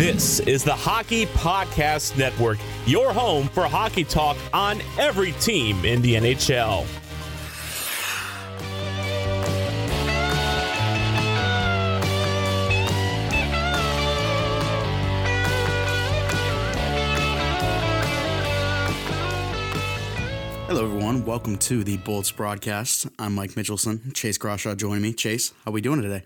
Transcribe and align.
This 0.00 0.40
is 0.40 0.64
the 0.64 0.72
Hockey 0.72 1.26
Podcast 1.26 2.16
Network, 2.16 2.56
your 2.86 3.12
home 3.12 3.48
for 3.48 3.64
hockey 3.64 4.02
talk 4.02 4.38
on 4.50 4.80
every 4.98 5.32
team 5.32 5.84
in 5.84 6.00
the 6.00 6.14
NHL. 6.14 6.86
Hello, 20.66 20.86
everyone. 20.86 21.26
Welcome 21.26 21.58
to 21.58 21.84
the 21.84 21.98
Bolts 21.98 22.30
broadcast. 22.30 23.06
I'm 23.18 23.34
Mike 23.34 23.50
Mitchelson. 23.50 24.14
Chase 24.14 24.38
Groshaw 24.38 24.74
joining 24.74 25.02
me. 25.02 25.12
Chase, 25.12 25.52
how 25.66 25.72
are 25.72 25.74
we 25.74 25.82
doing 25.82 26.00
today? 26.00 26.24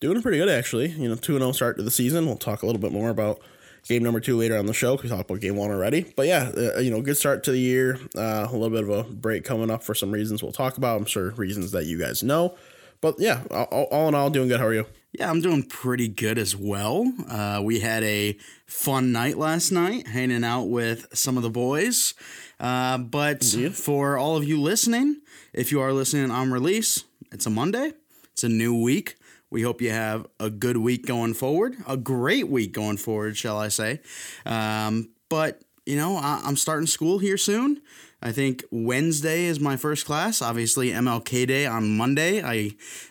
Doing 0.00 0.20
pretty 0.22 0.38
good, 0.38 0.48
actually. 0.48 0.88
You 0.88 1.08
know, 1.08 1.14
2 1.14 1.34
and 1.34 1.42
0 1.42 1.52
start 1.52 1.76
to 1.78 1.82
the 1.82 1.90
season. 1.90 2.26
We'll 2.26 2.36
talk 2.36 2.62
a 2.62 2.66
little 2.66 2.80
bit 2.80 2.92
more 2.92 3.10
about 3.10 3.40
game 3.86 4.02
number 4.02 4.20
two 4.20 4.36
later 4.36 4.56
on 4.56 4.66
the 4.66 4.72
show 4.72 4.94
we 5.02 5.08
talked 5.08 5.30
about 5.30 5.40
game 5.40 5.56
one 5.56 5.70
already. 5.70 6.12
But 6.16 6.26
yeah, 6.26 6.50
uh, 6.56 6.80
you 6.80 6.90
know, 6.90 7.00
good 7.00 7.16
start 7.16 7.44
to 7.44 7.52
the 7.52 7.58
year. 7.58 7.98
Uh, 8.16 8.46
a 8.48 8.52
little 8.52 8.70
bit 8.70 8.82
of 8.82 8.90
a 8.90 9.04
break 9.04 9.44
coming 9.44 9.70
up 9.70 9.82
for 9.82 9.94
some 9.94 10.10
reasons 10.10 10.42
we'll 10.42 10.52
talk 10.52 10.76
about. 10.76 10.96
I'm 10.98 11.04
sure 11.06 11.30
reasons 11.32 11.72
that 11.72 11.86
you 11.86 11.98
guys 11.98 12.22
know. 12.22 12.56
But 13.00 13.16
yeah, 13.18 13.42
all, 13.50 13.84
all 13.90 14.08
in 14.08 14.14
all, 14.14 14.30
doing 14.30 14.48
good. 14.48 14.60
How 14.60 14.66
are 14.66 14.74
you? 14.74 14.86
Yeah, 15.12 15.30
I'm 15.30 15.42
doing 15.42 15.62
pretty 15.62 16.08
good 16.08 16.38
as 16.38 16.56
well. 16.56 17.12
Uh, 17.28 17.60
we 17.62 17.80
had 17.80 18.02
a 18.02 18.38
fun 18.66 19.12
night 19.12 19.36
last 19.36 19.70
night, 19.70 20.08
hanging 20.08 20.42
out 20.42 20.64
with 20.64 21.06
some 21.12 21.36
of 21.36 21.42
the 21.42 21.50
boys. 21.50 22.14
Uh, 22.58 22.96
but 22.98 23.42
Indeed. 23.54 23.74
for 23.74 24.16
all 24.16 24.36
of 24.36 24.44
you 24.44 24.60
listening, 24.60 25.20
if 25.52 25.70
you 25.70 25.80
are 25.80 25.92
listening 25.92 26.30
on 26.30 26.50
release, 26.50 27.04
it's 27.30 27.44
a 27.44 27.50
Monday. 27.50 27.92
It's 28.32 28.42
a 28.42 28.48
new 28.48 28.74
week. 28.80 29.16
We 29.50 29.62
hope 29.62 29.80
you 29.80 29.90
have 29.90 30.26
a 30.40 30.50
good 30.50 30.76
week 30.76 31.06
going 31.06 31.34
forward, 31.34 31.76
a 31.86 31.96
great 31.96 32.48
week 32.48 32.72
going 32.72 32.96
forward, 32.96 33.36
shall 33.36 33.58
I 33.58 33.68
say. 33.68 34.00
Um, 34.44 35.10
but, 35.28 35.62
you 35.86 35.96
know, 35.96 36.16
I, 36.16 36.40
I'm 36.44 36.56
starting 36.56 36.86
school 36.86 37.18
here 37.18 37.36
soon. 37.36 37.80
I 38.24 38.32
think 38.32 38.64
Wednesday 38.70 39.44
is 39.44 39.60
my 39.60 39.76
first 39.76 40.06
class. 40.06 40.40
Obviously, 40.40 40.90
MLK 40.90 41.46
Day 41.46 41.66
on 41.66 41.94
Monday. 41.94 42.42
I 42.42 42.70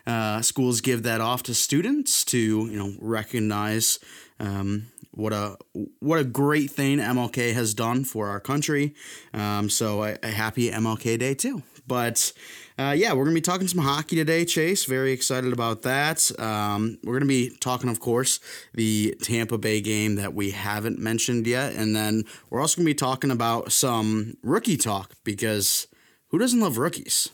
uh, 0.09 0.41
schools 0.41 0.81
give 0.81 1.03
that 1.03 1.21
off 1.21 1.43
to 1.43 1.53
students 1.53 2.25
to 2.25 2.37
you 2.37 2.77
know 2.77 2.95
recognize 2.99 3.99
um, 4.39 4.87
what 5.11 5.31
a 5.31 5.55
what 5.99 6.17
a 6.17 6.23
great 6.23 6.71
thing 6.71 6.97
MLK 6.97 7.53
has 7.53 7.75
done 7.75 8.03
for 8.05 8.27
our 8.27 8.39
country. 8.39 8.95
Um, 9.35 9.69
so 9.69 10.03
a, 10.03 10.17
a 10.23 10.29
happy 10.29 10.71
MLK 10.71 11.19
Day 11.19 11.35
too. 11.35 11.61
But 11.87 12.31
uh, 12.77 12.95
yeah, 12.97 13.11
we're 13.11 13.25
going 13.25 13.35
to 13.35 13.41
be 13.41 13.41
talking 13.41 13.67
some 13.67 13.83
hockey 13.83 14.15
today, 14.15 14.45
Chase. 14.45 14.85
Very 14.85 15.11
excited 15.11 15.53
about 15.53 15.83
that. 15.83 16.31
Um, 16.39 16.97
we're 17.03 17.13
going 17.13 17.21
to 17.21 17.27
be 17.27 17.51
talking, 17.59 17.89
of 17.89 17.99
course, 17.99 18.39
the 18.73 19.15
Tampa 19.21 19.57
Bay 19.57 19.81
game 19.81 20.15
that 20.15 20.33
we 20.33 20.51
haven't 20.51 20.99
mentioned 20.99 21.45
yet. 21.45 21.73
And 21.73 21.95
then 21.95 22.23
we're 22.49 22.61
also 22.61 22.77
going 22.77 22.85
to 22.85 22.89
be 22.89 22.95
talking 22.95 23.31
about 23.31 23.71
some 23.71 24.37
rookie 24.41 24.77
talk 24.77 25.13
because 25.23 25.87
who 26.29 26.39
doesn't 26.39 26.59
love 26.59 26.77
rookies? 26.77 27.29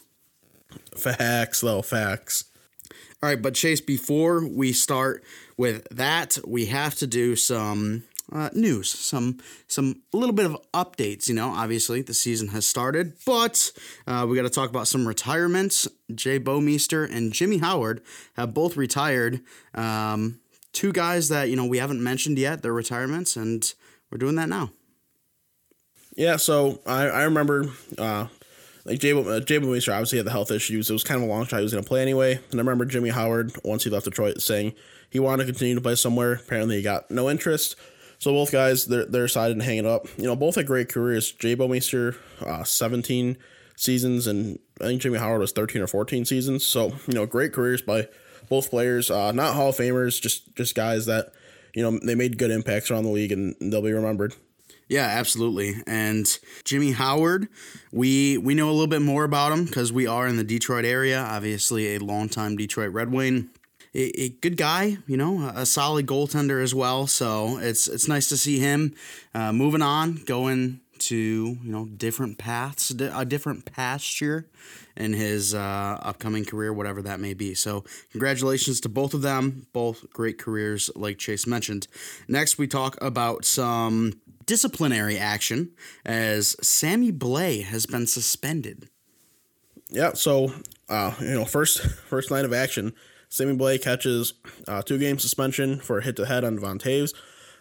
Facts, 0.95 1.61
though, 1.61 1.81
facts. 1.81 2.45
All 3.21 3.29
right, 3.29 3.41
but 3.41 3.53
Chase, 3.53 3.81
before 3.81 4.47
we 4.47 4.71
start 4.71 5.23
with 5.57 5.85
that, 5.91 6.37
we 6.47 6.67
have 6.67 6.95
to 6.95 7.07
do 7.07 7.35
some 7.35 8.03
uh, 8.31 8.49
news, 8.53 8.89
some 8.89 9.39
some 9.67 10.01
little 10.13 10.33
bit 10.33 10.45
of 10.45 10.57
updates. 10.73 11.27
You 11.27 11.35
know, 11.35 11.49
obviously 11.49 12.01
the 12.01 12.13
season 12.13 12.49
has 12.49 12.65
started, 12.65 13.13
but 13.25 13.71
uh, 14.07 14.25
we 14.29 14.35
got 14.35 14.43
to 14.43 14.49
talk 14.49 14.69
about 14.69 14.87
some 14.87 15.07
retirements. 15.07 15.87
Jay 16.13 16.39
Bouwmeester 16.39 17.09
and 17.09 17.33
Jimmy 17.33 17.57
Howard 17.57 18.01
have 18.35 18.53
both 18.53 18.77
retired. 18.77 19.41
Um, 19.73 20.39
two 20.73 20.91
guys 20.91 21.29
that 21.29 21.49
you 21.49 21.55
know 21.55 21.65
we 21.65 21.77
haven't 21.77 22.03
mentioned 22.03 22.37
yet 22.37 22.61
their 22.61 22.73
retirements, 22.73 23.35
and 23.35 23.73
we're 24.11 24.17
doing 24.17 24.35
that 24.35 24.49
now. 24.49 24.71
Yeah, 26.15 26.37
so 26.37 26.81
I 26.85 27.07
I 27.07 27.23
remember. 27.23 27.65
Uh, 27.97 28.27
like 28.85 28.99
Jay, 28.99 29.11
uh, 29.11 29.39
Jay 29.41 29.57
obviously 29.57 30.17
had 30.17 30.25
the 30.25 30.31
health 30.31 30.51
issues. 30.51 30.89
It 30.89 30.93
was 30.93 31.03
kind 31.03 31.21
of 31.21 31.29
a 31.29 31.31
long 31.31 31.45
shot 31.45 31.57
he 31.57 31.63
was 31.63 31.73
going 31.73 31.83
to 31.83 31.87
play 31.87 32.01
anyway. 32.01 32.39
And 32.49 32.55
I 32.55 32.57
remember 32.57 32.85
Jimmy 32.85 33.09
Howard, 33.09 33.51
once 33.63 33.83
he 33.83 33.89
left 33.89 34.05
Detroit, 34.05 34.41
saying 34.41 34.73
he 35.09 35.19
wanted 35.19 35.45
to 35.45 35.51
continue 35.51 35.75
to 35.75 35.81
play 35.81 35.95
somewhere. 35.95 36.33
Apparently, 36.33 36.77
he 36.77 36.81
got 36.81 37.11
no 37.11 37.29
interest. 37.29 37.75
So 38.19 38.33
both 38.33 38.51
guys, 38.51 38.85
they're, 38.85 39.05
they're 39.05 39.27
decided 39.27 39.57
to 39.57 39.63
hang 39.63 39.77
it 39.77 39.85
up. 39.85 40.05
You 40.17 40.25
know, 40.25 40.35
both 40.35 40.55
had 40.55 40.67
great 40.67 40.89
careers. 40.89 41.31
Jay 41.31 41.55
Bouwmeester, 41.55 42.17
uh, 42.45 42.63
17 42.63 43.37
seasons, 43.77 44.27
and 44.27 44.59
I 44.81 44.85
think 44.85 45.01
Jimmy 45.01 45.17
Howard 45.17 45.39
was 45.39 45.53
13 45.53 45.81
or 45.81 45.87
14 45.87 46.25
seasons. 46.25 46.65
So, 46.65 46.93
you 47.07 47.13
know, 47.13 47.25
great 47.25 47.53
careers 47.53 47.81
by 47.81 48.09
both 48.49 48.69
players. 48.69 49.09
Uh, 49.09 49.31
not 49.31 49.55
Hall 49.55 49.69
of 49.69 49.77
Famers, 49.77 50.21
just 50.21 50.53
just 50.55 50.75
guys 50.75 51.05
that, 51.05 51.31
you 51.73 51.81
know, 51.81 51.97
they 52.03 52.15
made 52.15 52.37
good 52.37 52.51
impacts 52.51 52.91
around 52.91 53.05
the 53.05 53.09
league 53.09 53.31
and 53.31 53.55
they'll 53.61 53.81
be 53.81 53.93
remembered. 53.93 54.35
Yeah, 54.89 55.05
absolutely. 55.05 55.75
And 55.85 56.25
Jimmy 56.65 56.91
Howard, 56.91 57.47
we 57.91 58.37
we 58.37 58.53
know 58.53 58.69
a 58.69 58.73
little 58.73 58.87
bit 58.87 59.03
more 59.03 59.23
about 59.23 59.53
him 59.53 59.65
because 59.65 59.93
we 59.93 60.07
are 60.07 60.27
in 60.27 60.35
the 60.35 60.43
Detroit 60.43 60.83
area. 60.83 61.19
Obviously, 61.19 61.95
a 61.95 61.99
longtime 61.99 62.57
Detroit 62.57 62.91
Red 62.91 63.13
Wing 63.13 63.49
a, 63.93 64.21
a 64.21 64.29
good 64.29 64.57
guy, 64.57 64.97
you 65.07 65.17
know, 65.17 65.51
a 65.55 65.65
solid 65.65 66.05
goaltender 66.05 66.61
as 66.61 66.75
well. 66.75 67.07
So 67.07 67.57
it's 67.57 67.87
it's 67.87 68.07
nice 68.07 68.29
to 68.29 68.37
see 68.37 68.59
him 68.59 68.95
uh, 69.33 69.51
moving 69.51 69.81
on, 69.81 70.15
going 70.25 70.81
to 70.99 71.15
you 71.15 71.71
know 71.71 71.85
different 71.85 72.37
paths, 72.37 72.91
a 72.91 73.25
different 73.25 73.65
pasture 73.65 74.47
in 74.95 75.13
his 75.13 75.55
uh, 75.55 75.97
upcoming 76.01 76.45
career, 76.45 76.73
whatever 76.73 77.01
that 77.01 77.19
may 77.19 77.33
be. 77.33 77.53
So 77.55 77.83
congratulations 78.11 78.81
to 78.81 78.89
both 78.89 79.13
of 79.13 79.21
them, 79.21 79.67
both 79.73 80.09
great 80.11 80.37
careers, 80.37 80.91
like 80.95 81.17
Chase 81.17 81.47
mentioned. 81.47 81.87
Next, 82.27 82.57
we 82.57 82.67
talk 82.67 82.97
about 83.01 83.45
some 83.45 84.19
disciplinary 84.45 85.17
action 85.17 85.71
as 86.05 86.55
Sammy 86.61 87.11
Blais 87.11 87.63
has 87.63 87.85
been 87.85 88.07
suspended. 88.07 88.89
Yeah, 89.89 90.13
so 90.13 90.53
uh, 90.89 91.13
you 91.19 91.33
know, 91.33 91.45
first 91.45 91.81
first 91.81 92.29
line 92.29 92.45
of 92.45 92.53
action 92.53 92.93
Sammy 93.29 93.55
Blais 93.55 93.81
catches 93.81 94.33
uh, 94.67 94.81
two 94.81 94.97
game 94.97 95.19
suspension 95.19 95.79
for 95.79 95.99
a 95.99 96.03
hit 96.03 96.15
to 96.17 96.25
head 96.25 96.43
on 96.43 96.55
Devon 96.55 96.79
Toews. 96.79 97.13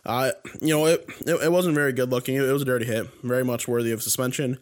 Uh, 0.05 0.33
you 0.61 0.75
know, 0.75 0.87
it, 0.87 1.05
it, 1.27 1.35
it, 1.35 1.53
wasn't 1.53 1.75
very 1.75 1.93
good 1.93 2.11
looking. 2.11 2.37
It, 2.37 2.45
it, 2.45 2.53
was 2.53 2.63
a 2.63 2.65
dirty 2.65 2.87
hit, 2.87 3.07
very 3.23 3.45
much 3.45 3.69
worthy 3.69 3.93
of 3.93 4.03
suspension. 4.03 4.59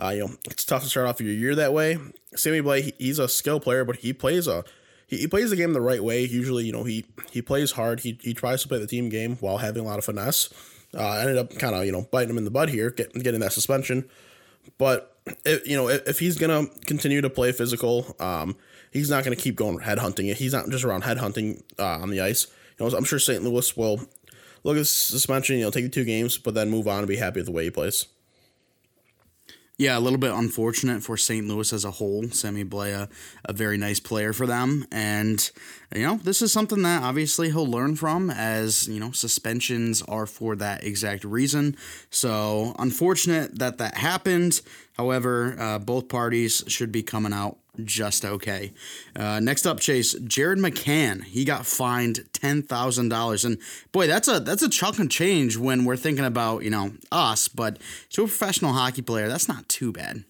Uh, 0.00 0.08
you 0.08 0.20
know, 0.20 0.30
it's 0.50 0.64
tough 0.64 0.82
to 0.82 0.88
start 0.88 1.06
off 1.06 1.20
your 1.20 1.32
year 1.32 1.54
that 1.54 1.72
way. 1.72 1.98
Sammy 2.34 2.60
Blais, 2.60 2.82
he, 2.82 2.94
he's 2.98 3.18
a 3.18 3.28
skill 3.28 3.60
player, 3.60 3.84
but 3.84 3.96
he 3.96 4.12
plays 4.12 4.46
a 4.46 4.64
he, 5.06 5.18
he 5.18 5.26
plays 5.26 5.50
the 5.50 5.56
game 5.56 5.72
the 5.72 5.80
right 5.80 6.02
way. 6.02 6.24
Usually, 6.24 6.64
you 6.64 6.72
know, 6.72 6.84
he 6.84 7.06
he 7.30 7.42
plays 7.42 7.72
hard. 7.72 8.00
He, 8.00 8.18
he 8.20 8.34
tries 8.34 8.62
to 8.62 8.68
play 8.68 8.78
the 8.78 8.86
team 8.86 9.08
game 9.08 9.36
while 9.36 9.58
having 9.58 9.82
a 9.82 9.86
lot 9.86 9.98
of 9.98 10.04
finesse. 10.04 10.50
Uh, 10.96 11.18
ended 11.18 11.36
up 11.36 11.54
kind 11.56 11.74
of 11.74 11.84
you 11.84 11.92
know 11.92 12.08
biting 12.10 12.30
him 12.30 12.38
in 12.38 12.44
the 12.44 12.50
butt 12.50 12.68
here, 12.68 12.90
get, 12.90 13.12
getting 13.14 13.40
that 13.40 13.52
suspension. 13.52 14.08
But 14.78 15.16
if, 15.44 15.66
you 15.66 15.76
know, 15.76 15.88
if, 15.88 16.06
if 16.08 16.18
he's 16.18 16.38
gonna 16.38 16.66
continue 16.86 17.20
to 17.20 17.30
play 17.30 17.52
physical, 17.52 18.16
um, 18.20 18.56
he's 18.92 19.10
not 19.10 19.24
going 19.24 19.36
to 19.36 19.42
keep 19.42 19.56
going 19.56 19.78
head 19.80 19.98
hunting. 19.98 20.26
He's 20.34 20.52
not 20.52 20.68
just 20.68 20.84
around 20.84 21.02
head 21.02 21.18
hunting 21.18 21.62
uh, 21.78 21.98
on 21.98 22.10
the 22.10 22.20
ice. 22.20 22.46
You 22.78 22.88
know, 22.88 22.96
I'm 22.96 23.04
sure 23.04 23.18
St. 23.18 23.42
Louis 23.42 23.76
will 23.76 24.00
look 24.64 24.76
at 24.76 24.86
suspension, 24.86 25.56
you 25.56 25.64
know, 25.64 25.70
take 25.70 25.84
the 25.84 25.90
two 25.90 26.04
games, 26.04 26.38
but 26.38 26.54
then 26.54 26.70
move 26.70 26.88
on 26.88 26.98
and 26.98 27.08
be 27.08 27.16
happy 27.16 27.40
with 27.40 27.46
the 27.46 27.52
way 27.52 27.64
he 27.64 27.70
plays. 27.70 28.06
Yeah, 29.80 29.96
a 29.96 30.00
little 30.00 30.18
bit 30.18 30.32
unfortunate 30.32 31.04
for 31.04 31.16
St. 31.16 31.46
Louis 31.46 31.72
as 31.72 31.84
a 31.84 31.92
whole. 31.92 32.28
Sammy 32.30 32.64
Blais, 32.64 33.08
a 33.44 33.52
very 33.52 33.78
nice 33.78 34.00
player 34.00 34.32
for 34.32 34.44
them. 34.44 34.84
And, 34.90 35.48
you 35.94 36.02
know, 36.02 36.16
this 36.16 36.42
is 36.42 36.52
something 36.52 36.82
that 36.82 37.04
obviously 37.04 37.50
he'll 37.50 37.64
learn 37.64 37.94
from 37.94 38.28
as, 38.28 38.88
you 38.88 38.98
know, 38.98 39.12
suspensions 39.12 40.02
are 40.02 40.26
for 40.26 40.56
that 40.56 40.82
exact 40.82 41.22
reason. 41.22 41.76
So, 42.10 42.74
unfortunate 42.76 43.60
that 43.60 43.78
that 43.78 43.98
happened. 43.98 44.62
However, 44.96 45.54
uh, 45.56 45.78
both 45.78 46.08
parties 46.08 46.64
should 46.66 46.90
be 46.90 47.04
coming 47.04 47.32
out 47.32 47.58
just 47.84 48.24
okay. 48.24 48.72
Uh, 49.14 49.40
next 49.40 49.66
up, 49.66 49.80
Chase 49.80 50.14
Jared 50.14 50.58
McCann. 50.58 51.24
He 51.24 51.44
got 51.44 51.66
fined 51.66 52.24
ten 52.32 52.62
thousand 52.62 53.08
dollars, 53.08 53.44
and 53.44 53.58
boy, 53.92 54.06
that's 54.06 54.28
a 54.28 54.40
that's 54.40 54.62
a 54.62 54.68
chunk 54.68 54.98
of 54.98 55.08
change 55.10 55.56
when 55.56 55.84
we're 55.84 55.96
thinking 55.96 56.24
about 56.24 56.64
you 56.64 56.70
know 56.70 56.92
us. 57.12 57.48
But 57.48 57.78
to 58.10 58.22
a 58.22 58.26
professional 58.26 58.72
hockey 58.72 59.02
player, 59.02 59.28
that's 59.28 59.48
not 59.48 59.68
too 59.68 59.92
bad. 59.92 60.24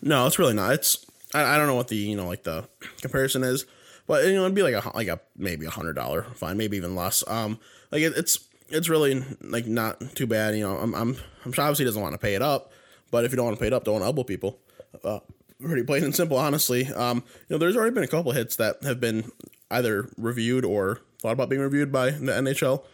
No, 0.00 0.26
it's 0.26 0.38
really 0.38 0.54
not. 0.54 0.72
It's 0.74 1.04
I, 1.34 1.54
I 1.54 1.56
don't 1.56 1.66
know 1.66 1.74
what 1.74 1.88
the 1.88 1.96
you 1.96 2.16
know 2.16 2.26
like 2.26 2.44
the 2.44 2.68
comparison 3.00 3.44
is, 3.44 3.66
but 4.06 4.24
you 4.24 4.34
know 4.34 4.42
it'd 4.42 4.54
be 4.54 4.62
like 4.62 4.74
a 4.74 4.96
like 4.96 5.08
a 5.08 5.20
maybe 5.36 5.66
a 5.66 5.70
hundred 5.70 5.94
dollar 5.94 6.22
fine, 6.34 6.56
maybe 6.56 6.76
even 6.76 6.94
less. 6.94 7.24
Um, 7.28 7.58
like 7.90 8.02
it, 8.02 8.14
it's 8.16 8.38
it's 8.68 8.88
really 8.88 9.24
like 9.42 9.66
not 9.66 10.00
too 10.14 10.26
bad. 10.26 10.56
You 10.56 10.62
know, 10.62 10.76
I'm 10.76 10.94
I'm 10.94 11.16
I'm 11.44 11.52
sure 11.52 11.64
obviously 11.64 11.84
doesn't 11.84 12.02
want 12.02 12.14
to 12.14 12.18
pay 12.18 12.34
it 12.34 12.42
up, 12.42 12.72
but 13.10 13.24
if 13.24 13.32
you 13.32 13.36
don't 13.36 13.46
want 13.46 13.56
to 13.56 13.60
pay 13.60 13.68
it 13.68 13.72
up, 13.72 13.84
don't 13.84 14.02
elbow 14.02 14.24
people. 14.24 14.58
Uh, 15.04 15.20
pretty 15.62 15.82
plain 15.82 16.04
and 16.04 16.14
simple, 16.14 16.36
honestly. 16.36 16.86
Um, 16.88 17.22
you 17.48 17.54
know, 17.54 17.58
there's 17.58 17.76
already 17.76 17.94
been 17.94 18.04
a 18.04 18.08
couple 18.08 18.32
hits 18.32 18.56
that 18.56 18.82
have 18.82 19.00
been 19.00 19.30
either 19.70 20.08
reviewed 20.16 20.64
or 20.64 21.00
thought 21.18 21.32
about 21.32 21.48
being 21.48 21.62
reviewed 21.62 21.92
by 21.92 22.10
the 22.10 22.32
NHL. 22.32 22.84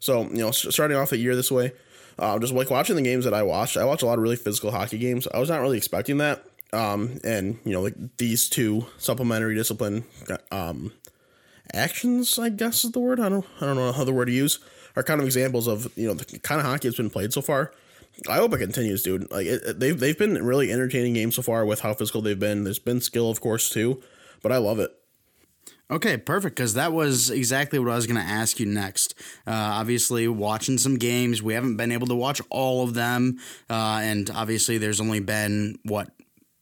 So, 0.00 0.22
you 0.28 0.38
know, 0.38 0.50
starting 0.50 0.96
off 0.96 1.10
the 1.10 1.18
year 1.18 1.34
this 1.34 1.50
way, 1.50 1.72
uh, 2.18 2.38
just 2.38 2.52
like 2.52 2.70
watching 2.70 2.96
the 2.96 3.02
games 3.02 3.24
that 3.24 3.34
I 3.34 3.42
watched, 3.42 3.76
I 3.76 3.84
watched 3.84 4.02
a 4.02 4.06
lot 4.06 4.18
of 4.18 4.22
really 4.22 4.36
physical 4.36 4.70
hockey 4.70 4.98
games. 4.98 5.26
I 5.32 5.38
was 5.38 5.48
not 5.48 5.60
really 5.60 5.76
expecting 5.76 6.18
that. 6.18 6.44
Um, 6.72 7.18
and 7.24 7.58
you 7.64 7.72
know, 7.72 7.80
like 7.80 7.94
these 8.18 8.48
two 8.48 8.86
supplementary 8.98 9.54
discipline 9.54 10.04
um, 10.52 10.92
actions, 11.72 12.38
I 12.38 12.50
guess 12.50 12.84
is 12.84 12.92
the 12.92 13.00
word. 13.00 13.20
I 13.20 13.28
don't 13.28 13.46
I 13.60 13.66
don't 13.66 13.76
know 13.76 13.92
how 13.92 14.04
the 14.04 14.12
word 14.12 14.26
to 14.26 14.32
use. 14.32 14.58
Are 14.96 15.02
kind 15.02 15.20
of 15.20 15.26
examples 15.26 15.66
of 15.66 15.90
you 15.96 16.08
know 16.08 16.14
the 16.14 16.38
kind 16.40 16.60
of 16.60 16.66
hockey 16.66 16.88
that's 16.88 16.96
been 16.96 17.08
played 17.08 17.32
so 17.32 17.40
far. 17.40 17.72
I 18.28 18.36
hope 18.36 18.52
it 18.52 18.58
continues, 18.58 19.02
dude. 19.02 19.30
Like 19.30 19.46
it, 19.46 19.62
it, 19.64 19.80
they've 19.80 19.98
they've 19.98 20.18
been 20.18 20.44
really 20.44 20.72
entertaining 20.72 21.14
games 21.14 21.36
so 21.36 21.42
far 21.42 21.64
with 21.64 21.80
how 21.80 21.94
physical 21.94 22.22
they've 22.22 22.38
been. 22.38 22.64
There's 22.64 22.78
been 22.78 23.00
skill, 23.00 23.30
of 23.30 23.40
course, 23.40 23.70
too, 23.70 24.02
but 24.42 24.50
I 24.50 24.56
love 24.56 24.80
it. 24.80 24.90
Okay, 25.90 26.18
perfect. 26.18 26.56
Because 26.56 26.74
that 26.74 26.92
was 26.92 27.30
exactly 27.30 27.78
what 27.78 27.90
I 27.90 27.94
was 27.94 28.06
going 28.06 28.20
to 28.20 28.26
ask 28.26 28.60
you 28.60 28.66
next. 28.66 29.14
Uh, 29.46 29.52
obviously, 29.52 30.28
watching 30.28 30.76
some 30.76 30.96
games, 30.98 31.42
we 31.42 31.54
haven't 31.54 31.76
been 31.76 31.92
able 31.92 32.06
to 32.08 32.14
watch 32.14 32.42
all 32.50 32.84
of 32.84 32.94
them, 32.94 33.38
uh, 33.70 34.00
and 34.02 34.30
obviously, 34.30 34.78
there's 34.78 35.00
only 35.00 35.20
been 35.20 35.78
what 35.84 36.10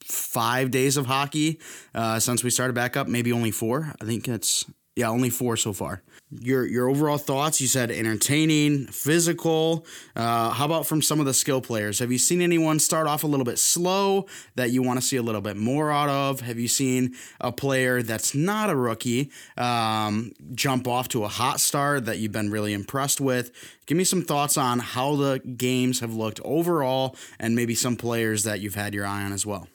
five 0.04 0.70
days 0.70 0.96
of 0.96 1.06
hockey 1.06 1.58
uh, 1.94 2.20
since 2.20 2.44
we 2.44 2.50
started 2.50 2.74
back 2.74 2.96
up. 2.96 3.08
Maybe 3.08 3.32
only 3.32 3.50
four. 3.50 3.94
I 4.00 4.04
think 4.04 4.28
it's 4.28 4.64
yeah, 4.96 5.10
only 5.10 5.28
four 5.28 5.58
so 5.58 5.74
far. 5.74 6.02
Your 6.30 6.66
your 6.66 6.88
overall 6.88 7.18
thoughts? 7.18 7.60
You 7.60 7.68
said 7.68 7.90
entertaining, 7.90 8.86
physical. 8.86 9.84
Uh, 10.16 10.50
how 10.50 10.64
about 10.64 10.86
from 10.86 11.02
some 11.02 11.20
of 11.20 11.26
the 11.26 11.34
skill 11.34 11.60
players? 11.60 11.98
Have 11.98 12.10
you 12.10 12.18
seen 12.18 12.40
anyone 12.40 12.78
start 12.78 13.06
off 13.06 13.22
a 13.22 13.26
little 13.26 13.44
bit 13.44 13.58
slow 13.58 14.26
that 14.54 14.70
you 14.70 14.82
want 14.82 14.98
to 14.98 15.06
see 15.06 15.18
a 15.18 15.22
little 15.22 15.42
bit 15.42 15.58
more 15.58 15.92
out 15.92 16.08
of? 16.08 16.40
Have 16.40 16.58
you 16.58 16.66
seen 16.66 17.14
a 17.42 17.52
player 17.52 18.02
that's 18.02 18.34
not 18.34 18.70
a 18.70 18.74
rookie 18.74 19.30
um, 19.58 20.32
jump 20.54 20.88
off 20.88 21.08
to 21.08 21.24
a 21.24 21.28
hot 21.28 21.60
start 21.60 22.06
that 22.06 22.18
you've 22.18 22.32
been 22.32 22.50
really 22.50 22.72
impressed 22.72 23.20
with? 23.20 23.52
Give 23.84 23.98
me 23.98 24.04
some 24.04 24.22
thoughts 24.22 24.56
on 24.56 24.78
how 24.78 25.14
the 25.14 25.40
games 25.40 26.00
have 26.00 26.14
looked 26.14 26.40
overall, 26.42 27.16
and 27.38 27.54
maybe 27.54 27.74
some 27.74 27.96
players 27.96 28.44
that 28.44 28.60
you've 28.60 28.74
had 28.74 28.94
your 28.94 29.04
eye 29.06 29.22
on 29.22 29.32
as 29.32 29.44
well. 29.44 29.68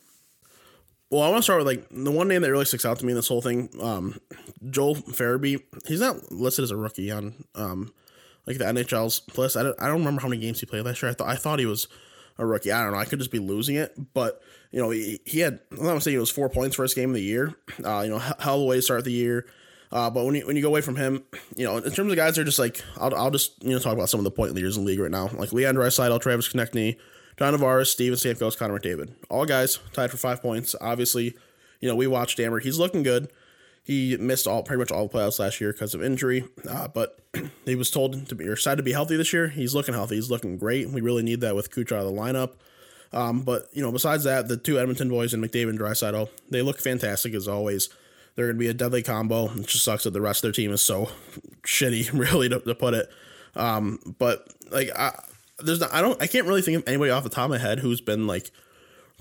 Well, 1.12 1.24
I 1.24 1.28
want 1.30 1.40
to 1.40 1.44
start 1.44 1.60
with 1.60 1.68
like 1.68 1.88
the 1.92 2.10
one 2.10 2.30
name 2.30 2.42
that 2.42 2.52
really 2.52 2.64
sticks 2.64 2.86
out 2.86 2.98
to 3.00 3.06
me 3.06 3.12
in 3.12 3.18
this 3.18 3.28
whole 3.28 3.42
thing. 3.42 3.70
Um, 3.82 4.20
Joel 4.70 4.96
Farabee. 4.96 5.62
He's 5.86 6.00
not 6.00 6.32
listed 6.32 6.64
as 6.64 6.72
a 6.72 6.78
rookie 6.78 7.12
on 7.12 7.44
um, 7.54 7.94
like 8.48 8.58
the 8.58 8.64
NHL's 8.64 9.22
list. 9.38 9.58
I 9.58 9.64
don't, 9.64 9.82
I 9.82 9.88
don't 9.88 10.00
remember 10.00 10.22
how 10.22 10.30
many 10.30 10.42
games 10.42 10.62
he 10.62 10.66
played 10.66 10.86
last 10.86 11.02
year. 11.02 11.12
I 11.12 11.14
thought 11.14 11.28
I 11.28 11.36
thought 11.36 11.60
he 11.60 11.66
was 11.66 11.90
a 12.38 12.46
rookie. 12.46 12.72
I 12.72 12.82
don't 12.82 12.94
know. 12.94 12.98
I 12.98 13.06
could 13.06 13.20
just 13.20 13.32
be 13.32 13.40
losing 13.40 13.76
it, 13.76 13.94
but 14.14 14.42
you 14.72 14.80
know 14.80 14.90
he, 14.90 15.20
he 15.26 15.40
had. 15.42 15.60
I'm 15.72 15.84
not 15.84 16.02
saying 16.02 16.16
it 16.16 16.20
was 16.22 16.32
four 16.32 16.50
points 16.50 16.78
first 16.78 16.96
game 16.96 17.10
of 17.10 17.16
the 17.16 17.22
year. 17.22 17.56
Uh, 17.84 18.02
you 18.06 18.10
know, 18.10 18.20
hell 18.20 18.56
of 18.56 18.62
a 18.62 18.66
way 18.66 18.78
to 18.78 18.82
start 18.82 19.04
the 19.04 19.12
year. 19.12 19.46
Uh, 19.92 20.10
but 20.10 20.24
when 20.24 20.36
you 20.36 20.48
when 20.48 20.56
you 20.56 20.62
go 20.62 20.70
away 20.70 20.80
from 20.80 20.96
him, 20.96 21.24
you 21.58 21.66
know, 21.66 21.76
in 21.76 21.92
terms 21.92 22.10
of 22.10 22.16
guys, 22.16 22.36
they're 22.36 22.46
just 22.46 22.60
like 22.60 22.82
I'll, 22.98 23.14
I'll 23.14 23.32
just 23.32 23.62
you 23.62 23.72
know 23.72 23.80
talk 23.80 23.94
about 23.94 24.08
some 24.08 24.22
of 24.22 24.24
the 24.24 24.32
point 24.32 24.54
leaders 24.54 24.78
in 24.78 24.86
the 24.86 24.88
league 24.88 25.00
right 25.02 25.12
now, 25.12 25.30
like 25.34 25.52
Leon 25.52 25.76
Draisaitl, 25.76 26.22
Travis 26.22 26.48
Konecny, 26.48 26.98
John 27.42 27.56
Tavares, 27.56 27.88
Steven 27.88 28.20
Stamkos, 28.20 28.56
Connor 28.56 28.78
McDavid. 28.78 29.16
All 29.28 29.48
guys 29.48 29.80
tied 29.94 30.12
for 30.12 30.18
five 30.18 30.44
points. 30.44 30.76
Obviously, 30.80 31.34
you 31.80 31.90
know, 31.90 31.96
we 31.96 32.06
watched 32.06 32.34
Stammer. 32.34 32.60
He's 32.60 32.78
looking 32.78 33.02
good. 33.02 33.32
He 33.82 34.16
missed 34.18 34.46
all 34.46 34.62
pretty 34.62 34.78
much 34.78 34.92
all 34.92 35.08
the 35.08 35.18
playoffs 35.18 35.40
last 35.40 35.60
year 35.60 35.72
because 35.74 35.96
of 35.96 36.04
injury, 36.04 36.44
uh, 36.70 36.88
but 36.90 37.18
he 37.66 37.74
was 37.74 37.90
told 37.90 38.28
to 38.28 38.36
be 38.36 38.48
or 38.48 38.54
decided 38.54 38.78
to 38.78 38.84
be 38.84 38.92
healthy 38.92 39.18
this 39.18 39.34
year. 39.34 39.48
He's 39.48 39.74
looking 39.74 39.96
healthy. 39.96 40.18
He's 40.18 40.30
looking 40.30 40.60
great. 40.60 40.88
We 40.92 41.02
really 41.02 41.24
need 41.24 41.42
that 41.42 41.56
with 41.56 41.72
Kucher 41.72 41.94
out 41.94 42.06
of 42.06 42.14
the 42.14 42.22
lineup. 42.22 42.52
Um, 43.12 43.42
but 43.42 43.70
you 43.74 43.82
know, 43.82 43.92
besides 43.92 44.24
that, 44.26 44.48
the 44.48 44.56
two 44.56 44.78
Edmonton 44.78 45.10
boys 45.10 45.34
and 45.34 45.44
McDavid 45.44 45.70
and 45.70 45.80
Draisaitl, 45.80 46.30
they 46.52 46.62
look 46.62 46.80
fantastic 46.80 47.34
as 47.34 47.48
always. 47.48 47.90
They're 48.36 48.46
going 48.46 48.58
to 48.58 48.60
be 48.60 48.68
a 48.68 48.74
deadly 48.76 49.02
combo. 49.02 49.52
It 49.56 49.66
just 49.66 49.84
sucks 49.84 50.04
that 50.04 50.12
the 50.12 50.22
rest 50.22 50.44
of 50.44 50.54
their 50.54 50.64
team 50.64 50.72
is 50.74 50.84
so 50.84 51.10
shitty, 51.64 52.14
really, 52.14 52.50
to, 52.50 52.60
to 52.60 52.76
put 52.76 52.94
it. 52.94 53.10
Um, 53.56 53.98
but 54.20 54.48
like, 54.70 54.92
I, 54.96 55.14
there's 55.66 55.80
not, 55.80 55.94
I 55.94 56.02
don't 56.02 56.22
I 56.22 56.28
can't 56.28 56.48
really 56.48 56.62
think 56.62 56.78
of 56.78 56.88
anybody 56.88 57.12
off 57.12 57.24
the 57.24 57.30
top 57.30 57.46
of 57.46 57.52
my 57.52 57.58
head 57.58 57.80
who's 57.80 58.02
been 58.02 58.28
like 58.28 58.52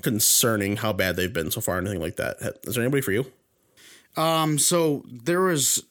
concerning 0.02 0.76
how 0.76 0.92
bad 0.92 1.16
they've 1.16 1.32
been 1.32 1.50
so 1.50 1.60
far, 1.60 1.78
anything 1.78 2.00
like 2.00 2.16
that. 2.16 2.36
Is 2.64 2.74
there 2.74 2.82
anybody 2.82 3.02
for 3.02 3.12
you? 3.12 3.26
Um, 4.16 4.58
so 4.58 5.04
there 5.08 5.40
was 5.40 5.84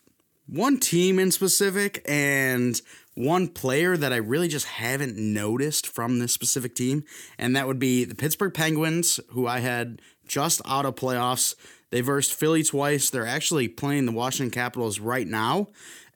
one 0.48 0.80
team 0.80 1.19
in 1.19 1.31
specific 1.31 2.04
and 2.07 2.81
one 3.16 3.48
player 3.48 3.98
that 3.98 4.13
I 4.13 4.18
really 4.18 4.48
just 4.48 4.66
haven't 4.66 5.18
noticed 5.18 5.88
from 5.88 6.19
this 6.19 6.34
specific 6.34 6.75
team, 6.75 7.04
and 7.38 7.56
that 7.56 7.68
would 7.68 7.80
be 7.80 8.06
the 8.06 8.16
Pittsburgh 8.16 8.54
Penguins, 8.54 9.19
who 9.30 9.46
I 9.48 9.60
had 9.60 10.01
just 10.28 10.62
out 10.66 10.86
of 10.86 10.96
playoffs. 10.96 11.56
They 11.92 12.01
versed 12.01 12.34
Philly 12.34 12.63
twice. 12.63 13.10
They're 13.10 13.25
actually 13.25 13.68
playing 13.68 14.06
the 14.06 14.12
Washington 14.12 14.51
Capitals 14.51 15.00
right 15.00 15.28
now. 15.28 15.69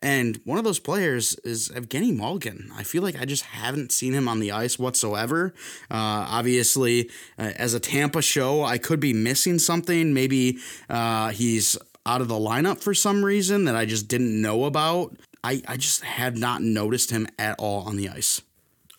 And 0.03 0.41
one 0.43 0.57
of 0.57 0.65
those 0.65 0.79
players 0.79 1.35
is 1.45 1.69
Evgeny 1.69 2.13
Malkin. 2.13 2.69
I 2.75 2.83
feel 2.83 3.01
like 3.01 3.19
I 3.19 3.23
just 3.23 3.45
haven't 3.45 3.93
seen 3.93 4.11
him 4.11 4.27
on 4.27 4.41
the 4.41 4.51
ice 4.51 4.77
whatsoever. 4.77 5.53
Uh, 5.89 6.27
obviously, 6.27 7.09
uh, 7.39 7.53
as 7.55 7.73
a 7.73 7.79
Tampa 7.79 8.21
show, 8.21 8.65
I 8.65 8.77
could 8.77 8.99
be 8.99 9.13
missing 9.13 9.59
something. 9.59 10.13
Maybe 10.13 10.57
uh, 10.89 11.29
he's 11.29 11.77
out 12.05 12.19
of 12.19 12.27
the 12.27 12.35
lineup 12.35 12.83
for 12.83 12.93
some 12.93 13.23
reason 13.23 13.63
that 13.63 13.77
I 13.77 13.85
just 13.85 14.09
didn't 14.09 14.41
know 14.41 14.65
about. 14.65 15.15
I, 15.41 15.61
I 15.69 15.77
just 15.77 16.03
have 16.03 16.37
not 16.37 16.61
noticed 16.61 17.09
him 17.09 17.25
at 17.39 17.57
all 17.57 17.83
on 17.87 17.95
the 17.95 18.09
ice. 18.09 18.41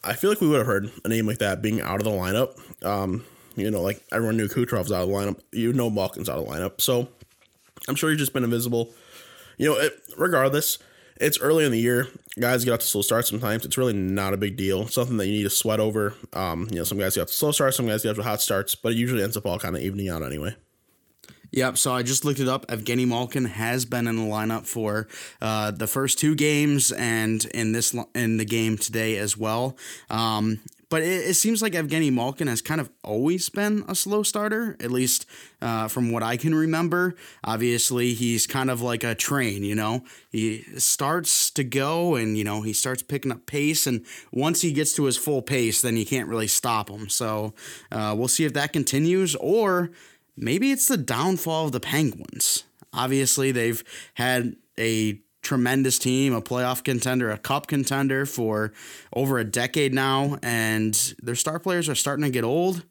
I 0.02 0.14
feel 0.14 0.30
like 0.30 0.40
we 0.40 0.48
would 0.48 0.58
have 0.58 0.66
heard 0.66 0.90
a 1.04 1.08
name 1.08 1.26
like 1.26 1.38
that 1.38 1.60
being 1.60 1.82
out 1.82 1.96
of 1.96 2.04
the 2.04 2.10
lineup. 2.10 2.58
Um, 2.82 3.26
you 3.56 3.70
know, 3.70 3.82
like 3.82 4.02
everyone 4.10 4.38
knew 4.38 4.48
Kucherov's 4.48 4.90
out 4.90 5.02
of 5.02 5.08
the 5.08 5.14
lineup. 5.14 5.38
You 5.52 5.74
know 5.74 5.90
Malkin's 5.90 6.30
out 6.30 6.38
of 6.38 6.46
the 6.46 6.50
lineup. 6.50 6.80
So 6.80 7.08
I'm 7.88 7.94
sure 7.94 8.08
he's 8.08 8.18
just 8.18 8.32
been 8.32 8.44
invisible. 8.44 8.94
You 9.58 9.68
know, 9.68 9.76
it, 9.78 9.92
regardless, 10.16 10.78
it's 11.24 11.40
early 11.40 11.64
in 11.64 11.72
the 11.72 11.78
year. 11.78 12.06
Guys 12.38 12.64
get 12.64 12.72
off 12.72 12.80
to 12.80 12.86
slow 12.86 13.02
starts 13.02 13.30
sometimes. 13.30 13.64
It's 13.64 13.78
really 13.78 13.94
not 13.94 14.34
a 14.34 14.36
big 14.36 14.56
deal. 14.56 14.86
Something 14.88 15.16
that 15.16 15.26
you 15.26 15.32
need 15.32 15.44
to 15.44 15.50
sweat 15.50 15.80
over. 15.80 16.14
Um, 16.34 16.68
you 16.70 16.76
know, 16.76 16.84
some 16.84 16.98
guys 16.98 17.14
get 17.14 17.22
off 17.22 17.28
to 17.28 17.34
slow 17.34 17.50
starts, 17.50 17.76
some 17.78 17.86
guys 17.86 18.02
get 18.02 18.10
off 18.10 18.16
to 18.16 18.22
hot 18.22 18.42
starts, 18.42 18.74
but 18.74 18.92
it 18.92 18.96
usually 18.96 19.22
ends 19.22 19.36
up 19.36 19.46
all 19.46 19.58
kind 19.58 19.74
of 19.74 19.82
evening 19.82 20.10
out 20.10 20.22
anyway. 20.22 20.54
Yep. 21.52 21.78
So 21.78 21.94
I 21.94 22.02
just 22.02 22.24
looked 22.24 22.40
it 22.40 22.48
up. 22.48 22.66
Evgeny 22.66 23.06
Malkin 23.06 23.44
has 23.44 23.84
been 23.84 24.08
in 24.08 24.16
the 24.16 24.22
lineup 24.22 24.66
for 24.66 25.06
uh, 25.40 25.70
the 25.70 25.86
first 25.86 26.18
two 26.18 26.34
games 26.34 26.90
and 26.90 27.44
in 27.54 27.70
this 27.70 27.94
in 28.14 28.38
the 28.38 28.44
game 28.44 28.76
today 28.76 29.16
as 29.16 29.36
well. 29.36 29.76
Um, 30.10 30.60
but 30.94 31.02
it, 31.02 31.30
it, 31.30 31.34
seems 31.34 31.60
like 31.60 31.72
Evgeny 31.72 32.12
Malkin 32.12 32.46
has 32.46 32.62
kind 32.62 32.80
of 32.80 32.88
always 33.02 33.48
been 33.48 33.84
a 33.88 33.96
slow 33.96 34.22
starter, 34.22 34.76
at 34.78 34.92
least 34.92 35.26
uh, 35.60 35.88
from 35.88 36.12
what 36.12 36.22
I 36.22 36.36
can 36.36 36.54
remember. 36.54 37.16
Obviously, 37.42 38.14
he's 38.14 38.46
kind 38.46 38.70
of 38.70 38.80
like 38.80 39.02
a 39.02 39.16
train, 39.16 39.64
you 39.64 39.74
know. 39.74 40.04
He 40.30 40.62
starts 40.78 41.50
to 41.50 41.64
go 41.64 42.14
and, 42.14 42.38
you 42.38 42.44
know, 42.44 42.62
he 42.62 42.72
starts 42.72 43.02
picking 43.02 43.32
up 43.32 43.44
pace. 43.44 43.88
And 43.88 44.06
once 44.30 44.60
he 44.60 44.70
gets 44.70 44.92
to 44.92 45.06
his 45.06 45.16
full 45.16 45.42
pace, 45.42 45.80
then 45.80 45.96
you 45.96 46.06
can't 46.06 46.28
really 46.28 46.46
stop 46.46 46.88
him. 46.88 47.08
So 47.08 47.54
uh, 47.90 48.14
we'll 48.16 48.28
see 48.28 48.44
if 48.44 48.52
that 48.52 48.72
continues 48.72 49.34
or 49.40 49.90
maybe 50.36 50.70
it's 50.70 50.86
the 50.86 50.96
downfall 50.96 51.66
of 51.66 51.72
the 51.72 51.80
Penguins. 51.80 52.62
Obviously, 52.92 53.50
they've 53.50 53.82
had 54.14 54.54
a 54.78 55.23
tremendous 55.44 55.98
team, 55.98 56.34
a 56.34 56.42
playoff 56.42 56.82
contender, 56.82 57.30
a 57.30 57.38
cup 57.38 57.66
contender 57.66 58.26
for 58.26 58.72
over 59.12 59.38
a 59.38 59.44
decade 59.44 59.94
now, 59.94 60.38
and 60.42 61.14
their 61.22 61.36
star 61.36 61.58
players 61.58 61.88
are 61.88 61.94
starting 61.94 62.24
to 62.24 62.30
get 62.30 62.44
old. 62.44 62.84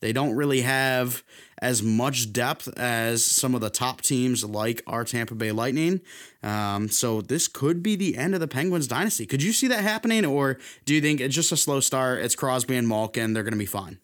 They 0.00 0.12
don't 0.12 0.36
really 0.36 0.60
have 0.60 1.24
as 1.60 1.82
much 1.82 2.32
depth 2.32 2.68
as 2.78 3.24
some 3.24 3.54
of 3.54 3.60
the 3.60 3.70
top 3.70 4.00
teams 4.00 4.44
like 4.44 4.80
our 4.86 5.04
Tampa 5.04 5.34
Bay 5.34 5.50
Lightning. 5.50 6.00
Um, 6.42 6.88
so 6.88 7.20
this 7.20 7.48
could 7.48 7.82
be 7.82 7.96
the 7.96 8.16
end 8.16 8.34
of 8.34 8.40
the 8.40 8.46
Penguins 8.46 8.86
dynasty. 8.86 9.26
Could 9.26 9.42
you 9.42 9.52
see 9.52 9.66
that 9.66 9.82
happening, 9.82 10.24
or 10.24 10.58
do 10.84 10.94
you 10.94 11.00
think 11.00 11.20
it's 11.20 11.34
just 11.34 11.50
a 11.50 11.56
slow 11.56 11.80
start? 11.80 12.20
It's 12.20 12.36
Crosby 12.36 12.76
and 12.76 12.88
Malkin; 12.88 13.32
they're 13.32 13.42
going 13.42 13.52
to 13.52 13.58
be 13.58 13.66
fine. 13.66 13.98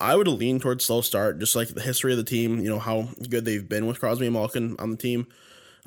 I 0.00 0.16
would 0.16 0.28
lean 0.28 0.60
towards 0.60 0.84
slow 0.84 1.00
start, 1.00 1.38
just 1.38 1.56
like 1.56 1.68
the 1.68 1.80
history 1.80 2.12
of 2.12 2.18
the 2.18 2.24
team. 2.24 2.58
You 2.58 2.68
know 2.68 2.78
how 2.80 3.08
good 3.30 3.44
they've 3.44 3.66
been 3.66 3.86
with 3.86 4.00
Crosby 4.00 4.26
and 4.26 4.34
Malkin 4.34 4.76
on 4.78 4.90
the 4.90 4.96
team 4.96 5.28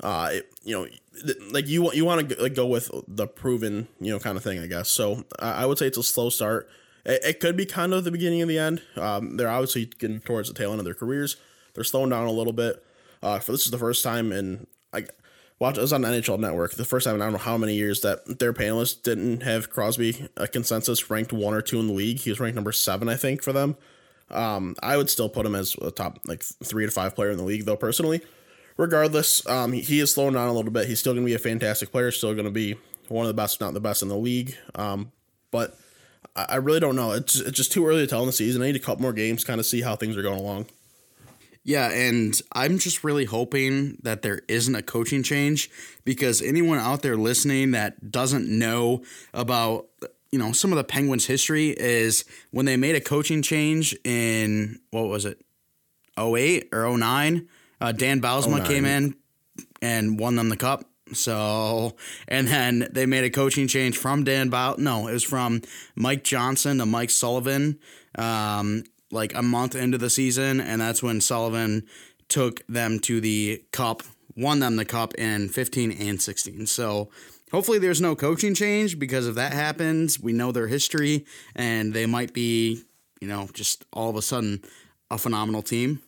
uh, 0.02 0.30
it, 0.32 0.52
you 0.64 0.74
know, 0.74 0.86
like 1.50 1.66
you 1.66 1.82
want 1.82 1.96
you 1.96 2.04
want 2.04 2.28
to 2.28 2.42
like 2.42 2.54
go 2.54 2.66
with 2.66 2.90
the 3.06 3.26
proven, 3.26 3.88
you 4.00 4.10
know, 4.10 4.18
kind 4.18 4.36
of 4.36 4.42
thing, 4.42 4.58
I 4.58 4.66
guess. 4.66 4.88
So 4.88 5.24
I 5.38 5.66
would 5.66 5.78
say 5.78 5.86
it's 5.86 5.98
a 5.98 6.02
slow 6.02 6.30
start. 6.30 6.68
It, 7.04 7.20
it 7.24 7.40
could 7.40 7.56
be 7.56 7.66
kind 7.66 7.92
of 7.92 8.04
the 8.04 8.10
beginning 8.10 8.42
of 8.42 8.48
the 8.48 8.58
end. 8.58 8.82
Um, 8.96 9.36
they're 9.36 9.50
obviously 9.50 9.86
getting 9.86 10.20
towards 10.20 10.48
the 10.48 10.54
tail 10.54 10.70
end 10.70 10.80
of 10.80 10.84
their 10.84 10.94
careers. 10.94 11.36
They're 11.74 11.84
slowing 11.84 12.10
down 12.10 12.26
a 12.26 12.32
little 12.32 12.52
bit. 12.52 12.84
Uh, 13.22 13.38
for 13.38 13.52
this 13.52 13.66
is 13.66 13.70
the 13.70 13.78
first 13.78 14.02
time 14.02 14.32
in 14.32 14.66
I 14.94 15.04
watch 15.58 15.76
it 15.76 15.82
was 15.82 15.92
on 15.92 16.02
NHL 16.02 16.38
Network. 16.38 16.72
The 16.72 16.86
first 16.86 17.04
time 17.04 17.16
in 17.16 17.22
I 17.22 17.26
don't 17.26 17.32
know 17.34 17.38
how 17.38 17.58
many 17.58 17.74
years 17.74 18.00
that 18.00 18.38
their 18.38 18.54
panelists 18.54 19.02
didn't 19.02 19.42
have 19.42 19.68
Crosby 19.68 20.28
a 20.38 20.48
consensus 20.48 21.10
ranked 21.10 21.32
one 21.32 21.52
or 21.52 21.60
two 21.60 21.78
in 21.78 21.88
the 21.88 21.92
league. 21.92 22.20
He 22.20 22.30
was 22.30 22.40
ranked 22.40 22.54
number 22.54 22.72
seven, 22.72 23.08
I 23.08 23.16
think, 23.16 23.42
for 23.42 23.52
them. 23.52 23.76
Um, 24.30 24.76
I 24.82 24.96
would 24.96 25.10
still 25.10 25.28
put 25.28 25.44
him 25.44 25.56
as 25.56 25.74
a 25.82 25.90
top 25.90 26.20
like 26.26 26.42
three 26.42 26.86
to 26.86 26.92
five 26.92 27.14
player 27.14 27.30
in 27.30 27.36
the 27.36 27.44
league, 27.44 27.66
though 27.66 27.76
personally 27.76 28.22
regardless, 28.76 29.46
um, 29.46 29.72
he 29.72 30.00
is 30.00 30.12
slowing 30.12 30.34
down 30.34 30.48
a 30.48 30.52
little 30.52 30.70
bit. 30.70 30.88
He's 30.88 31.00
still 31.00 31.12
going 31.12 31.24
to 31.24 31.30
be 31.30 31.34
a 31.34 31.38
fantastic 31.38 31.90
player, 31.90 32.10
still 32.10 32.34
going 32.34 32.44
to 32.44 32.50
be 32.50 32.76
one 33.08 33.24
of 33.24 33.28
the 33.28 33.34
best, 33.34 33.60
not 33.60 33.74
the 33.74 33.80
best 33.80 34.02
in 34.02 34.08
the 34.08 34.16
league. 34.16 34.56
Um, 34.74 35.12
but 35.50 35.76
I, 36.36 36.46
I 36.50 36.56
really 36.56 36.80
don't 36.80 36.96
know. 36.96 37.12
It's, 37.12 37.38
it's 37.38 37.56
just 37.56 37.72
too 37.72 37.86
early 37.86 38.02
to 38.02 38.06
tell 38.06 38.20
in 38.20 38.26
the 38.26 38.32
season. 38.32 38.62
I 38.62 38.66
need 38.66 38.76
a 38.76 38.80
couple 38.80 39.02
more 39.02 39.12
games, 39.12 39.44
kind 39.44 39.60
of 39.60 39.66
see 39.66 39.82
how 39.82 39.96
things 39.96 40.16
are 40.16 40.22
going 40.22 40.38
along. 40.38 40.66
Yeah, 41.62 41.90
and 41.90 42.40
I'm 42.52 42.78
just 42.78 43.04
really 43.04 43.26
hoping 43.26 43.98
that 44.02 44.22
there 44.22 44.40
isn't 44.48 44.74
a 44.74 44.82
coaching 44.82 45.22
change 45.22 45.70
because 46.04 46.40
anyone 46.40 46.78
out 46.78 47.02
there 47.02 47.16
listening 47.16 47.72
that 47.72 48.10
doesn't 48.10 48.48
know 48.48 49.02
about 49.34 49.86
you 50.32 50.38
know 50.38 50.52
some 50.52 50.72
of 50.72 50.78
the 50.78 50.84
Penguins' 50.84 51.26
history 51.26 51.68
is 51.70 52.24
when 52.50 52.64
they 52.64 52.76
made 52.76 52.94
a 52.94 53.00
coaching 53.00 53.42
change 53.42 53.94
in 54.04 54.80
what 54.90 55.08
was 55.08 55.26
it, 55.26 55.44
08 56.18 56.68
or 56.72 56.96
09 56.96 57.46
uh, 57.80 57.92
Dan 57.92 58.20
Bylsma 58.20 58.66
came 58.66 58.84
in. 58.84 59.14
and 59.82 60.18
won 60.18 60.36
them 60.36 60.48
the 60.48 60.56
cup. 60.56 60.84
So, 61.12 61.96
and 62.28 62.46
then 62.46 62.88
they 62.92 63.06
made 63.06 63.24
a 63.24 63.30
coaching 63.30 63.66
change 63.66 63.98
from 63.98 64.24
Dan 64.24 64.48
Bow. 64.48 64.76
No, 64.78 65.08
it 65.08 65.12
was 65.12 65.24
from 65.24 65.62
Mike 65.96 66.22
Johnson 66.22 66.78
to 66.78 66.86
Mike 66.86 67.10
Sullivan, 67.10 67.78
um, 68.16 68.84
like 69.10 69.34
a 69.34 69.42
month 69.42 69.74
into 69.74 69.98
the 69.98 70.10
season, 70.10 70.60
and 70.60 70.80
that's 70.80 71.02
when 71.02 71.20
Sullivan 71.20 71.86
took 72.28 72.64
them 72.68 73.00
to 73.00 73.20
the 73.20 73.64
cup, 73.72 74.02
won 74.36 74.60
them 74.60 74.76
the 74.76 74.84
cup 74.84 75.14
in 75.16 75.48
15 75.48 75.90
and 75.90 76.22
16. 76.22 76.66
So, 76.66 77.10
hopefully, 77.50 77.78
there's 77.78 78.00
no 78.00 78.14
coaching 78.14 78.54
change 78.54 78.98
because 78.98 79.26
if 79.26 79.34
that 79.34 79.52
happens, 79.52 80.20
we 80.20 80.32
know 80.32 80.52
their 80.52 80.68
history, 80.68 81.24
and 81.56 81.92
they 81.92 82.06
might 82.06 82.32
be, 82.32 82.82
you 83.20 83.26
know, 83.26 83.48
just 83.52 83.84
all 83.92 84.10
of 84.10 84.16
a 84.16 84.22
sudden 84.22 84.62
a 85.10 85.18
phenomenal 85.18 85.62
team 85.62 86.02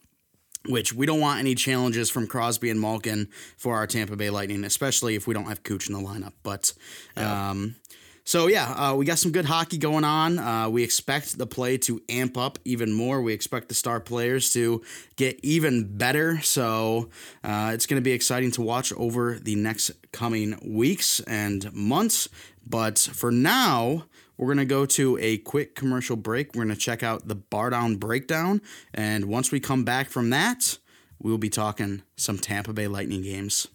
which 0.68 0.92
we 0.92 1.06
don't 1.06 1.20
want 1.20 1.40
any 1.40 1.54
challenges 1.54 2.10
from 2.10 2.26
Crosby 2.26 2.70
and 2.70 2.80
Malkin 2.80 3.28
for 3.56 3.76
our 3.76 3.86
Tampa 3.86 4.16
Bay 4.16 4.30
Lightning, 4.30 4.64
especially 4.64 5.14
if 5.14 5.26
we 5.26 5.34
don't 5.34 5.46
have 5.46 5.62
Cooch 5.62 5.88
in 5.88 5.94
the 5.94 6.00
lineup. 6.00 6.32
But 6.42 6.72
um, 7.16 7.76
so 8.24 8.46
yeah, 8.46 8.70
uh, 8.70 8.94
we 8.94 9.04
got 9.04 9.18
some 9.18 9.32
good 9.32 9.46
hockey 9.46 9.78
going 9.78 10.04
on. 10.04 10.38
Uh, 10.38 10.68
we 10.68 10.84
expect 10.84 11.38
the 11.38 11.46
play 11.46 11.76
to 11.78 12.00
amp 12.08 12.36
up 12.36 12.58
even 12.64 12.92
more. 12.92 13.20
We 13.20 13.32
expect 13.32 13.68
the 13.68 13.74
star 13.74 13.98
players 13.98 14.52
to 14.52 14.82
get 15.16 15.40
even 15.42 15.96
better. 15.96 16.40
So 16.40 17.10
uh, 17.42 17.72
it's 17.74 17.86
going 17.86 18.00
to 18.00 18.04
be 18.04 18.12
exciting 18.12 18.52
to 18.52 18.62
watch 18.62 18.92
over 18.92 19.38
the 19.40 19.56
next 19.56 19.90
coming 20.12 20.56
weeks 20.64 21.20
and 21.20 21.72
months. 21.72 22.28
But 22.64 22.98
for 22.98 23.32
now, 23.32 24.04
we're 24.36 24.46
going 24.46 24.58
to 24.58 24.64
go 24.64 24.86
to 24.86 25.18
a 25.20 25.38
quick 25.38 25.74
commercial 25.74 26.16
break. 26.16 26.54
We're 26.54 26.64
going 26.64 26.74
to 26.74 26.80
check 26.80 27.02
out 27.02 27.28
the 27.28 27.34
bar 27.34 27.70
down 27.70 27.96
breakdown. 27.96 28.60
And 28.94 29.26
once 29.26 29.52
we 29.52 29.60
come 29.60 29.84
back 29.84 30.08
from 30.08 30.30
that, 30.30 30.78
we'll 31.18 31.38
be 31.38 31.50
talking 31.50 32.02
some 32.16 32.38
Tampa 32.38 32.72
Bay 32.72 32.88
Lightning 32.88 33.22
games. 33.22 33.68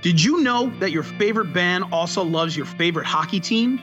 Did 0.00 0.22
you 0.22 0.40
know 0.42 0.72
that 0.78 0.92
your 0.92 1.02
favorite 1.02 1.52
band 1.52 1.84
also 1.92 2.22
loves 2.22 2.56
your 2.56 2.66
favorite 2.66 3.06
hockey 3.06 3.40
team? 3.40 3.80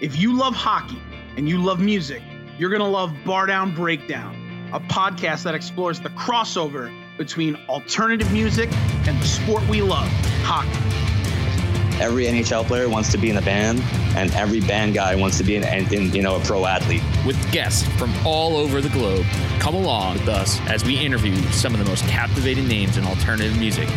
If 0.00 0.18
you 0.18 0.36
love 0.36 0.54
hockey 0.54 1.00
and 1.36 1.48
you 1.48 1.58
love 1.58 1.80
music, 1.80 2.22
you're 2.58 2.70
going 2.70 2.82
to 2.82 2.86
love 2.86 3.12
Bar 3.24 3.46
Down 3.46 3.74
Breakdown, 3.74 4.70
a 4.72 4.80
podcast 4.80 5.42
that 5.44 5.54
explores 5.54 6.00
the 6.00 6.10
crossover 6.10 6.94
between 7.16 7.56
alternative 7.68 8.30
music 8.30 8.70
and 9.06 9.20
the 9.20 9.26
sport 9.26 9.66
we 9.68 9.80
love, 9.80 10.08
hockey. 10.42 11.03
Every 12.00 12.24
NHL 12.24 12.66
player 12.66 12.88
wants 12.88 13.12
to 13.12 13.18
be 13.18 13.30
in 13.30 13.36
a 13.36 13.42
band, 13.42 13.80
and 14.16 14.32
every 14.34 14.60
band 14.60 14.94
guy 14.94 15.14
wants 15.14 15.38
to 15.38 15.44
be 15.44 15.54
in, 15.54 15.62
in, 15.92 16.12
you 16.12 16.22
know 16.22 16.36
a 16.36 16.40
pro 16.40 16.66
athlete. 16.66 17.02
With 17.24 17.36
guests 17.52 17.86
from 17.96 18.12
all 18.26 18.56
over 18.56 18.80
the 18.80 18.88
globe, 18.88 19.24
come 19.60 19.74
along 19.74 20.14
with 20.14 20.28
us 20.28 20.60
as 20.62 20.84
we 20.84 20.98
interview 20.98 21.36
some 21.52 21.72
of 21.72 21.78
the 21.78 21.86
most 21.86 22.04
captivating 22.08 22.66
names 22.66 22.96
in 22.96 23.04
alternative 23.04 23.56
music, 23.58 23.88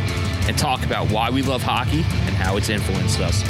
and 0.47 0.55
talk 0.57 0.85
about 0.85 1.09
why 1.11 1.29
we 1.31 1.41
love 1.41 1.63
hockey 1.63 1.99
and 1.99 2.35
how 2.35 2.55
it's 2.55 2.69
influenced 2.69 3.19
us. 3.19 3.43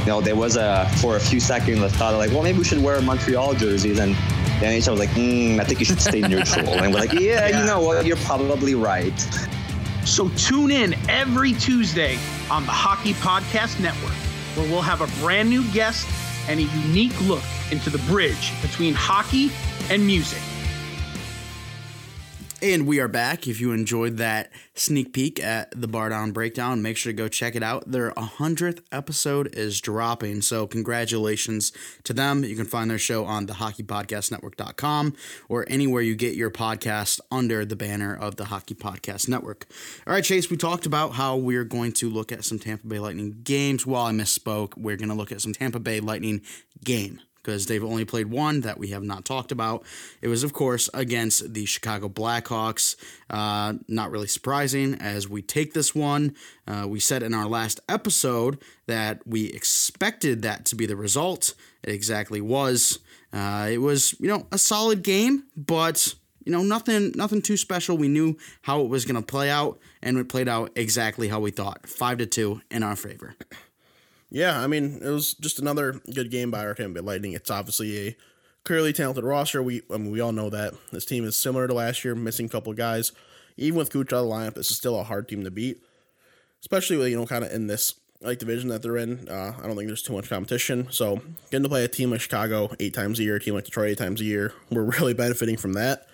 You 0.00 0.06
know, 0.06 0.20
there 0.20 0.36
was 0.36 0.56
a 0.56 0.88
for 1.00 1.16
a 1.16 1.20
few 1.20 1.40
seconds 1.40 1.80
the 1.80 1.88
thought 1.90 2.12
of 2.12 2.20
like, 2.20 2.30
well, 2.30 2.42
maybe 2.42 2.58
we 2.58 2.64
should 2.64 2.82
wear 2.82 2.96
a 2.96 3.02
Montreal 3.02 3.54
jerseys, 3.54 3.98
and 3.98 4.14
the 4.14 4.66
NHL 4.66 4.92
was 4.92 5.00
like, 5.00 5.10
mm, 5.10 5.58
I 5.58 5.64
think 5.64 5.80
you 5.80 5.86
should 5.86 6.00
stay 6.00 6.20
neutral, 6.28 6.68
and 6.68 6.94
we're 6.94 7.00
like, 7.00 7.12
yeah, 7.12 7.48
yeah, 7.48 7.60
you 7.60 7.66
know 7.66 7.80
what, 7.80 8.06
you're 8.06 8.16
probably 8.18 8.76
right. 8.76 9.12
So 10.04 10.28
tune 10.30 10.70
in 10.70 10.94
every 11.08 11.52
Tuesday 11.52 12.18
on 12.50 12.66
the 12.66 12.72
Hockey 12.72 13.12
Podcast 13.14 13.80
Network, 13.80 14.12
where 14.56 14.68
we'll 14.68 14.82
have 14.82 15.00
a 15.00 15.20
brand 15.22 15.48
new 15.48 15.64
guest 15.72 16.08
and 16.48 16.58
a 16.58 16.64
unique 16.64 17.18
look 17.22 17.44
into 17.70 17.88
the 17.88 17.98
bridge 18.10 18.52
between 18.62 18.94
hockey 18.94 19.50
and 19.90 20.04
music. 20.04 20.40
And 22.62 22.86
we 22.86 23.00
are 23.00 23.08
back. 23.08 23.48
If 23.48 23.60
you 23.60 23.72
enjoyed 23.72 24.18
that 24.18 24.52
sneak 24.74 25.12
peek 25.12 25.42
at 25.42 25.72
the 25.72 25.88
Bar 25.88 26.10
Down 26.10 26.30
Breakdown, 26.30 26.80
make 26.80 26.96
sure 26.96 27.10
to 27.10 27.16
go 27.16 27.26
check 27.26 27.56
it 27.56 27.62
out. 27.64 27.90
Their 27.90 28.12
100th 28.12 28.84
episode 28.92 29.52
is 29.56 29.80
dropping, 29.80 30.42
so 30.42 30.68
congratulations 30.68 31.72
to 32.04 32.12
them. 32.12 32.44
You 32.44 32.54
can 32.54 32.66
find 32.66 32.88
their 32.88 33.00
show 33.00 33.24
on 33.24 33.46
the 33.46 33.54
hockeypodcastnetwork.com 33.54 35.16
or 35.48 35.64
anywhere 35.66 36.02
you 36.02 36.14
get 36.14 36.36
your 36.36 36.52
podcast 36.52 37.18
under 37.32 37.64
the 37.64 37.74
banner 37.74 38.14
of 38.14 38.36
the 38.36 38.44
Hockey 38.44 38.76
Podcast 38.76 39.28
Network. 39.28 39.66
All 40.06 40.12
right, 40.12 40.22
Chase, 40.22 40.48
we 40.48 40.56
talked 40.56 40.86
about 40.86 41.14
how 41.14 41.36
we're 41.36 41.64
going 41.64 41.90
to 41.94 42.08
look 42.08 42.30
at 42.30 42.44
some 42.44 42.60
Tampa 42.60 42.86
Bay 42.86 43.00
Lightning 43.00 43.40
games. 43.42 43.84
While 43.84 44.06
I 44.06 44.12
misspoke, 44.12 44.76
we're 44.76 44.96
going 44.96 45.08
to 45.08 45.16
look 45.16 45.32
at 45.32 45.40
some 45.40 45.52
Tampa 45.52 45.80
Bay 45.80 45.98
Lightning 45.98 46.42
game 46.84 47.18
because 47.42 47.66
they've 47.66 47.84
only 47.84 48.04
played 48.04 48.26
one 48.28 48.60
that 48.60 48.78
we 48.78 48.88
have 48.88 49.02
not 49.02 49.24
talked 49.24 49.52
about. 49.52 49.84
It 50.20 50.28
was, 50.28 50.44
of 50.44 50.52
course, 50.52 50.88
against 50.94 51.52
the 51.54 51.66
Chicago 51.66 52.08
Blackhawks. 52.08 52.96
Uh, 53.28 53.74
not 53.88 54.10
really 54.10 54.28
surprising 54.28 54.94
as 54.94 55.28
we 55.28 55.42
take 55.42 55.74
this 55.74 55.94
one. 55.94 56.34
Uh, 56.66 56.86
we 56.88 57.00
said 57.00 57.22
in 57.22 57.34
our 57.34 57.46
last 57.46 57.80
episode 57.88 58.62
that 58.86 59.26
we 59.26 59.46
expected 59.46 60.42
that 60.42 60.64
to 60.66 60.76
be 60.76 60.86
the 60.86 60.96
result. 60.96 61.54
It 61.82 61.90
exactly 61.90 62.40
was. 62.40 63.00
Uh, 63.32 63.68
it 63.70 63.78
was, 63.78 64.14
you 64.20 64.28
know, 64.28 64.46
a 64.52 64.58
solid 64.58 65.02
game, 65.02 65.44
but 65.56 66.14
you 66.44 66.52
know, 66.52 66.62
nothing, 66.62 67.12
nothing 67.14 67.40
too 67.40 67.56
special. 67.56 67.96
We 67.96 68.08
knew 68.08 68.36
how 68.62 68.80
it 68.80 68.88
was 68.88 69.04
going 69.04 69.20
to 69.20 69.26
play 69.26 69.48
out, 69.48 69.78
and 70.02 70.18
it 70.18 70.28
played 70.28 70.48
out 70.48 70.72
exactly 70.74 71.28
how 71.28 71.40
we 71.40 71.50
thought, 71.50 71.88
five 71.88 72.18
to 72.18 72.26
two 72.26 72.60
in 72.70 72.82
our 72.82 72.96
favor. 72.96 73.34
Yeah, 74.32 74.58
I 74.58 74.66
mean, 74.66 75.00
it 75.02 75.10
was 75.10 75.34
just 75.34 75.58
another 75.58 76.00
good 76.12 76.30
game 76.30 76.50
by 76.50 76.64
our 76.64 76.74
Tampa 76.74 76.94
Bay 76.94 77.06
Lightning. 77.06 77.34
It's 77.34 77.50
obviously 77.50 78.08
a 78.08 78.16
clearly 78.64 78.94
talented 78.94 79.24
roster. 79.24 79.62
We 79.62 79.82
I 79.92 79.98
mean, 79.98 80.10
we 80.10 80.20
all 80.20 80.32
know 80.32 80.48
that 80.48 80.72
this 80.90 81.04
team 81.04 81.24
is 81.24 81.36
similar 81.36 81.68
to 81.68 81.74
last 81.74 82.02
year, 82.02 82.14
missing 82.14 82.46
a 82.46 82.48
couple 82.48 82.72
guys. 82.72 83.12
Even 83.58 83.76
with 83.76 83.92
Cooch 83.92 84.10
out 84.10 84.20
of 84.20 84.28
the 84.28 84.34
lineup, 84.34 84.54
this 84.54 84.70
is 84.70 84.78
still 84.78 84.98
a 84.98 85.04
hard 85.04 85.28
team 85.28 85.44
to 85.44 85.50
beat, 85.50 85.82
especially 86.60 86.96
with 86.96 87.08
you 87.08 87.16
know 87.16 87.26
kind 87.26 87.44
of 87.44 87.52
in 87.52 87.66
this 87.66 87.94
like 88.22 88.38
division 88.38 88.70
that 88.70 88.80
they're 88.80 88.96
in. 88.96 89.28
Uh, 89.28 89.52
I 89.58 89.66
don't 89.66 89.76
think 89.76 89.88
there's 89.88 90.02
too 90.02 90.14
much 90.14 90.30
competition. 90.30 90.88
So 90.90 91.20
getting 91.50 91.64
to 91.64 91.68
play 91.68 91.84
a 91.84 91.88
team 91.88 92.10
like 92.10 92.22
Chicago 92.22 92.70
eight 92.80 92.94
times 92.94 93.20
a 93.20 93.24
year, 93.24 93.36
a 93.36 93.40
team 93.40 93.54
like 93.54 93.64
Detroit 93.64 93.90
eight 93.90 93.98
times 93.98 94.22
a 94.22 94.24
year, 94.24 94.54
we're 94.70 94.82
really 94.98 95.12
benefiting 95.12 95.58
from 95.58 95.74
that. 95.74 96.06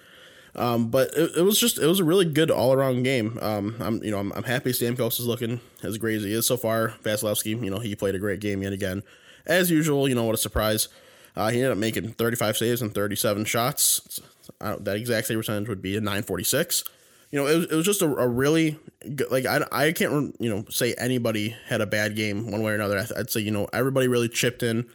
Um, 0.59 0.89
but 0.89 1.17
it, 1.17 1.37
it, 1.37 1.43
was 1.43 1.59
just 1.59 1.79
it 1.79 1.87
was 1.87 2.01
a 2.01 2.05
really 2.05 2.25
good 2.25 2.51
all 2.51 2.73
around 2.73 3.05
game. 3.05 3.39
Um, 3.41 3.77
I'm 3.79 4.03
you 4.03 4.11
know 4.11 4.19
I'm, 4.19 4.33
I'm 4.33 4.43
happy 4.43 4.73
Stamkos 4.73 5.21
is 5.21 5.27
looking 5.27 5.61
as 5.85 5.99
great 5.99 6.17
as 6.17 6.25
he 6.25 6.33
is 6.33 6.47
so 6.47 6.57
far. 6.57 6.95
Vasilevskiy, 7.05 7.63
you 7.63 7.71
know 7.71 7.79
he 7.79 7.95
played 7.95 8.17
a 8.17 8.19
great 8.19 8.41
game 8.41 8.63
yet 8.65 8.73
again, 8.73 9.05
as 9.47 9.71
usual. 9.71 10.09
You 10.09 10.17
know 10.17 10.25
what 10.25 10.35
a 10.35 10.39
surprise. 10.39 10.89
Uh, 11.37 11.51
he 11.51 11.59
ended 11.59 11.71
up 11.71 11.79
making 11.79 12.11
35 12.15 12.57
saves 12.57 12.83
and 12.83 12.93
37 12.93 13.45
shots. 13.45 14.21
that 14.59 14.97
exact 14.97 15.29
save 15.29 15.39
percentage 15.39 15.69
would 15.69 15.81
be 15.81 15.97
a 15.97 16.01
946. 16.01 16.83
You 17.31 17.39
know, 17.39 17.47
it 17.47 17.57
was, 17.57 17.65
it 17.67 17.75
was 17.77 17.87
just 17.87 18.03
a, 18.03 18.07
a 18.07 18.27
really 18.27 18.77
good, 19.15 19.31
like 19.31 19.47
I, 19.47 19.65
I 19.71 19.93
can't 19.93 20.35
you 20.41 20.51
know 20.51 20.65
say 20.71 20.95
anybody 20.95 21.55
had 21.69 21.81
a 21.81 21.87
bad 21.87 22.17
game 22.17 22.51
one 22.51 22.63
way 22.63 22.73
or 22.73 22.75
another. 22.75 23.07
I'd 23.17 23.31
say 23.31 23.41
you 23.41 23.53
know 23.53 23.69
everybody 23.73 24.09
really 24.09 24.29
chipped 24.29 24.65
in 24.65 24.87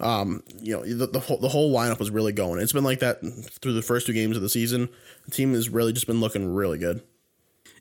um, 0.00 0.42
you 0.60 0.76
know, 0.76 0.84
the, 0.84 1.06
the, 1.06 1.20
whole, 1.20 1.38
the 1.38 1.48
whole 1.48 1.74
lineup 1.74 1.98
was 1.98 2.10
really 2.10 2.32
going. 2.32 2.60
It's 2.60 2.72
been 2.72 2.84
like 2.84 3.00
that 3.00 3.20
through 3.60 3.74
the 3.74 3.82
first 3.82 4.06
two 4.06 4.12
games 4.12 4.36
of 4.36 4.42
the 4.42 4.48
season. 4.48 4.88
The 5.26 5.30
team 5.30 5.52
has 5.54 5.68
really 5.68 5.92
just 5.92 6.06
been 6.06 6.20
looking 6.20 6.52
really 6.52 6.78
good. 6.78 7.02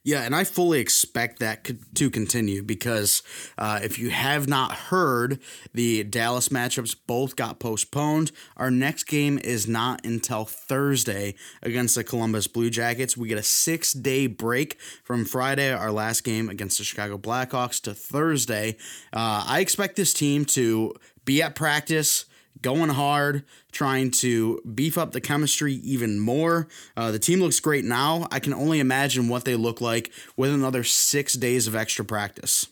Yeah, 0.05 0.23
and 0.23 0.35
I 0.35 0.43
fully 0.43 0.81
expect 0.81 1.39
that 1.39 1.65
to 1.95 2.09
continue 2.09 2.61
because 2.61 3.23
uh, 3.57 3.79
if 3.81 3.97
you 3.97 4.09
have 4.09 4.49
not 4.49 4.73
heard, 4.73 5.39
the 5.73 6.03
Dallas 6.03 6.49
matchups 6.49 6.97
both 7.07 7.37
got 7.37 7.59
postponed. 7.59 8.33
Our 8.57 8.69
next 8.69 9.05
game 9.05 9.39
is 9.41 9.65
not 9.65 10.05
until 10.05 10.43
Thursday 10.43 11.35
against 11.61 11.95
the 11.95 12.03
Columbus 12.03 12.47
Blue 12.47 12.69
Jackets. 12.69 13.15
We 13.15 13.29
get 13.29 13.37
a 13.37 13.43
six 13.43 13.93
day 13.93 14.27
break 14.27 14.77
from 15.05 15.23
Friday, 15.23 15.71
our 15.71 15.91
last 15.91 16.25
game 16.25 16.49
against 16.49 16.79
the 16.79 16.83
Chicago 16.83 17.17
Blackhawks, 17.17 17.81
to 17.83 17.93
Thursday. 17.93 18.75
Uh, 19.13 19.45
I 19.47 19.61
expect 19.61 19.95
this 19.95 20.13
team 20.13 20.43
to 20.45 20.95
be 21.25 21.41
at 21.41 21.55
practice, 21.55 22.25
going 22.61 22.89
hard, 22.89 23.43
trying 23.71 24.09
to 24.09 24.61
beef 24.73 24.97
up 24.97 25.11
the 25.11 25.21
chemistry 25.21 25.73
even 25.75 26.19
more. 26.19 26.67
Uh, 26.97 27.11
the 27.11 27.19
team 27.19 27.39
looks 27.39 27.59
great 27.59 27.85
now. 27.85 28.27
I 28.31 28.39
can 28.39 28.53
only 28.53 28.79
imagine 28.79 29.29
what 29.29 29.45
they 29.45 29.55
look 29.55 29.81
like 29.81 30.11
with 30.35 30.51
another 30.51 30.83
six 30.83 31.33
days 31.33 31.67
of 31.67 31.75
extra 31.75 32.03
practice. 32.05 32.67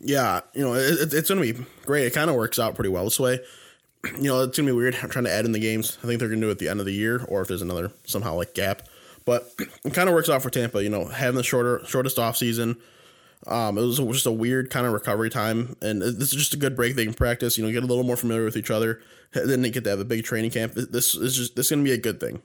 Yeah, 0.00 0.40
you 0.54 0.62
know, 0.62 0.74
it, 0.74 1.14
it's 1.14 1.28
going 1.28 1.40
to 1.40 1.52
be 1.54 1.64
great. 1.84 2.06
It 2.06 2.14
kind 2.14 2.28
of 2.28 2.36
works 2.36 2.58
out 2.58 2.74
pretty 2.74 2.90
well 2.90 3.04
this 3.04 3.20
way. 3.20 3.40
You 4.20 4.28
know, 4.28 4.42
it's 4.42 4.56
going 4.56 4.68
to 4.68 4.72
be 4.72 4.76
weird 4.76 4.94
I'm 5.02 5.10
trying 5.10 5.24
to 5.24 5.32
add 5.32 5.46
in 5.46 5.50
the 5.50 5.58
games. 5.58 5.98
I 6.00 6.06
think 6.06 6.20
they're 6.20 6.28
going 6.28 6.40
to 6.40 6.46
do 6.46 6.48
it 6.50 6.52
at 6.52 6.58
the 6.60 6.68
end 6.68 6.78
of 6.78 6.86
the 6.86 6.92
year 6.92 7.24
or 7.28 7.42
if 7.42 7.48
there's 7.48 7.62
another 7.62 7.90
somehow 8.04 8.36
like 8.36 8.54
gap. 8.54 8.82
But 9.24 9.52
it 9.84 9.94
kind 9.94 10.08
of 10.08 10.14
works 10.14 10.28
out 10.28 10.42
for 10.42 10.50
Tampa, 10.50 10.80
you 10.80 10.90
know, 10.90 11.06
having 11.06 11.34
the 11.34 11.42
shorter 11.42 11.82
shortest 11.86 12.16
off 12.16 12.36
season 12.36 12.76
um, 13.46 13.78
it 13.78 13.82
was 13.82 13.98
just 13.98 14.26
a 14.26 14.32
weird 14.32 14.70
kind 14.70 14.86
of 14.86 14.92
recovery 14.92 15.30
time, 15.30 15.76
and 15.82 16.02
this 16.02 16.32
is 16.32 16.34
just 16.34 16.54
a 16.54 16.56
good 16.56 16.74
break. 16.74 16.96
They 16.96 17.04
can 17.04 17.14
practice, 17.14 17.56
you 17.56 17.64
know, 17.64 17.70
get 17.70 17.84
a 17.84 17.86
little 17.86 18.04
more 18.04 18.16
familiar 18.16 18.44
with 18.44 18.56
each 18.56 18.70
other. 18.70 19.00
Then 19.32 19.62
they 19.62 19.70
get 19.70 19.84
to 19.84 19.90
have 19.90 20.00
a 20.00 20.04
big 20.04 20.24
training 20.24 20.50
camp. 20.50 20.72
This 20.74 21.14
is 21.14 21.36
just 21.36 21.56
this 21.56 21.66
is 21.66 21.70
going 21.70 21.84
to 21.84 21.88
be 21.88 21.94
a 21.94 21.98
good 21.98 22.20
thing. 22.20 22.42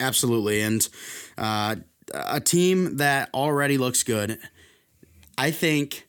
Absolutely, 0.00 0.62
and 0.62 0.88
uh, 1.36 1.76
a 2.14 2.40
team 2.40 2.98
that 2.98 3.30
already 3.34 3.78
looks 3.78 4.02
good. 4.02 4.38
I 5.36 5.50
think 5.50 6.08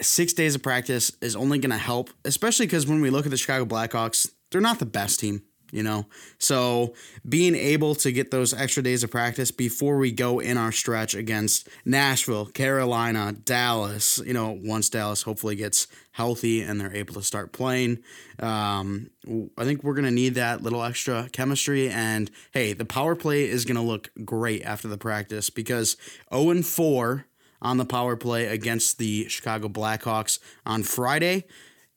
six 0.00 0.32
days 0.32 0.54
of 0.54 0.62
practice 0.62 1.12
is 1.20 1.36
only 1.36 1.58
going 1.58 1.70
to 1.70 1.78
help, 1.78 2.10
especially 2.24 2.66
because 2.66 2.86
when 2.86 3.00
we 3.00 3.10
look 3.10 3.26
at 3.26 3.30
the 3.30 3.36
Chicago 3.36 3.64
Blackhawks, 3.64 4.30
they're 4.50 4.60
not 4.60 4.78
the 4.78 4.86
best 4.86 5.20
team. 5.20 5.42
You 5.72 5.82
know? 5.82 6.06
So 6.38 6.94
being 7.28 7.54
able 7.54 7.94
to 7.96 8.12
get 8.12 8.30
those 8.30 8.52
extra 8.54 8.82
days 8.82 9.02
of 9.04 9.10
practice 9.10 9.50
before 9.50 9.96
we 9.96 10.12
go 10.12 10.38
in 10.38 10.56
our 10.56 10.72
stretch 10.72 11.14
against 11.14 11.68
Nashville, 11.84 12.46
Carolina, 12.46 13.32
Dallas, 13.32 14.18
you 14.24 14.32
know, 14.32 14.58
once 14.62 14.88
Dallas 14.88 15.22
hopefully 15.22 15.56
gets 15.56 15.86
healthy 16.12 16.62
and 16.62 16.80
they're 16.80 16.94
able 16.94 17.14
to 17.14 17.22
start 17.22 17.52
playing, 17.52 17.98
um, 18.40 19.10
I 19.56 19.64
think 19.64 19.82
we're 19.82 19.94
going 19.94 20.04
to 20.04 20.10
need 20.10 20.34
that 20.34 20.62
little 20.62 20.82
extra 20.82 21.28
chemistry. 21.32 21.88
And 21.88 22.30
hey, 22.52 22.72
the 22.72 22.84
power 22.84 23.14
play 23.14 23.48
is 23.48 23.64
going 23.64 23.76
to 23.76 23.82
look 23.82 24.10
great 24.24 24.62
after 24.62 24.88
the 24.88 24.98
practice 24.98 25.50
because 25.50 25.96
0 26.32 26.50
and 26.50 26.66
4 26.66 27.26
on 27.62 27.76
the 27.76 27.84
power 27.84 28.16
play 28.16 28.46
against 28.46 28.98
the 28.98 29.28
Chicago 29.28 29.68
Blackhawks 29.68 30.38
on 30.64 30.82
Friday 30.82 31.44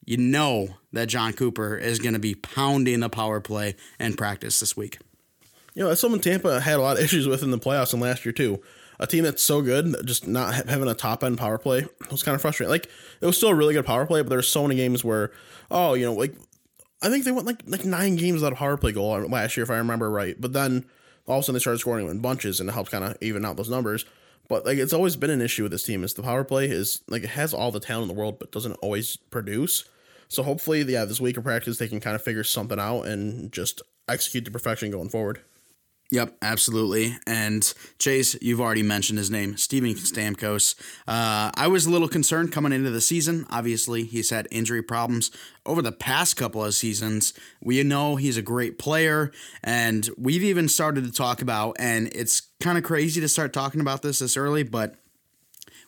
you 0.06 0.18
know 0.18 0.70
that 0.92 1.08
Jon 1.08 1.34
Cooper 1.34 1.78
is 1.78 2.00
going 2.00 2.14
to 2.14 2.20
be 2.20 2.36
pounding 2.36 3.00
the 3.00 3.10
power 3.10 3.40
play 3.40 3.76
in 4.00 4.16
practice 4.16 4.60
this 4.60 4.76
week. 4.76 5.00
You 5.76 5.84
know, 5.84 5.90
that's 5.90 6.02
something 6.02 6.22
Tampa 6.22 6.60
had 6.62 6.78
a 6.78 6.82
lot 6.82 6.98
of 6.98 7.04
issues 7.04 7.28
with 7.28 7.44
in 7.44 7.52
the 7.52 7.58
playoffs 7.58 7.94
and 7.94 8.02
last 8.02 8.26
year 8.26 8.34
too. 8.34 8.62
A 9.00 9.08
team 9.08 9.24
that's 9.24 9.42
so 9.42 9.62
good, 9.62 9.96
just 10.06 10.28
not 10.28 10.70
having 10.70 10.88
a 10.88 10.94
top 10.94 11.24
end 11.24 11.38
power 11.38 11.58
play 11.58 11.86
was 12.12 12.22
kind 12.22 12.36
of 12.36 12.42
frustrating. 12.42 12.70
Like 12.70 12.88
it 13.22 13.26
was 13.26 13.38
still 13.38 13.50
a 13.50 13.56
really 13.56 13.74
good 13.74 13.86
power 13.86 14.06
play, 14.06 14.22
but 14.22 14.30
there 14.30 14.38
were 14.38 14.44
so 14.44 14.64
many 14.64 14.76
games 14.76 15.04
where, 15.04 15.32
oh, 15.72 15.96
you 15.96 16.06
know, 16.06 16.14
like 16.14 16.36
I 17.02 17.10
think 17.10 17.26
they 17.26 17.32
went 17.32 17.48
like 17.48 17.64
like 17.66 17.86
nine 17.86 18.16
games 18.16 18.36
without 18.36 18.54
a 18.54 18.56
power 18.56 18.78
play 18.78 18.92
goal 18.92 19.14
uh, 19.14 19.22
last 19.22 19.58
year, 19.58 19.64
if 19.64 19.72
I 19.72 19.78
remember 19.78 20.10
right. 20.10 20.40
But 20.40 20.54
then 20.54 20.86
all 21.26 21.38
of 21.38 21.42
a 21.42 21.44
sudden 21.44 21.54
they 21.56 21.60
started 21.60 21.80
scoring 21.80 22.08
in 22.08 22.20
bunches, 22.20 22.60
and 22.60 22.70
it 22.70 22.74
helped 22.74 22.92
kind 22.92 23.04
of 23.04 23.18
even 23.20 23.44
out 23.44 23.58
those 23.58 23.70
numbers. 23.70 24.06
But 24.48 24.66
like 24.66 24.78
it's 24.78 24.94
always 24.94 25.16
been 25.16 25.32
an 25.32 25.42
issue 25.42 25.64
with 25.64 25.72
this 25.72 25.84
team 25.84 26.04
is 26.04 26.14
the 26.14 26.22
power 26.22 26.44
play 26.44 26.66
is 26.70 27.02
like 27.08 27.24
it 27.24 27.32
has 27.32 27.54
all 27.54 27.72
the 27.72 27.80
talent 27.80 28.10
in 28.10 28.16
the 28.16 28.20
world, 28.20 28.38
but 28.40 28.52
doesn't 28.52 28.74
always 28.74 29.16
produce. 29.16 29.86
So 30.34 30.42
hopefully, 30.42 30.82
yeah, 30.82 31.06
this 31.06 31.22
week 31.22 31.38
of 31.38 31.44
practice 31.44 31.78
they 31.78 31.88
can 31.88 32.00
kind 32.00 32.16
of 32.16 32.24
figure 32.24 32.44
something 32.44 32.80
out 32.80 33.04
and 33.04 33.52
just 33.52 33.82
execute 34.08 34.46
to 34.46 34.52
perfection 34.52 34.90
going 34.90 35.10
forward. 35.10 35.42
Yep, 36.12 36.38
absolutely. 36.42 37.18
And 37.26 37.74
Chase, 37.98 38.36
you've 38.42 38.62
already 38.62 38.84
mentioned 38.84 39.18
his 39.18 39.32
name, 39.32 39.58
Steven 39.58 39.94
Stamkos. 39.94 40.76
Uh, 41.08 41.50
I 41.56 41.68
was 41.68 41.86
a 41.86 41.90
little 41.90 42.08
concerned 42.08 42.52
coming 42.52 42.72
into 42.72 42.92
the 42.92 43.02
season. 43.02 43.48
Obviously, 43.50 44.04
he's 44.04 44.30
had 44.30 44.48
injury 44.52 44.84
problems 44.84 45.32
over 45.66 45.82
the 45.82 45.92
past 45.92 46.36
couple 46.36 46.64
of 46.64 46.74
seasons. 46.74 47.34
We 47.62 47.82
know 47.84 48.16
he's 48.16 48.38
a 48.38 48.44
great 48.44 48.78
player, 48.78 49.32
and 49.64 50.08
we've 50.18 50.44
even 50.44 50.68
started 50.68 51.04
to 51.06 51.12
talk 51.12 51.42
about, 51.42 51.78
and 51.80 52.10
it's 52.14 52.42
kind 52.60 52.78
of 52.78 52.84
crazy 52.84 53.22
to 53.22 53.28
start 53.28 53.54
talking 53.54 53.82
about 53.82 54.02
this 54.02 54.20
this 54.20 54.38
early, 54.38 54.64
but 54.64 54.96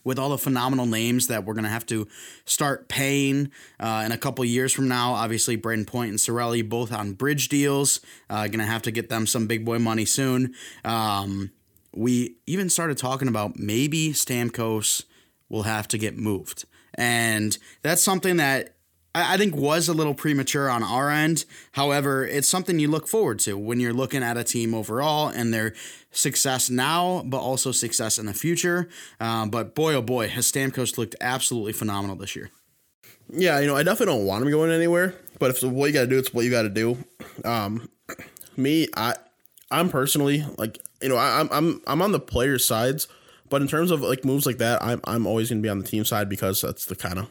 with 0.06 0.18
all 0.18 0.30
the 0.30 0.38
phenomenal 0.38 0.86
names 0.86 1.28
that 1.28 1.44
we're 1.44 1.54
going 1.54 1.66
to 1.66 1.70
have 1.70 1.86
to 1.88 2.08
start 2.46 2.88
paying 2.88 3.52
uh, 3.82 4.04
in 4.06 4.14
a 4.14 4.18
couple 4.18 4.46
years 4.46 4.72
from 4.72 4.88
now. 4.88 5.14
Obviously, 5.14 5.58
Brayden 5.58 5.86
Point 5.86 6.12
and 6.12 6.20
Cirelli 6.20 6.68
both 6.68 6.94
on 6.94 7.12
bridge 7.14 7.50
deals. 7.50 8.00
Uh, 8.30 8.48
going 8.48 8.60
to 8.60 8.66
have 8.66 8.84
to 8.84 8.92
get 8.92 9.10
them 9.10 9.28
some 9.28 9.48
big 9.48 9.66
boy 9.66 9.80
money 9.80 10.06
soon. 10.06 10.54
Um, 10.86 11.52
we 11.94 12.38
even 12.46 12.70
started 12.70 12.98
talking 12.98 13.28
about 13.28 13.58
maybe 13.58 14.12
Stamkos 14.12 15.04
will 15.50 15.64
have 15.64 15.88
to 15.90 15.98
get 15.98 16.18
moved. 16.18 16.66
And 16.94 17.58
that's 17.82 18.04
something 18.04 18.38
that 18.38 18.76
I 19.16 19.38
think 19.38 19.56
was 19.56 19.88
a 19.88 19.94
little 19.94 20.14
premature 20.14 20.70
on 20.70 20.84
our 20.84 21.10
end. 21.10 21.46
However, 21.72 22.26
it's 22.26 22.50
something 22.50 22.80
you 22.80 22.90
look 22.90 23.08
forward 23.08 23.40
to 23.40 23.58
when 23.58 23.80
you're 23.80 23.94
looking 23.94 24.22
at 24.22 24.36
a 24.36 24.44
team 24.44 24.74
overall 24.74 25.30
and 25.30 25.54
their 25.54 25.74
success 26.16 26.70
now, 26.70 27.22
but 27.26 27.40
also 27.40 27.72
success 27.72 28.18
in 28.18 28.26
the 28.26 28.34
future. 28.34 28.90
Um, 29.20 29.50
but 29.50 29.76
boy, 29.76 29.94
oh 29.94 30.02
boy, 30.02 30.28
has 30.30 30.52
Stamkos 30.52 30.98
looked 30.98 31.16
absolutely 31.22 31.74
phenomenal 31.74 32.16
this 32.16 32.36
year. 32.36 32.50
Yeah, 33.32 33.60
you 33.60 33.68
know, 33.68 33.76
I 33.76 33.84
definitely 33.84 34.16
don't 34.16 34.26
want 34.26 34.44
him 34.44 34.52
going 34.52 34.72
anywhere. 34.72 35.16
But 35.40 35.52
if 35.52 35.64
what 35.64 35.88
you 35.88 35.94
got 35.94 36.02
to 36.02 36.08
do, 36.08 36.18
it's 36.18 36.34
what 36.34 36.46
you 36.46 36.52
got 36.52 36.64
to 36.64 36.70
do. 36.70 36.98
Um, 37.44 37.90
me, 38.56 38.88
I, 38.96 39.16
I'm 39.72 39.90
personally 39.90 40.46
like, 40.58 40.80
you 41.02 41.10
know, 41.10 41.18
I, 41.18 41.40
I'm 41.40 41.50
I'm 41.52 41.82
I'm 41.88 42.02
on 42.02 42.12
the 42.12 42.20
players' 42.20 42.66
sides. 42.66 43.08
But 43.50 43.62
in 43.62 43.68
terms 43.68 43.92
of 43.92 44.02
like 44.02 44.26
moves 44.26 44.46
like 44.46 44.58
that, 44.60 44.82
I'm 44.84 45.02
I'm 45.04 45.28
always 45.28 45.50
gonna 45.50 45.62
be 45.62 45.70
on 45.70 45.80
the 45.80 45.88
team 45.88 46.06
side 46.06 46.30
because 46.30 46.62
that's 46.62 46.86
the 46.86 46.96
kind 46.96 47.20
of 47.20 47.30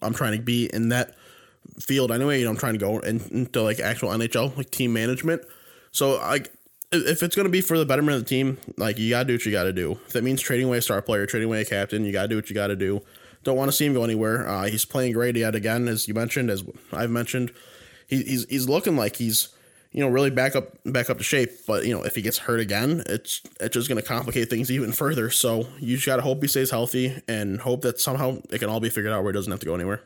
I'm 0.00 0.14
trying 0.14 0.36
to 0.36 0.42
be 0.42 0.66
in 0.72 0.90
that 0.90 1.16
field 1.80 2.12
anyway. 2.12 2.38
You 2.38 2.44
know, 2.44 2.50
I'm 2.50 2.56
trying 2.56 2.74
to 2.74 2.78
go 2.78 2.98
into 3.00 3.62
like 3.62 3.80
actual 3.80 4.10
NHL 4.10 4.56
like 4.56 4.70
team 4.70 4.92
management. 4.92 5.42
So 5.90 6.18
like 6.18 6.50
if 6.92 7.22
it's 7.22 7.36
gonna 7.36 7.48
be 7.48 7.60
for 7.60 7.78
the 7.78 7.86
betterment 7.86 8.16
of 8.16 8.24
the 8.24 8.28
team, 8.28 8.58
like 8.76 8.98
you 8.98 9.10
gotta 9.10 9.26
do 9.26 9.34
what 9.34 9.46
you 9.46 9.52
gotta 9.52 9.72
do. 9.72 9.92
If 10.06 10.12
that 10.12 10.24
means 10.24 10.40
trading 10.40 10.66
away 10.66 10.78
a 10.78 10.82
star 10.82 11.00
player, 11.02 11.26
trading 11.26 11.48
away 11.48 11.60
a 11.60 11.64
captain, 11.64 12.04
you 12.04 12.12
gotta 12.12 12.28
do 12.28 12.36
what 12.36 12.48
you 12.50 12.54
gotta 12.54 12.76
do. 12.76 13.02
Don't 13.42 13.56
want 13.56 13.70
to 13.70 13.76
see 13.76 13.86
him 13.86 13.94
go 13.94 14.04
anywhere. 14.04 14.46
Uh, 14.46 14.64
he's 14.64 14.84
playing 14.84 15.12
great 15.12 15.36
yet 15.36 15.54
again, 15.54 15.88
as 15.88 16.06
you 16.06 16.14
mentioned, 16.14 16.50
as 16.50 16.62
I've 16.92 17.10
mentioned. 17.10 17.52
He, 18.06 18.22
he's 18.22 18.44
he's 18.50 18.68
looking 18.68 18.96
like 18.96 19.16
he's 19.16 19.48
you 19.92 20.00
know 20.00 20.08
really 20.08 20.30
back 20.30 20.56
up 20.56 20.76
back 20.84 21.08
up 21.08 21.18
to 21.18 21.24
shape. 21.24 21.50
But 21.66 21.86
you 21.86 21.94
know 21.94 22.02
if 22.02 22.16
he 22.16 22.22
gets 22.22 22.38
hurt 22.38 22.60
again, 22.60 23.04
it's 23.06 23.40
it's 23.60 23.74
just 23.74 23.88
gonna 23.88 24.02
complicate 24.02 24.50
things 24.50 24.70
even 24.70 24.92
further. 24.92 25.30
So 25.30 25.68
you 25.78 25.94
just 25.94 26.06
gotta 26.06 26.22
hope 26.22 26.42
he 26.42 26.48
stays 26.48 26.70
healthy 26.70 27.22
and 27.28 27.60
hope 27.60 27.82
that 27.82 28.00
somehow 28.00 28.38
it 28.50 28.58
can 28.58 28.68
all 28.68 28.80
be 28.80 28.90
figured 28.90 29.12
out 29.12 29.22
where 29.22 29.32
he 29.32 29.36
doesn't 29.36 29.50
have 29.50 29.60
to 29.60 29.66
go 29.66 29.74
anywhere. 29.74 30.02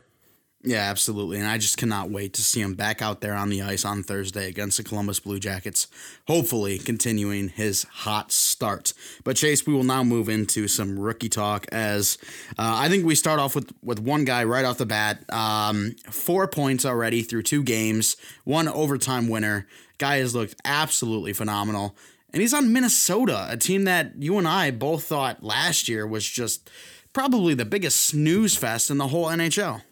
Yeah, 0.67 0.89
absolutely. 0.89 1.37
And 1.37 1.45
I 1.47 1.59
just 1.59 1.77
cannot 1.77 2.09
wait 2.09 2.33
to 2.33 2.41
see 2.41 2.59
him 2.59 2.73
back 2.73 2.99
out 2.99 3.21
there 3.21 3.35
on 3.35 3.49
the 3.49 3.61
ice 3.61 3.85
on 3.85 4.01
Thursday 4.01 4.47
against 4.47 4.77
the 4.77 4.83
Columbus 4.83 5.19
Blue 5.19 5.39
Jackets, 5.39 5.87
hopefully 6.27 6.79
continuing 6.79 7.49
his 7.49 7.83
hot 7.83 8.31
start. 8.31 8.93
But 9.23 9.35
Chase, 9.35 9.67
we 9.67 9.75
will 9.75 9.83
now 9.83 10.03
move 10.03 10.27
into 10.27 10.67
some 10.67 10.97
rookie 10.97 11.29
talk 11.29 11.67
as 11.71 12.17
uh, 12.57 12.77
I 12.79 12.89
think 12.89 13.05
we 13.05 13.13
start 13.13 13.39
off 13.39 13.53
with, 13.53 13.73
with 13.83 13.99
one 13.99 14.25
guy 14.25 14.43
right 14.43 14.65
off 14.65 14.79
the 14.79 14.87
bat. 14.87 15.23
Um, 15.31 15.95
four 16.09 16.47
points 16.47 16.83
already 16.83 17.21
through 17.21 17.43
two 17.43 17.61
games, 17.61 18.17
one 18.43 18.67
overtime 18.67 19.29
winner. 19.29 19.67
Guy 19.99 20.17
has 20.17 20.33
looked 20.33 20.55
absolutely 20.65 21.33
phenomenal. 21.33 21.95
And 22.33 22.41
he's 22.41 22.55
on 22.55 22.73
Minnesota, 22.73 23.45
a 23.51 23.55
team 23.55 23.83
that 23.83 24.13
you 24.17 24.39
and 24.39 24.47
I 24.47 24.71
both 24.71 25.03
thought 25.03 25.43
last 25.43 25.87
year 25.87 26.07
was 26.07 26.27
just 26.27 26.71
probably 27.13 27.53
the 27.53 27.65
biggest 27.65 28.03
snooze 28.03 28.57
fest 28.57 28.89
in 28.89 28.97
the 28.97 29.09
whole 29.09 29.27
NHL 29.27 29.83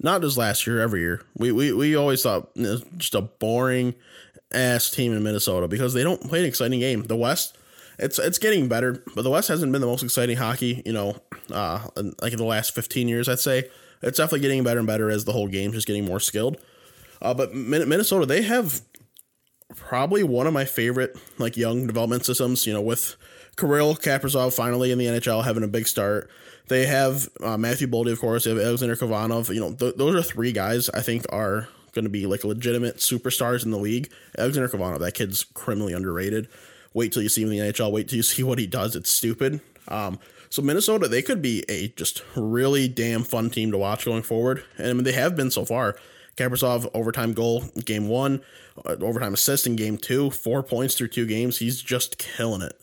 not 0.00 0.22
just 0.22 0.36
last 0.36 0.66
year, 0.66 0.80
every 0.80 1.00
year. 1.00 1.22
We 1.36 1.52
we, 1.52 1.72
we 1.72 1.96
always 1.96 2.22
thought 2.22 2.50
you 2.54 2.62
know, 2.64 2.80
just 2.96 3.14
a 3.14 3.22
boring 3.22 3.94
ass 4.52 4.90
team 4.90 5.12
in 5.12 5.22
Minnesota 5.22 5.68
because 5.68 5.94
they 5.94 6.02
don't 6.02 6.22
play 6.22 6.40
an 6.40 6.44
exciting 6.46 6.80
game. 6.80 7.02
The 7.02 7.16
West, 7.16 7.56
it's 7.98 8.18
it's 8.18 8.38
getting 8.38 8.68
better, 8.68 9.02
but 9.14 9.22
the 9.22 9.30
West 9.30 9.48
hasn't 9.48 9.72
been 9.72 9.80
the 9.80 9.86
most 9.86 10.02
exciting 10.02 10.36
hockey, 10.36 10.82
you 10.86 10.92
know, 10.92 11.16
uh, 11.50 11.86
like 12.22 12.32
in 12.32 12.38
the 12.38 12.44
last 12.44 12.74
fifteen 12.74 13.08
years. 13.08 13.28
I'd 13.28 13.40
say 13.40 13.68
it's 14.02 14.18
definitely 14.18 14.40
getting 14.40 14.62
better 14.62 14.78
and 14.78 14.86
better 14.86 15.10
as 15.10 15.24
the 15.24 15.32
whole 15.32 15.48
game's 15.48 15.74
just 15.74 15.86
getting 15.86 16.04
more 16.04 16.20
skilled. 16.20 16.58
Uh, 17.20 17.34
but 17.34 17.54
Minnesota, 17.54 18.26
they 18.26 18.42
have 18.42 18.80
probably 19.74 20.22
one 20.22 20.46
of 20.46 20.52
my 20.52 20.64
favorite 20.64 21.18
like 21.38 21.56
young 21.56 21.86
development 21.86 22.24
systems. 22.24 22.66
You 22.66 22.74
know, 22.74 22.82
with 22.82 23.16
Kirill 23.56 23.96
Kaprizov 23.96 24.54
finally 24.54 24.92
in 24.92 24.98
the 24.98 25.06
NHL 25.06 25.44
having 25.44 25.64
a 25.64 25.68
big 25.68 25.88
start. 25.88 26.30
They 26.68 26.86
have 26.86 27.28
uh, 27.42 27.56
Matthew 27.56 27.86
Boldy, 27.86 28.12
of 28.12 28.20
course. 28.20 28.44
They 28.44 28.50
have 28.50 28.58
Alexander 28.58 28.96
Khovanov. 28.96 29.52
You 29.52 29.60
know, 29.60 29.72
th- 29.72 29.96
those 29.96 30.14
are 30.14 30.22
three 30.22 30.52
guys 30.52 30.88
I 30.90 31.00
think 31.00 31.24
are 31.30 31.68
going 31.92 32.04
to 32.04 32.10
be 32.10 32.26
like 32.26 32.44
legitimate 32.44 32.98
superstars 32.98 33.64
in 33.64 33.70
the 33.70 33.78
league. 33.78 34.10
Alexander 34.36 34.68
Khovanov, 34.68 35.00
that 35.00 35.14
kid's 35.14 35.44
criminally 35.44 35.92
underrated. 35.92 36.48
Wait 36.94 37.12
till 37.12 37.22
you 37.22 37.28
see 37.28 37.42
him 37.42 37.50
in 37.50 37.58
the 37.58 37.72
NHL. 37.72 37.92
Wait 37.92 38.08
till 38.08 38.16
you 38.16 38.22
see 38.34 38.42
what 38.42 38.58
he 38.58 38.66
does. 38.66 38.94
It's 38.96 39.10
stupid. 39.10 39.60
Um, 39.88 40.18
so 40.50 40.62
Minnesota, 40.62 41.08
they 41.08 41.22
could 41.22 41.42
be 41.42 41.64
a 41.68 41.88
just 41.88 42.22
really 42.34 42.88
damn 42.88 43.22
fun 43.22 43.50
team 43.50 43.70
to 43.72 43.78
watch 43.78 44.04
going 44.04 44.22
forward, 44.22 44.64
and 44.78 44.88
I 44.88 44.92
mean, 44.92 45.04
they 45.04 45.12
have 45.12 45.36
been 45.36 45.50
so 45.50 45.64
far. 45.64 45.96
Kaprizov 46.36 46.88
overtime 46.94 47.32
goal 47.34 47.64
game 47.84 48.08
one, 48.08 48.42
uh, 48.86 48.96
overtime 49.00 49.34
assist 49.34 49.66
in 49.66 49.76
game 49.76 49.98
two, 49.98 50.30
four 50.30 50.62
points 50.62 50.94
through 50.94 51.08
two 51.08 51.26
games. 51.26 51.58
He's 51.58 51.82
just 51.82 52.16
killing 52.16 52.62
it. 52.62 52.80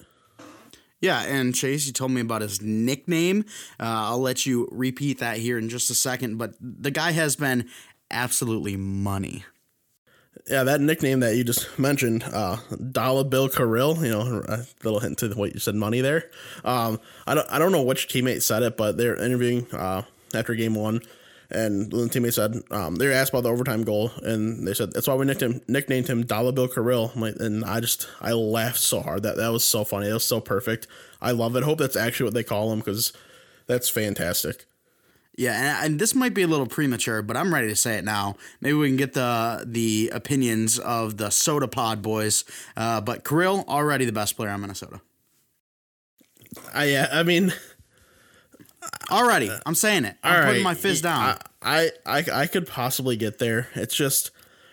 Yeah, 1.01 1.21
and 1.23 1.53
Chase, 1.53 1.85
you 1.85 1.93
told 1.93 2.11
me 2.11 2.21
about 2.21 2.41
his 2.41 2.61
nickname. 2.61 3.45
Uh, 3.79 4.09
I'll 4.09 4.21
let 4.21 4.45
you 4.45 4.67
repeat 4.71 5.19
that 5.19 5.37
here 5.37 5.57
in 5.57 5.69
just 5.69 5.89
a 5.89 5.95
second, 5.95 6.37
but 6.37 6.53
the 6.59 6.91
guy 6.91 7.11
has 7.11 7.35
been 7.35 7.69
absolutely 8.09 8.77
money. 8.77 9.43
Yeah, 10.47 10.63
that 10.63 10.79
nickname 10.79 11.21
that 11.21 11.35
you 11.35 11.43
just 11.43 11.79
mentioned, 11.79 12.23
uh, 12.23 12.57
Dollar 12.91 13.23
Bill 13.23 13.49
Kirill, 13.49 14.03
you 14.03 14.11
know, 14.11 14.43
a 14.47 14.65
little 14.83 14.99
hint 14.99 15.17
to 15.19 15.29
what 15.29 15.53
you 15.53 15.59
said, 15.59 15.75
money 15.75 16.01
there. 16.01 16.29
Um, 16.63 16.99
I 17.25 17.33
don't, 17.33 17.47
I 17.49 17.57
don't 17.57 17.71
know 17.71 17.81
which 17.81 18.07
teammate 18.07 18.43
said 18.43 18.61
it, 18.61 18.77
but 18.77 18.97
they're 18.97 19.15
interviewing 19.15 19.65
uh, 19.73 20.03
after 20.35 20.53
game 20.53 20.75
one, 20.75 21.01
and 21.55 21.91
the 21.91 21.97
teammate 21.97 22.33
said 22.33 22.61
um, 22.71 22.95
they 22.95 23.07
were 23.07 23.13
asked 23.13 23.31
about 23.31 23.43
the 23.43 23.49
overtime 23.49 23.83
goal, 23.83 24.11
and 24.21 24.67
they 24.67 24.73
said 24.73 24.91
that's 24.91 25.07
why 25.07 25.15
we 25.15 25.25
nicknamed 25.25 25.55
him, 25.55 25.61
nicknamed 25.67 26.07
him 26.07 26.25
Dollar 26.25 26.51
Bill 26.51 26.67
Kirill. 26.67 27.11
And 27.15 27.63
I 27.63 27.79
just 27.79 28.07
I 28.21 28.33
laughed 28.33 28.79
so 28.79 29.01
hard 29.01 29.23
that 29.23 29.37
that 29.37 29.51
was 29.51 29.67
so 29.67 29.83
funny. 29.83 30.09
It 30.09 30.13
was 30.13 30.25
so 30.25 30.41
perfect. 30.41 30.87
I 31.21 31.31
love 31.31 31.55
it. 31.55 31.63
Hope 31.63 31.79
that's 31.79 31.95
actually 31.95 32.25
what 32.25 32.33
they 32.33 32.43
call 32.43 32.71
him 32.71 32.79
because 32.79 33.13
that's 33.67 33.89
fantastic. 33.89 34.65
Yeah, 35.37 35.53
and, 35.53 35.85
and, 35.85 35.99
this 35.99 36.15
might 36.15 36.33
be 36.33 36.43
a 36.43 36.47
little 36.47 36.65
premature, 36.65 37.21
but 37.21 37.35
I'm 37.35 37.53
ready 37.53 37.67
to 37.67 37.75
say 37.75 37.97
it 37.97 38.05
now. 38.05 38.37
Maybe 38.61 38.73
we 38.73 38.87
can 38.87 38.95
get 38.95 39.13
the 39.13 39.65
the 39.65 40.11
opinions 40.13 40.79
of 40.79 41.17
the 41.17 41.29
Soda 41.29 41.67
Pod 41.67 42.01
boys. 42.01 42.45
Uh, 42.77 43.01
but 43.01 43.25
Kirill 43.25 43.65
already 43.67 44.05
the 44.05 44.13
best 44.13 44.37
player 44.37 44.51
on 44.51 44.61
Minnesota. 44.61 45.01
I 46.73 46.85
yeah, 46.85 47.09
I 47.11 47.23
mean 47.23 47.53
Already, 49.11 49.51
I'm 49.65 49.75
saying 49.75 50.05
it. 50.05 50.17
I'm 50.23 50.45
putting 50.45 50.63
my 50.63 50.73
fizz 50.73 51.01
down. 51.01 51.37
I, 51.61 51.91
I, 52.05 52.23
I, 52.31 52.47
could 52.47 52.67
possibly 52.67 53.15
get 53.15 53.39
there. 53.39 53.69
It's 53.75 53.95
just, 53.95 54.31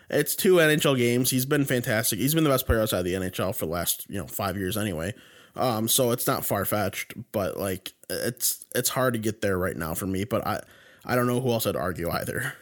it's 0.09 0.35
two 0.35 0.55
NHL 0.55 0.97
games. 0.97 1.31
He's 1.31 1.47
been 1.47 1.65
fantastic. 1.65 2.19
He's 2.19 2.35
been 2.35 2.45
the 2.45 2.51
best 2.51 2.67
player 2.67 2.81
outside 2.81 3.03
the 3.03 3.15
NHL 3.15 3.55
for 3.55 3.67
the 3.67 3.73
last 3.73 4.07
you 4.09 4.19
know 4.19 4.27
five 4.27 4.57
years 4.57 4.77
anyway. 4.77 5.15
Um, 5.57 5.89
so 5.89 6.13
it's 6.13 6.27
not 6.27 6.45
far 6.45 6.65
fetched, 6.65 7.15
but 7.33 7.59
like 7.59 7.93
it's 8.09 8.65
it's 8.75 8.91
hard 8.91 9.15
to 9.15 9.19
get 9.21 9.41
there 9.41 9.59
right 9.59 9.77
now 9.77 9.95
for 9.95 10.07
me. 10.07 10.25
But 10.25 10.47
I 10.47 10.63
I 11.05 11.15
don't 11.15 11.27
know 11.27 11.41
who 11.41 11.51
else 11.51 11.67
I'd 11.67 11.77
argue 11.77 12.11
either. 12.11 12.55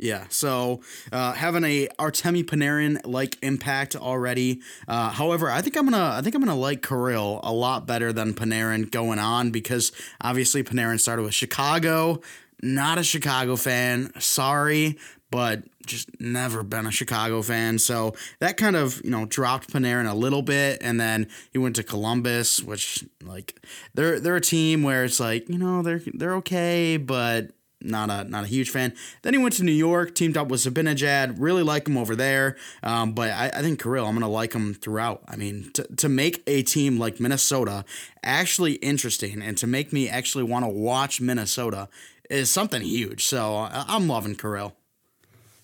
Yeah, 0.00 0.24
so 0.30 0.80
uh, 1.12 1.34
having 1.34 1.62
a 1.62 1.86
Artemi 1.98 2.42
Panarin 2.42 2.98
like 3.04 3.36
impact 3.42 3.94
already. 3.94 4.62
Uh, 4.88 5.10
however, 5.10 5.50
I 5.50 5.60
think 5.60 5.76
I'm 5.76 5.84
gonna 5.84 6.14
I 6.16 6.22
think 6.22 6.34
I'm 6.34 6.40
gonna 6.40 6.58
like 6.58 6.80
Kirill 6.80 7.40
a 7.42 7.52
lot 7.52 7.86
better 7.86 8.10
than 8.10 8.32
Panarin 8.32 8.90
going 8.90 9.18
on 9.18 9.50
because 9.50 9.92
obviously 10.22 10.64
Panarin 10.64 10.98
started 10.98 11.22
with 11.22 11.34
Chicago. 11.34 12.22
Not 12.62 12.96
a 12.96 13.02
Chicago 13.02 13.56
fan. 13.56 14.10
Sorry, 14.18 14.98
but 15.30 15.64
just 15.84 16.08
never 16.18 16.62
been 16.62 16.86
a 16.86 16.90
Chicago 16.90 17.42
fan. 17.42 17.78
So 17.78 18.14
that 18.38 18.56
kind 18.56 18.76
of, 18.76 19.02
you 19.04 19.10
know, 19.10 19.26
dropped 19.26 19.70
Panarin 19.70 20.10
a 20.10 20.14
little 20.14 20.42
bit 20.42 20.78
and 20.80 20.98
then 20.98 21.28
he 21.52 21.58
went 21.58 21.76
to 21.76 21.82
Columbus, 21.82 22.62
which 22.62 23.04
like 23.22 23.60
they're 23.92 24.18
they're 24.18 24.36
a 24.36 24.40
team 24.40 24.82
where 24.82 25.04
it's 25.04 25.20
like, 25.20 25.46
you 25.50 25.58
know, 25.58 25.82
they're 25.82 26.00
they're 26.14 26.36
okay, 26.36 26.96
but 26.96 27.50
not 27.82 28.10
a 28.10 28.24
not 28.24 28.44
a 28.44 28.46
huge 28.46 28.70
fan. 28.70 28.94
Then 29.22 29.34
he 29.34 29.38
went 29.38 29.54
to 29.56 29.64
New 29.64 29.72
York, 29.72 30.14
teamed 30.14 30.36
up 30.36 30.48
with 30.48 30.60
Zibanejad. 30.60 31.36
Really 31.38 31.62
like 31.62 31.86
him 31.88 31.96
over 31.96 32.14
there. 32.14 32.56
Um, 32.82 33.12
but 33.12 33.30
I, 33.30 33.50
I 33.54 33.62
think 33.62 33.82
Kirill, 33.82 34.06
I'm 34.06 34.14
gonna 34.14 34.28
like 34.28 34.52
him 34.52 34.74
throughout. 34.74 35.22
I 35.26 35.36
mean, 35.36 35.70
to, 35.74 35.84
to 35.96 36.08
make 36.08 36.42
a 36.46 36.62
team 36.62 36.98
like 36.98 37.20
Minnesota 37.20 37.84
actually 38.22 38.74
interesting 38.74 39.42
and 39.42 39.56
to 39.58 39.66
make 39.66 39.92
me 39.92 40.08
actually 40.08 40.44
want 40.44 40.64
to 40.64 40.70
watch 40.70 41.20
Minnesota 41.20 41.88
is 42.28 42.50
something 42.50 42.82
huge. 42.82 43.24
So 43.24 43.56
I, 43.56 43.84
I'm 43.88 44.08
loving 44.08 44.36
Kirill. 44.36 44.74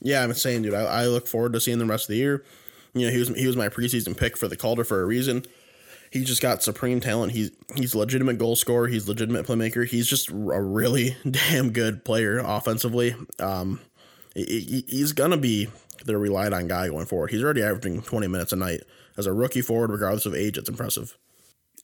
Yeah, 0.00 0.22
I'm 0.22 0.34
saying, 0.34 0.62
dude, 0.62 0.74
I, 0.74 0.82
I 0.82 1.06
look 1.06 1.26
forward 1.26 1.52
to 1.54 1.60
seeing 1.60 1.78
the 1.78 1.86
rest 1.86 2.04
of 2.04 2.08
the 2.08 2.16
year. 2.16 2.44
You 2.94 3.06
know, 3.06 3.12
he 3.12 3.18
was 3.18 3.28
he 3.28 3.46
was 3.46 3.56
my 3.56 3.68
preseason 3.68 4.16
pick 4.16 4.36
for 4.36 4.48
the 4.48 4.56
Calder 4.56 4.84
for 4.84 5.02
a 5.02 5.04
reason. 5.04 5.44
He 6.16 6.24
just 6.24 6.42
got 6.42 6.62
supreme 6.62 7.00
talent. 7.00 7.32
He's 7.32 7.50
he's 7.74 7.94
legitimate 7.94 8.38
goal 8.38 8.56
scorer. 8.56 8.88
He's 8.88 9.08
legitimate 9.08 9.46
playmaker. 9.46 9.86
He's 9.86 10.06
just 10.06 10.30
a 10.30 10.34
really 10.34 11.16
damn 11.30 11.70
good 11.70 12.04
player 12.04 12.38
offensively. 12.38 13.14
Um, 13.38 13.80
he, 14.34 14.84
he's 14.88 15.12
gonna 15.12 15.36
be 15.36 15.68
the 16.04 16.16
relied 16.16 16.52
on 16.52 16.68
guy 16.68 16.88
going 16.88 17.06
forward. 17.06 17.30
He's 17.30 17.42
already 17.42 17.62
averaging 17.62 18.02
20 18.02 18.28
minutes 18.28 18.52
a 18.52 18.56
night 18.56 18.80
as 19.16 19.26
a 19.26 19.32
rookie 19.32 19.62
forward, 19.62 19.90
regardless 19.90 20.26
of 20.26 20.34
age. 20.34 20.58
It's 20.58 20.68
impressive. 20.68 21.16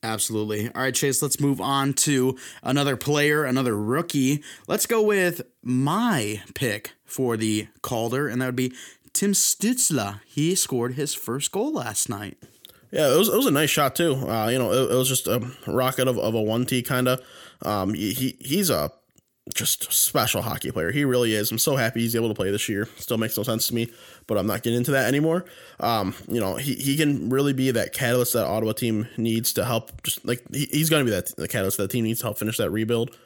Absolutely. 0.02 0.66
All 0.74 0.82
right, 0.82 0.94
Chase, 0.94 1.22
let's 1.22 1.38
move 1.38 1.60
on 1.60 1.92
to 1.94 2.36
another 2.62 2.96
player, 2.96 3.44
another 3.44 3.76
rookie. 3.76 4.42
Let's 4.66 4.86
go 4.86 5.00
with 5.00 5.42
my 5.62 6.42
pick 6.54 6.92
for 7.04 7.36
the 7.36 7.68
Calder, 7.82 8.26
and 8.26 8.42
that 8.42 8.46
would 8.46 8.56
be 8.56 8.72
Tim 9.12 9.32
Stützle. 9.32 10.20
He 10.26 10.54
scored 10.56 10.94
his 10.94 11.14
first 11.14 11.52
goal 11.52 11.74
last 11.74 12.08
night. 12.08 12.36
Yeah, 12.92 13.12
it 13.12 13.18
was, 13.18 13.28
it 13.28 13.36
was 13.36 13.46
a 13.46 13.50
nice 13.50 13.70
shot 13.70 13.96
too. 13.96 14.14
Uh, 14.14 14.48
you 14.48 14.58
know, 14.58 14.70
it, 14.70 14.92
it, 14.92 14.94
was 14.94 15.08
just 15.08 15.26
a 15.26 15.40
rocket 15.66 16.08
of, 16.08 16.18
of 16.18 16.34
a 16.34 16.42
one 16.42 16.66
T 16.66 16.82
kind 16.82 17.08
of. 17.08 17.20
Um, 17.62 17.94
he 17.94 18.36
he's 18.38 18.68
a 18.68 18.92
just 19.54 19.92
special 19.92 20.42
hockey 20.42 20.70
player. 20.70 20.92
He 20.92 21.04
really 21.04 21.34
is. 21.34 21.50
I'm 21.50 21.58
so 21.58 21.74
happy 21.76 22.00
he's 22.00 22.14
able 22.14 22.28
to 22.28 22.34
play 22.34 22.50
this 22.50 22.68
year. 22.68 22.88
Still 22.98 23.18
makes 23.18 23.36
no 23.36 23.42
sense 23.42 23.66
to 23.68 23.74
me, 23.74 23.90
but 24.26 24.38
I'm 24.38 24.46
not 24.46 24.62
getting 24.62 24.76
into 24.76 24.92
that 24.92 25.08
anymore. 25.08 25.46
Um, 25.80 26.14
you 26.28 26.38
know, 26.38 26.56
he, 26.56 26.74
he 26.74 26.96
can 26.96 27.28
really 27.30 27.52
be 27.52 27.70
that 27.72 27.92
catalyst 27.92 28.34
that 28.34 28.46
Ottawa 28.46 28.72
team 28.72 29.08
needs 29.16 29.52
to 29.54 29.64
help. 29.64 30.02
Just 30.02 30.24
like 30.24 30.42
he, 30.52 30.66
he's 30.66 30.90
going 30.90 31.04
to 31.04 31.10
be 31.10 31.16
that 31.16 31.34
the 31.36 31.48
catalyst 31.48 31.78
that 31.78 31.90
team 31.90 32.04
needs 32.04 32.20
to 32.20 32.26
help 32.26 32.38
finish 32.38 32.58
that 32.58 32.70
rebuild. 32.70 33.16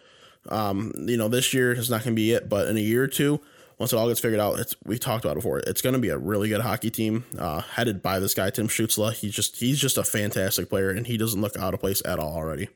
Um, 0.49 0.93
you 0.97 1.17
know, 1.17 1.29
this 1.29 1.53
year 1.53 1.73
is 1.73 1.91
not 1.91 2.05
going 2.05 2.15
to 2.15 2.21
be 2.21 2.33
it, 2.33 2.49
but 2.49 2.69
in 2.69 2.77
a 2.77 2.81
year 2.81 3.03
or 3.03 3.09
two, 3.09 3.41
once 3.79 3.93
it 3.93 3.97
all 3.97 4.09
gets 4.09 4.21
figured 4.21 4.41
out, 4.41 4.59
it's 4.59 4.75
we 4.85 4.99
talked 4.99 5.25
about 5.25 5.33
it 5.33 5.41
before. 5.41 5.59
It's 5.61 5.83
going 5.83 5.95
to 5.95 5.99
be 5.99 6.09
a 6.09 6.19
really 6.19 6.49
good 6.49 6.63
hockey 6.63 6.91
team, 6.91 7.25
uh, 7.39 7.61
headed 7.61 8.03
by 8.03 8.19
this 8.19 8.35
guy 8.35 8.51
Tim 8.51 8.69
Stützle. 8.69 9.13
He's 9.13 9.35
just 9.35 9.57
he's 9.57 9.79
just 9.79 9.99
a 9.99 10.05
fantastic 10.05 10.69
player, 10.69 10.91
and 10.91 11.07
he 11.07 11.17
doesn't 11.17 11.41
look 11.41 11.57
out 11.57 11.75
of 11.75 11.81
place 11.81 12.03
at 12.05 12.19
all 12.19 12.35
already. 12.35 12.69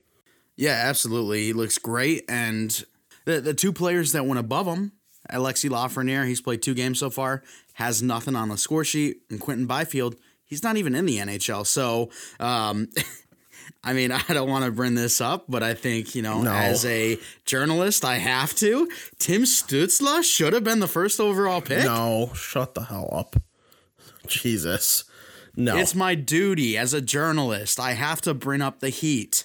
Yeah, 0.56 0.78
absolutely. 0.84 1.46
He 1.46 1.52
looks 1.52 1.78
great, 1.78 2.24
and 2.28 2.84
the 3.24 3.40
the 3.40 3.54
two 3.54 3.72
players 3.72 4.12
that 4.12 4.26
went 4.26 4.40
above 4.40 4.66
him, 4.66 4.92
Alexis 5.30 5.70
Lafreniere, 5.70 6.26
he's 6.26 6.40
played 6.40 6.62
two 6.62 6.74
games 6.74 6.98
so 6.98 7.08
far, 7.08 7.42
has 7.74 8.02
nothing 8.02 8.36
on 8.36 8.50
the 8.50 8.58
score 8.58 8.84
sheet, 8.84 9.22
and 9.30 9.40
Quinton 9.40 9.66
Byfield, 9.66 10.16
he's 10.44 10.62
not 10.62 10.76
even 10.76 10.94
in 10.94 11.06
the 11.06 11.16
NHL. 11.16 11.66
So, 11.66 12.10
um, 12.38 12.88
I 13.82 13.92
mean, 13.92 14.12
I 14.12 14.22
don't 14.28 14.48
want 14.48 14.64
to 14.64 14.70
bring 14.70 14.94
this 14.94 15.20
up, 15.20 15.44
but 15.48 15.62
I 15.62 15.74
think, 15.74 16.14
you 16.14 16.22
know, 16.22 16.42
no. 16.42 16.52
as 16.52 16.84
a 16.84 17.18
journalist, 17.44 18.04
I 18.04 18.16
have 18.16 18.54
to. 18.56 18.88
Tim 19.18 19.42
Stützle 19.42 20.22
should 20.22 20.52
have 20.52 20.64
been 20.64 20.80
the 20.80 20.88
first 20.88 21.20
overall 21.20 21.60
pick. 21.60 21.84
No, 21.84 22.32
shut 22.34 22.74
the 22.74 22.84
hell 22.84 23.08
up. 23.12 23.36
Jesus. 24.26 25.04
No. 25.56 25.76
It's 25.76 25.94
my 25.94 26.14
duty 26.14 26.78
as 26.78 26.94
a 26.94 27.00
journalist. 27.00 27.80
I 27.80 27.92
have 27.92 28.20
to 28.22 28.34
bring 28.34 28.62
up 28.62 28.80
the 28.80 28.90
heat. 28.90 29.44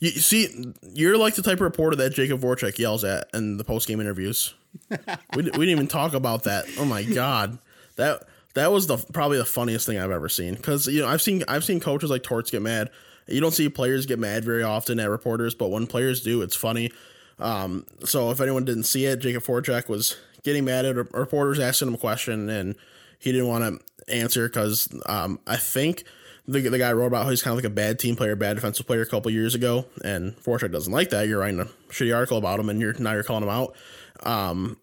You 0.00 0.10
see, 0.10 0.72
you're 0.82 1.18
like 1.18 1.34
the 1.34 1.42
type 1.42 1.54
of 1.54 1.62
reporter 1.62 1.96
that 1.96 2.14
Jakub 2.14 2.38
Voracek 2.38 2.78
yells 2.78 3.02
at 3.02 3.28
in 3.34 3.56
the 3.56 3.64
post 3.64 3.88
game 3.88 4.00
interviews. 4.00 4.54
we, 4.90 4.96
we 5.34 5.42
didn't 5.42 5.68
even 5.68 5.88
talk 5.88 6.14
about 6.14 6.44
that. 6.44 6.66
Oh 6.78 6.84
my 6.84 7.02
god, 7.02 7.58
that 7.96 8.22
that 8.54 8.70
was 8.70 8.86
the 8.86 8.98
probably 9.12 9.38
the 9.38 9.44
funniest 9.44 9.86
thing 9.86 9.98
I've 9.98 10.12
ever 10.12 10.28
seen. 10.28 10.54
Because 10.54 10.86
you 10.86 11.00
know 11.00 11.08
I've 11.08 11.22
seen 11.22 11.42
I've 11.48 11.64
seen 11.64 11.80
coaches 11.80 12.10
like 12.10 12.22
Torts 12.22 12.50
get 12.50 12.62
mad 12.62 12.90
you 13.28 13.40
don't 13.40 13.52
see 13.52 13.68
players 13.68 14.06
get 14.06 14.18
mad 14.18 14.44
very 14.44 14.62
often 14.62 14.98
at 15.00 15.10
reporters, 15.10 15.54
but 15.54 15.70
when 15.70 15.86
players 15.86 16.22
do, 16.22 16.42
it's 16.42 16.56
funny. 16.56 16.90
Um, 17.38 17.86
so 18.04 18.30
if 18.30 18.40
anyone 18.40 18.64
didn't 18.64 18.84
see 18.84 19.04
it, 19.04 19.20
Jakub 19.20 19.44
Voracek 19.44 19.88
was 19.88 20.16
getting 20.42 20.64
mad 20.64 20.84
at 20.84 20.96
reporters 21.14 21.58
asking 21.58 21.88
him 21.88 21.94
a 21.94 21.98
question, 21.98 22.48
and 22.48 22.74
he 23.18 23.32
didn't 23.32 23.48
want 23.48 23.64
to 23.64 24.12
answer 24.12 24.48
because 24.48 24.88
um, 25.06 25.38
I 25.46 25.56
think 25.56 26.04
the, 26.46 26.60
the 26.60 26.78
guy 26.78 26.92
wrote 26.92 27.06
about 27.06 27.24
how 27.24 27.30
he's 27.30 27.42
kind 27.42 27.52
of 27.52 27.58
like 27.58 27.70
a 27.70 27.74
bad 27.74 27.98
team 27.98 28.16
player, 28.16 28.34
bad 28.34 28.54
defensive 28.54 28.86
player 28.86 29.02
a 29.02 29.06
couple 29.06 29.30
years 29.30 29.54
ago, 29.54 29.84
and 30.04 30.36
Voracek 30.38 30.72
doesn't 30.72 30.92
like 30.92 31.10
that. 31.10 31.28
You're 31.28 31.40
writing 31.40 31.60
a 31.60 31.66
shitty 31.90 32.14
article 32.14 32.38
about 32.38 32.58
him, 32.58 32.68
and 32.68 32.80
you're 32.80 32.94
now 32.94 33.12
you're 33.12 33.22
calling 33.22 33.44
him 33.44 33.50
out. 33.50 33.76
Um, 34.22 34.78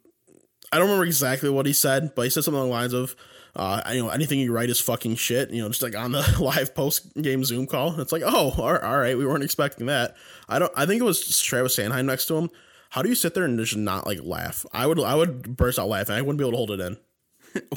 I 0.72 0.78
don't 0.78 0.88
remember 0.88 1.06
exactly 1.06 1.50
what 1.50 1.66
he 1.66 1.74
said, 1.74 2.14
but 2.16 2.24
he 2.24 2.30
said 2.30 2.44
something 2.44 2.60
along 2.60 2.70
the 2.70 2.76
lines 2.76 2.94
of, 2.94 3.16
uh, 3.56 3.82
you 3.94 4.04
know, 4.04 4.10
anything 4.10 4.39
you 4.39 4.52
write 4.52 4.70
is 4.70 4.80
fucking 4.80 5.15
shit. 5.15 5.52
You 5.52 5.62
know, 5.62 5.70
just 5.70 5.82
like 5.82 5.96
on 5.96 6.12
the 6.12 6.38
live 6.39 6.76
post 6.76 7.13
game 7.22 7.44
Zoom 7.44 7.68
call. 7.68 8.00
It's 8.00 8.12
like, 8.12 8.24
oh, 8.26 8.54
all 8.60 8.98
right, 8.98 9.18
we 9.18 9.26
weren't 9.26 9.44
expecting 9.44 9.88
that. 9.88 10.15
I 10.50 10.60
don't. 10.60 10.72
I 10.76 10.86
think 10.86 11.02
it 11.02 11.06
was 11.06 11.41
Travis 11.41 11.78
Sanheim 11.78 12.06
next 12.06 12.26
to 12.28 12.36
him. 12.36 12.50
How 12.89 13.02
do 13.02 13.10
you 13.10 13.15
sit 13.15 13.34
there 13.34 13.44
and 13.44 13.58
just 13.60 13.76
not 13.76 14.06
like 14.06 14.20
laugh? 14.24 14.65
I 14.72 14.88
would. 14.88 15.00
I 15.00 15.15
would 15.15 15.56
burst 15.58 15.80
out 15.80 15.88
laughing. 15.88 16.15
I 16.15 16.22
wouldn't 16.22 16.38
be 16.38 16.44
able 16.44 16.52
to 16.52 16.58
hold 16.58 16.72
it 16.72 16.80
in. 16.80 16.98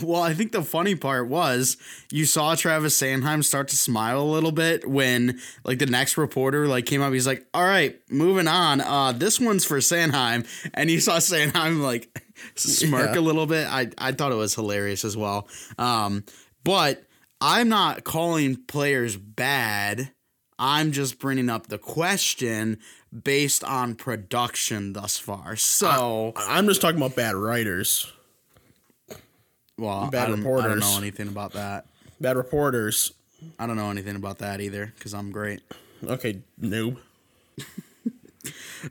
Well, 0.03 0.23
I 0.23 0.35
think 0.35 0.51
the 0.51 0.63
funny 0.63 0.97
part 0.97 1.29
was 1.29 1.77
you 2.11 2.25
saw 2.25 2.57
Travis 2.57 3.01
Sanheim 3.01 3.45
start 3.45 3.69
to 3.69 3.77
smile 3.77 4.21
a 4.21 4.25
little 4.25 4.51
bit 4.51 4.89
when 4.89 5.39
like 5.65 5.79
the 5.79 5.87
next 5.87 6.17
reporter 6.17 6.67
like 6.67 6.85
came 6.87 7.01
up. 7.01 7.13
He's 7.13 7.29
like, 7.29 7.47
"All 7.55 7.63
right, 7.63 7.97
moving 8.11 8.49
on. 8.49 8.81
Uh, 8.81 9.13
this 9.13 9.39
one's 9.39 9.65
for 9.65 9.79
Sanheim," 9.79 10.47
and 10.75 10.91
you 10.91 10.99
saw 10.99 11.19
Sanheim 11.19 11.81
like 11.81 12.09
smirk 12.55 13.15
yeah. 13.15 13.21
a 13.21 13.23
little 13.23 13.47
bit. 13.47 13.67
I 13.69 13.91
I 13.99 14.13
thought 14.13 14.33
it 14.33 14.37
was 14.37 14.55
hilarious 14.55 15.05
as 15.05 15.17
well. 15.17 15.49
Um, 15.79 16.25
but 16.65 17.05
I'm 17.41 17.69
not 17.69 18.05
calling 18.05 18.57
players 18.57 19.17
bad. 19.17 20.13
I'm 20.59 20.91
just 20.91 21.21
bringing 21.21 21.49
up 21.49 21.69
the 21.69 21.79
question 21.79 22.79
based 23.23 23.63
on 23.63 23.95
production 23.95 24.93
thus 24.93 25.17
far. 25.17 25.55
So 25.57 26.33
I, 26.37 26.59
am 26.59 26.67
just 26.67 26.81
talking 26.81 26.97
about 26.97 27.15
bad 27.15 27.37
writers. 27.37 28.13
Well, 29.79 30.09
bad 30.11 30.29
I 30.29 30.33
reporters. 30.33 30.65
I 30.65 30.69
don't 30.69 30.81
know 30.81 30.99
anything 30.99 31.29
about 31.29 31.53
that. 31.53 31.87
Bad 32.21 32.37
reporters. 32.37 33.13
I 33.59 33.69
don't 33.69 33.77
know 33.77 33.91
anything 33.91 34.17
about 34.17 34.39
that 34.39 34.61
either 34.61 34.93
because 34.97 35.15
I'm 35.15 35.31
great. 35.31 35.61
Okay, 36.05 36.41
noob. 36.61 36.97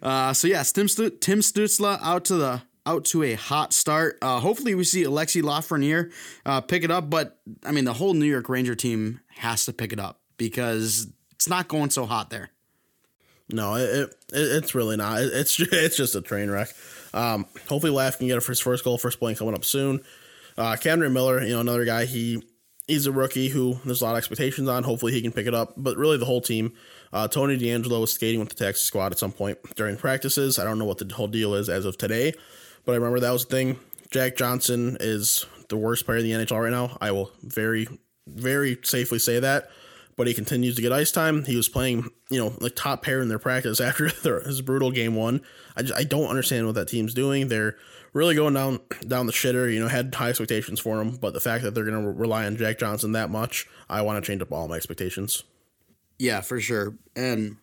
uh, 0.02 0.32
so 0.32 0.48
yes, 0.48 0.72
Tim 0.72 0.88
St- 0.88 1.20
Tim 1.20 1.40
Stützle 1.40 2.00
out 2.02 2.24
to 2.26 2.36
the 2.36 2.62
out 2.88 3.06
to 3.06 3.24
a 3.24 3.34
hot 3.34 3.74
start. 3.74 4.18
Uh, 4.22 4.40
hopefully, 4.40 4.74
we 4.74 4.84
see 4.84 5.04
Alexis 5.04 5.44
Lafreniere 5.44 6.12
uh, 6.46 6.62
pick 6.62 6.84
it 6.84 6.92
up. 6.92 7.10
But 7.10 7.38
I 7.64 7.72
mean, 7.72 7.86
the 7.86 7.94
whole 7.94 8.14
New 8.14 8.26
York 8.26 8.50
Ranger 8.50 8.76
team 8.76 9.20
has 9.38 9.66
to 9.66 9.74
pick 9.74 9.94
it 9.94 10.00
up 10.00 10.22
because 10.38 11.08
it's 11.32 11.50
not 11.50 11.68
going 11.68 11.90
so 11.90 12.06
hot 12.06 12.30
there. 12.30 12.50
No, 13.50 13.76
it, 13.76 13.90
it 13.90 14.16
it's 14.32 14.74
really 14.74 14.98
not. 14.98 15.22
It, 15.22 15.34
it's 15.34 15.56
just, 15.56 15.72
it's 15.74 15.98
just 15.98 16.16
a 16.16 16.22
train 16.22 16.50
wreck. 16.50 16.70
Um, 17.14 17.46
hopefully, 17.68 17.92
Laff 17.92 18.18
can 18.18 18.28
get 18.28 18.42
his 18.42 18.60
first 18.60 18.84
goal, 18.84 18.98
first 18.98 19.20
point 19.20 19.38
coming 19.38 19.54
up 19.54 19.66
soon. 19.66 20.02
Uh, 20.58 20.74
K'Andre 20.74 21.12
Miller, 21.12 21.42
you 21.44 21.54
know, 21.54 21.62
another 21.62 21.86
guy. 21.86 22.06
He 22.06 22.42
he's 22.88 23.06
a 23.06 23.12
rookie 23.12 23.50
who 23.50 23.78
there's 23.86 24.02
a 24.02 24.06
lot 24.06 24.12
of 24.12 24.18
expectations 24.18 24.68
on. 24.68 24.84
Hopefully, 24.84 25.12
he 25.12 25.22
can 25.22 25.32
pick 25.32 25.48
it 25.48 25.54
up. 25.54 25.74
But 25.78 25.98
really, 25.98 26.18
the 26.18 26.26
whole 26.26 26.42
team. 26.42 26.74
Uh, 27.14 27.28
Tony 27.28 27.58
DeAngelo 27.58 28.02
was 28.02 28.12
skating 28.12 28.40
with 28.40 28.50
the 28.50 28.56
taxi 28.56 28.84
squad 28.84 29.14
at 29.14 29.20
some 29.20 29.32
point 29.32 29.58
during 29.76 29.96
practices. 29.96 30.60
I 30.60 30.66
don't 30.66 30.78
know 30.78 30.86
what 30.86 30.98
the 30.98 31.14
whole 31.14 31.28
deal 31.28 31.56
is 31.56 31.70
as 31.70 31.86
of 31.86 31.98
today, 31.98 32.34
but 32.88 32.94
I 32.94 32.96
remember 32.96 33.20
that 33.20 33.32
was 33.32 33.46
the 33.46 33.56
thing. 33.56 33.80
Jack 34.10 34.38
Johnson 34.38 34.96
is 35.02 35.46
the 35.68 35.76
worst 35.76 36.06
player 36.06 36.20
in 36.20 36.24
the 36.24 36.32
NHL 36.32 36.64
right 36.64 36.72
now. 36.72 36.98
I 37.02 37.12
will 37.12 37.32
very, 37.44 37.86
very 38.26 38.80
safely 38.84 39.20
say 39.20 39.42
that. 39.42 39.70
but 40.16 40.26
he 40.26 40.34
continues 40.34 40.76
to 40.76 40.82
get 40.82 40.92
ice 40.92 41.12
time. 41.12 41.46
He 41.46 41.56
was 41.56 41.70
playing, 41.70 42.10
you 42.30 42.40
know, 42.40 42.54
like 42.60 42.76
top 42.76 43.04
pair 43.04 43.22
in 43.22 43.28
their 43.30 43.40
practice 43.40 43.80
after 43.90 44.10
their, 44.10 44.42
his 44.42 44.62
brutal 44.62 44.92
game 44.92 45.16
one. 45.16 45.42
I, 45.76 45.84
just, 45.84 45.94
I 45.94 46.04
don't 46.04 46.28
understand 46.30 46.66
what 46.66 46.76
that 46.76 46.88
team's 46.88 47.14
doing. 47.14 47.50
They're 47.50 47.76
really 48.14 48.36
going 48.36 48.54
down 48.54 48.80
down 49.08 49.28
the 49.28 49.34
shitter. 49.34 49.72
You 49.72 49.80
know, 49.80 49.88
had 49.88 50.16
high 50.16 50.30
expectations 50.30 50.80
for 50.80 51.00
him, 51.02 51.18
but 51.18 51.34
the 51.34 51.40
fact 51.40 51.64
that 51.64 51.76
they're 51.76 51.86
going 51.86 52.02
to 52.02 52.10
rely 52.10 52.46
on 52.46 52.58
Jack 52.58 52.80
Johnson 52.80 53.12
that 53.12 53.30
much, 53.30 53.68
I 53.90 54.02
want 54.02 54.24
to 54.24 54.26
change 54.26 54.42
up 54.42 54.52
all 54.52 54.68
my 54.68 54.76
expectations. 54.76 55.44
Yeah, 56.18 56.42
for 56.42 56.60
sure. 56.60 56.96
And 57.16 57.58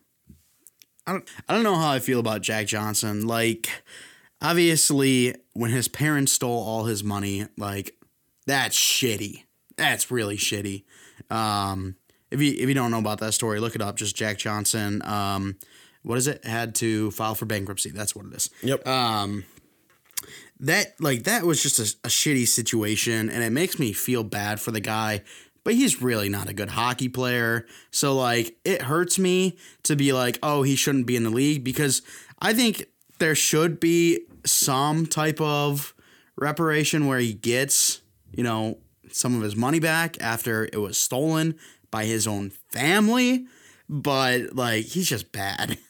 I 1.07 1.13
don't 1.13 1.29
I 1.49 1.55
don't 1.55 1.65
know 1.65 1.75
how 1.75 1.91
I 1.91 1.99
feel 1.99 2.21
about 2.21 2.43
Jack 2.43 2.67
Johnson. 2.67 3.27
Like 3.27 3.69
obviously 4.45 5.35
when 5.55 5.71
his 5.71 5.89
parents 5.89 6.33
stole 6.33 6.63
all 6.63 6.85
his 6.85 7.03
money, 7.03 7.47
like 7.57 7.97
that's 8.47 8.77
shitty. 8.77 9.45
That's 9.77 10.11
really 10.11 10.37
shitty. 10.37 10.85
Um 11.31 11.97
if 12.35 12.43
you 12.43 12.53
if 12.53 12.69
you 12.69 12.75
don't 12.75 12.91
know 12.91 12.99
about 12.99 13.21
that 13.21 13.33
story, 13.33 13.61
look 13.61 13.75
it 13.75 13.81
up. 13.81 13.97
Just 13.97 14.17
Jack 14.17 14.39
Johnson. 14.39 15.01
Um, 15.05 15.57
what 16.03 16.19
is 16.19 16.27
it? 16.27 16.45
Had 16.45 16.75
to 16.77 17.11
file 17.13 17.35
for 17.35 17.47
bankruptcy. 17.47 17.91
That's 17.91 18.15
what 18.15 18.27
it 18.27 18.35
is. 18.35 18.51
Yep. 18.63 18.87
Um, 18.87 19.45
that 20.61 21.01
like 21.01 21.25
that 21.25 21.45
was 21.45 21.63
just 21.63 21.79
a, 21.79 22.07
a 22.07 22.11
shitty 22.11 22.47
situation, 22.49 23.31
and 23.31 23.43
it 23.43 23.51
makes 23.51 23.79
me 23.79 23.93
feel 23.93 24.25
bad 24.25 24.61
for 24.61 24.73
the 24.73 24.81
guy. 24.81 25.23
But 25.63 25.75
he's 25.75 26.03
really 26.03 26.29
not 26.29 26.49
a 26.49 26.53
good 26.53 26.71
hockey 26.71 27.09
player. 27.09 27.67
So 27.91 28.15
like 28.15 28.57
it 28.65 28.83
hurts 28.83 29.19
me 29.19 29.57
to 29.85 29.97
be 29.97 30.13
like, 30.13 30.39
oh, 30.43 30.63
he 30.63 30.77
shouldn't 30.77 31.07
be 31.07 31.17
in 31.17 31.23
the 31.23 31.31
league 31.31 31.65
because 31.65 32.03
I 32.41 32.53
think 32.53 32.87
there 33.19 33.35
should 33.35 33.81
be 33.81 34.21
some 34.45 35.07
type 35.07 35.41
of 35.41 35.95
reparation 36.37 37.07
where 37.07 37.19
he 37.19 37.35
gets, 37.35 38.03
you 38.33 38.43
know, 38.43 38.79
some 39.11 39.37
of 39.37 39.43
his 39.43 39.57
money 39.57 39.81
back 39.81 40.21
after 40.21 40.65
it 40.65 40.79
was 40.81 40.99
stolen 40.99 41.55
by 41.91 42.05
his 42.05 42.27
own 42.27 42.51
family, 42.71 43.47
but 43.89 44.55
like 44.55 44.85
he's 44.85 45.09
just 45.09 45.33
bad. 45.33 45.79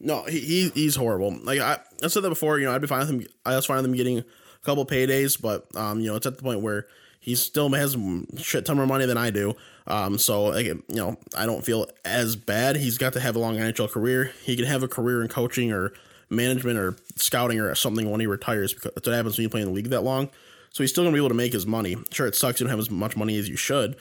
No, 0.00 0.22
he, 0.22 0.38
he 0.38 0.68
he's 0.74 0.94
horrible. 0.94 1.36
Like 1.42 1.58
I, 1.58 1.78
I 2.04 2.06
said 2.06 2.22
that 2.22 2.28
before. 2.28 2.60
You 2.60 2.66
know, 2.66 2.72
I'd 2.72 2.80
be 2.80 2.86
fine 2.86 3.00
with 3.00 3.10
him. 3.10 3.26
I 3.44 3.56
was 3.56 3.66
fine 3.66 3.78
with 3.78 3.86
him 3.86 3.96
getting 3.96 4.20
a 4.20 4.24
couple 4.62 4.86
paydays, 4.86 5.40
but 5.40 5.66
um, 5.74 5.98
you 5.98 6.06
know, 6.06 6.14
it's 6.14 6.24
at 6.24 6.36
the 6.36 6.42
point 6.44 6.60
where 6.60 6.86
he 7.18 7.34
still 7.34 7.68
has 7.70 7.96
shit 8.36 8.64
ton 8.64 8.76
more 8.76 8.86
money 8.86 9.06
than 9.06 9.16
I 9.16 9.30
do. 9.30 9.54
Um, 9.86 10.18
so 10.18 10.44
like, 10.44 10.66
you 10.66 10.82
know, 10.88 11.16
I 11.36 11.46
don't 11.46 11.64
feel 11.64 11.88
as 12.04 12.36
bad. 12.36 12.76
He's 12.76 12.96
got 12.96 13.14
to 13.14 13.20
have 13.20 13.34
a 13.34 13.38
long 13.38 13.56
NHL 13.56 13.90
career. 13.90 14.32
He 14.44 14.54
can 14.54 14.66
have 14.66 14.82
a 14.82 14.88
career 14.88 15.20
in 15.22 15.28
coaching 15.28 15.72
or 15.72 15.92
management 16.30 16.78
or 16.78 16.96
scouting 17.16 17.60
or 17.60 17.74
something 17.74 18.10
when 18.10 18.20
he 18.20 18.26
retires 18.26 18.74
because 18.74 18.92
that's 18.94 19.06
what 19.06 19.16
happens 19.16 19.36
when 19.36 19.42
you 19.42 19.48
play 19.48 19.60
in 19.60 19.68
the 19.68 19.72
league 19.72 19.90
that 19.90 20.02
long. 20.02 20.28
So 20.70 20.82
he's 20.82 20.90
still 20.90 21.04
gonna 21.04 21.14
be 21.14 21.18
able 21.18 21.30
to 21.30 21.34
make 21.34 21.52
his 21.52 21.66
money. 21.66 21.96
Sure, 22.10 22.26
it 22.26 22.34
sucks 22.34 22.60
you 22.60 22.64
don't 22.64 22.70
have 22.70 22.78
as 22.78 22.90
much 22.90 23.16
money 23.16 23.38
as 23.38 23.48
you 23.48 23.56
should, 23.56 23.96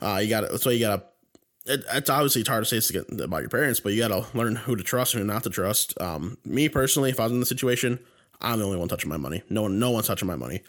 uh, 0.00 0.20
you 0.22 0.28
got 0.28 0.48
that's 0.48 0.64
why 0.64 0.72
you 0.72 0.80
got 0.80 0.96
to, 0.96 1.74
it, 1.74 1.84
it's 1.92 2.10
obviously 2.10 2.40
it's 2.40 2.48
hard 2.48 2.64
to 2.64 2.80
say 2.80 3.00
about 3.20 3.40
your 3.40 3.48
parents, 3.48 3.80
but 3.80 3.92
you 3.92 3.98
got 4.00 4.08
to 4.08 4.36
learn 4.36 4.56
who 4.56 4.76
to 4.76 4.82
trust 4.82 5.14
and 5.14 5.20
who 5.20 5.26
not 5.26 5.42
to 5.44 5.50
trust. 5.50 6.00
Um, 6.00 6.38
me 6.44 6.68
personally, 6.68 7.10
if 7.10 7.20
I 7.20 7.24
was 7.24 7.32
in 7.32 7.40
the 7.40 7.46
situation, 7.46 7.98
I'm 8.40 8.58
the 8.58 8.64
only 8.64 8.78
one 8.78 8.88
touching 8.88 9.10
my 9.10 9.16
money. 9.16 9.42
No 9.50 9.62
one, 9.62 9.78
no 9.78 9.90
one's 9.90 10.06
touching 10.06 10.28
my 10.28 10.36
money. 10.36 10.62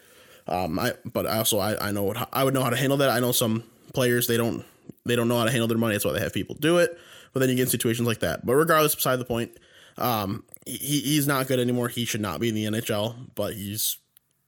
Um, 0.48 0.78
I, 0.78 0.94
but 1.04 1.26
also 1.26 1.58
I, 1.58 1.88
I 1.88 1.92
know 1.92 2.02
what, 2.02 2.28
I 2.32 2.44
would 2.44 2.54
know 2.54 2.62
how 2.62 2.70
to 2.70 2.76
handle 2.76 2.98
that. 2.98 3.10
I 3.10 3.20
know 3.20 3.32
some 3.32 3.62
players, 3.94 4.26
they 4.26 4.36
don't, 4.36 4.64
they 5.06 5.14
don't 5.14 5.28
know 5.28 5.38
how 5.38 5.44
to 5.44 5.50
handle 5.50 5.68
their 5.68 5.78
money. 5.78 5.94
That's 5.94 6.04
why 6.04 6.12
they 6.12 6.20
have 6.20 6.34
people 6.34 6.56
do 6.58 6.78
it. 6.78 6.98
But 7.32 7.40
then 7.40 7.48
you 7.48 7.54
get 7.54 7.68
situations 7.68 8.08
like 8.08 8.20
that. 8.20 8.44
But 8.44 8.56
regardless, 8.56 8.94
beside 8.94 9.16
the 9.16 9.24
point, 9.24 9.52
um, 9.96 10.42
he, 10.70 11.00
he's 11.00 11.26
not 11.26 11.46
good 11.46 11.58
anymore. 11.58 11.88
He 11.88 12.04
should 12.04 12.20
not 12.20 12.40
be 12.40 12.48
in 12.48 12.54
the 12.54 12.64
NHL, 12.64 13.34
but 13.34 13.54
he's 13.54 13.98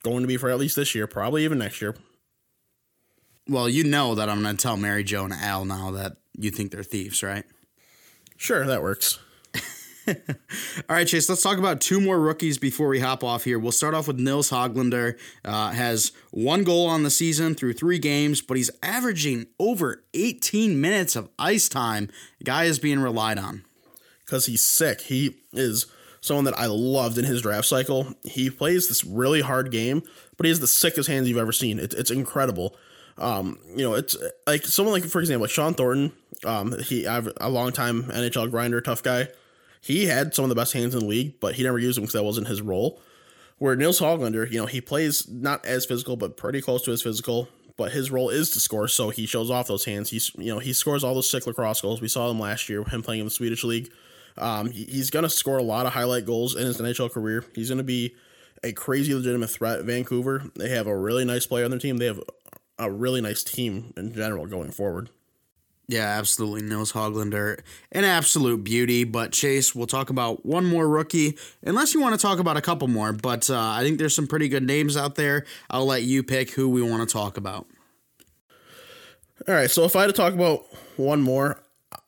going 0.03 0.21
to 0.21 0.27
be 0.27 0.37
for 0.37 0.49
at 0.49 0.59
least 0.59 0.75
this 0.75 0.93
year, 0.93 1.07
probably 1.07 1.43
even 1.43 1.57
next 1.57 1.81
year. 1.81 1.95
Well, 3.47 3.67
you 3.67 3.83
know 3.83 4.15
that 4.15 4.29
I'm 4.29 4.41
going 4.41 4.55
to 4.55 4.61
tell 4.61 4.77
Mary 4.77 5.03
Jo 5.03 5.25
and 5.25 5.33
Al 5.33 5.65
now 5.65 5.91
that 5.91 6.17
you 6.37 6.49
think 6.51 6.71
they're 6.71 6.83
thieves, 6.83 7.23
right? 7.23 7.43
Sure, 8.37 8.65
that 8.65 8.81
works. 8.81 9.19
All 10.07 10.15
right, 10.89 11.07
Chase, 11.07 11.29
let's 11.29 11.41
talk 11.41 11.57
about 11.57 11.79
two 11.79 12.01
more 12.01 12.19
rookies 12.19 12.57
before 12.57 12.87
we 12.87 12.99
hop 12.99 13.23
off 13.23 13.43
here. 13.43 13.57
We'll 13.57 13.71
start 13.71 13.93
off 13.93 14.07
with 14.07 14.19
Nils 14.19 14.49
Hoglander. 14.49 15.17
Uh, 15.45 15.71
has 15.71 16.11
one 16.31 16.63
goal 16.63 16.87
on 16.87 17.03
the 17.03 17.09
season 17.09 17.55
through 17.55 17.73
three 17.73 17.99
games, 17.99 18.41
but 18.41 18.57
he's 18.57 18.71
averaging 18.81 19.47
over 19.59 20.03
18 20.13 20.79
minutes 20.79 21.15
of 21.15 21.29
ice 21.39 21.69
time. 21.69 22.09
The 22.39 22.45
guy 22.45 22.65
is 22.65 22.79
being 22.79 22.99
relied 22.99 23.39
on. 23.39 23.63
Because 24.25 24.45
he's 24.45 24.63
sick. 24.63 25.01
He 25.01 25.35
is 25.51 25.85
someone 26.23 26.45
that 26.45 26.57
I 26.57 26.67
loved 26.67 27.17
in 27.17 27.25
his 27.25 27.41
draft 27.41 27.67
cycle. 27.67 28.07
He 28.23 28.49
plays 28.49 28.87
this 28.87 29.03
really 29.03 29.41
hard 29.41 29.71
game, 29.71 30.03
but 30.37 30.45
he 30.45 30.49
has 30.49 30.61
the 30.61 30.67
sickest 30.67 31.09
hands 31.09 31.27
you've 31.27 31.37
ever 31.37 31.51
seen. 31.51 31.79
It, 31.79 31.93
it's 31.93 32.09
incredible. 32.09 32.77
Um, 33.17 33.59
you 33.75 33.83
know, 33.83 33.93
it's 33.93 34.15
like 34.47 34.65
someone 34.65 34.93
like, 34.93 35.03
for 35.03 35.19
example, 35.19 35.41
like 35.41 35.51
Shawn 35.51 35.73
Thornton. 35.73 36.13
Um, 36.45 36.79
he 36.79 37.05
I've 37.05 37.29
a 37.41 37.49
long 37.49 37.73
time 37.73 38.03
NHL 38.03 38.49
grinder, 38.49 38.79
tough 38.79 39.03
guy. 39.03 39.27
He 39.81 40.05
had 40.05 40.33
some 40.33 40.45
of 40.45 40.49
the 40.49 40.55
best 40.55 40.71
hands 40.71 40.95
in 40.95 41.01
the 41.01 41.05
league, 41.05 41.41
but 41.41 41.55
he 41.55 41.63
never 41.63 41.77
used 41.77 41.97
them 41.97 42.03
because 42.03 42.13
that 42.13 42.23
wasn't 42.23 42.47
his 42.47 42.61
role. 42.61 43.01
Where 43.57 43.75
Nils 43.75 43.99
Hoglander, 43.99 44.49
you 44.49 44.59
know, 44.59 44.65
he 44.65 44.79
plays 44.79 45.27
not 45.27 45.65
as 45.65 45.85
physical, 45.85 46.15
but 46.15 46.37
pretty 46.37 46.61
close 46.61 46.83
to 46.83 46.91
his 46.91 47.01
physical. 47.01 47.49
But 47.75 47.91
his 47.91 48.11
role 48.11 48.29
is 48.29 48.51
to 48.51 48.59
score, 48.59 48.87
so 48.87 49.09
he 49.09 49.25
shows 49.25 49.49
off 49.51 49.67
those 49.67 49.85
hands. 49.85 50.11
He's, 50.11 50.31
you 50.35 50.53
know, 50.53 50.59
he 50.59 50.73
scores 50.73 51.03
all 51.03 51.15
those 51.15 51.29
sick 51.29 51.47
lacrosse 51.47 51.81
goals. 51.81 52.01
We 52.01 52.07
saw 52.07 52.27
them 52.27 52.39
last 52.39 52.69
year, 52.69 52.83
him 52.83 53.01
playing 53.01 53.21
in 53.21 53.25
the 53.25 53.31
Swedish 53.31 53.63
league. 53.63 53.91
Um, 54.37 54.71
he, 54.71 54.85
he's 54.85 55.09
gonna 55.09 55.29
score 55.29 55.57
a 55.57 55.63
lot 55.63 55.85
of 55.85 55.93
highlight 55.93 56.25
goals 56.25 56.55
in 56.55 56.65
his 56.65 56.79
NHL 56.79 57.11
career. 57.11 57.45
He's 57.55 57.69
gonna 57.69 57.83
be 57.83 58.15
a 58.63 58.71
crazy 58.71 59.13
legitimate 59.13 59.49
threat. 59.49 59.83
Vancouver, 59.83 60.43
they 60.55 60.69
have 60.69 60.87
a 60.87 60.97
really 60.97 61.25
nice 61.25 61.45
player 61.45 61.65
on 61.65 61.71
their 61.71 61.79
team. 61.79 61.97
They 61.97 62.05
have 62.05 62.21
a 62.79 62.89
really 62.89 63.21
nice 63.21 63.43
team 63.43 63.93
in 63.97 64.13
general 64.13 64.45
going 64.45 64.71
forward. 64.71 65.09
Yeah, 65.87 66.05
absolutely. 66.05 66.61
Nils 66.61 66.93
Hoglander, 66.93 67.59
an 67.91 68.05
absolute 68.05 68.63
beauty. 68.63 69.03
But 69.03 69.33
Chase, 69.33 69.75
we'll 69.75 69.85
talk 69.85 70.09
about 70.09 70.45
one 70.45 70.65
more 70.65 70.87
rookie, 70.87 71.37
unless 71.61 71.93
you 71.93 71.99
want 71.99 72.15
to 72.15 72.21
talk 72.21 72.39
about 72.39 72.55
a 72.55 72.61
couple 72.61 72.87
more. 72.87 73.11
But 73.11 73.49
uh, 73.49 73.59
I 73.59 73.83
think 73.83 73.99
there's 73.99 74.15
some 74.15 74.27
pretty 74.27 74.47
good 74.47 74.63
names 74.63 74.95
out 74.95 75.15
there. 75.15 75.45
I'll 75.69 75.85
let 75.85 76.03
you 76.03 76.23
pick 76.23 76.51
who 76.51 76.69
we 76.69 76.81
want 76.81 77.07
to 77.07 77.11
talk 77.11 77.35
about. 77.35 77.67
All 79.47 79.53
right. 79.53 79.69
So 79.69 79.83
if 79.83 79.95
I 79.95 80.01
had 80.01 80.07
to 80.07 80.13
talk 80.13 80.33
about 80.33 80.63
one 80.95 81.21
more, 81.21 81.61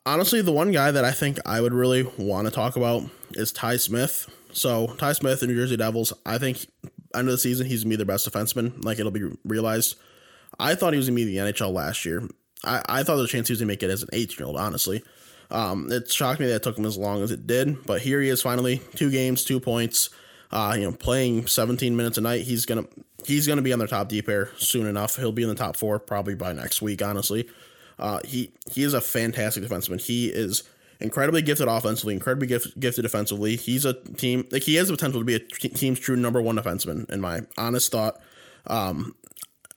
honestly, 0.04 0.40
the 0.42 0.52
one 0.52 0.72
guy 0.72 0.90
that 0.90 1.04
I 1.04 1.12
think 1.12 1.38
I 1.46 1.60
would 1.60 1.74
really 1.74 2.04
want 2.18 2.46
to 2.46 2.50
talk 2.50 2.76
about 2.76 3.04
is 3.32 3.52
Ty 3.52 3.76
Smith. 3.76 4.30
So 4.52 4.88
Ty 4.98 5.12
Smith, 5.12 5.40
the 5.40 5.46
New 5.46 5.54
Jersey 5.54 5.76
Devils, 5.76 6.12
I 6.24 6.38
think 6.38 6.66
end 7.14 7.28
of 7.28 7.32
the 7.32 7.38
season 7.38 7.66
he's 7.66 7.84
gonna 7.84 7.90
be 7.90 7.96
their 7.96 8.06
best 8.06 8.30
defenseman. 8.30 8.84
Like 8.84 8.98
it'll 8.98 9.12
be 9.12 9.30
realized. 9.44 9.96
I 10.58 10.74
thought 10.74 10.92
he 10.92 10.96
was 10.96 11.08
gonna 11.08 11.16
be 11.16 11.24
the 11.24 11.36
NHL 11.36 11.72
last 11.72 12.04
year. 12.04 12.28
I, 12.64 12.82
I 12.88 13.02
thought 13.02 13.18
a 13.18 13.26
chance 13.26 13.48
he 13.48 13.52
was 13.52 13.60
gonna 13.60 13.68
make 13.68 13.82
it 13.82 13.90
as 13.90 14.02
an 14.02 14.08
18 14.12 14.36
year 14.38 14.46
old. 14.46 14.56
Honestly, 14.56 15.02
um, 15.50 15.90
it 15.90 16.10
shocked 16.10 16.40
me 16.40 16.46
that 16.46 16.56
it 16.56 16.62
took 16.62 16.78
him 16.78 16.86
as 16.86 16.96
long 16.96 17.22
as 17.22 17.30
it 17.30 17.46
did. 17.46 17.84
But 17.86 18.02
here 18.02 18.20
he 18.20 18.28
is, 18.28 18.42
finally, 18.42 18.80
two 18.94 19.10
games, 19.10 19.44
two 19.44 19.60
points. 19.60 20.10
Uh, 20.50 20.74
you 20.78 20.84
know, 20.84 20.92
playing 20.92 21.46
17 21.46 21.96
minutes 21.96 22.18
a 22.18 22.20
night. 22.20 22.42
He's 22.42 22.66
gonna 22.66 22.84
he's 23.24 23.46
gonna 23.46 23.62
be 23.62 23.72
on 23.72 23.78
their 23.78 23.88
top 23.88 24.08
D 24.08 24.22
pair 24.22 24.50
soon 24.56 24.86
enough. 24.86 25.16
He'll 25.16 25.32
be 25.32 25.42
in 25.42 25.48
the 25.48 25.54
top 25.54 25.76
four 25.76 25.98
probably 25.98 26.34
by 26.34 26.52
next 26.52 26.80
week. 26.80 27.02
Honestly, 27.02 27.48
uh, 27.98 28.20
he 28.24 28.52
he 28.70 28.82
is 28.82 28.94
a 28.94 29.00
fantastic 29.00 29.64
defenseman. 29.64 30.00
He 30.00 30.28
is 30.28 30.62
incredibly 31.00 31.42
gifted 31.42 31.68
offensively, 31.68 32.14
incredibly 32.14 32.46
gift, 32.46 32.78
gifted 32.78 33.02
defensively. 33.02 33.56
He's 33.56 33.84
a 33.84 33.94
team 33.94 34.46
like 34.50 34.62
he 34.62 34.76
has 34.76 34.88
the 34.88 34.94
potential 34.94 35.20
to 35.20 35.24
be 35.24 35.34
a 35.34 35.38
team's 35.38 36.00
true 36.00 36.16
number 36.16 36.40
one 36.40 36.56
defenseman 36.56 37.08
in 37.10 37.20
my 37.20 37.42
honest 37.56 37.92
thought. 37.92 38.20
Um, 38.66 39.14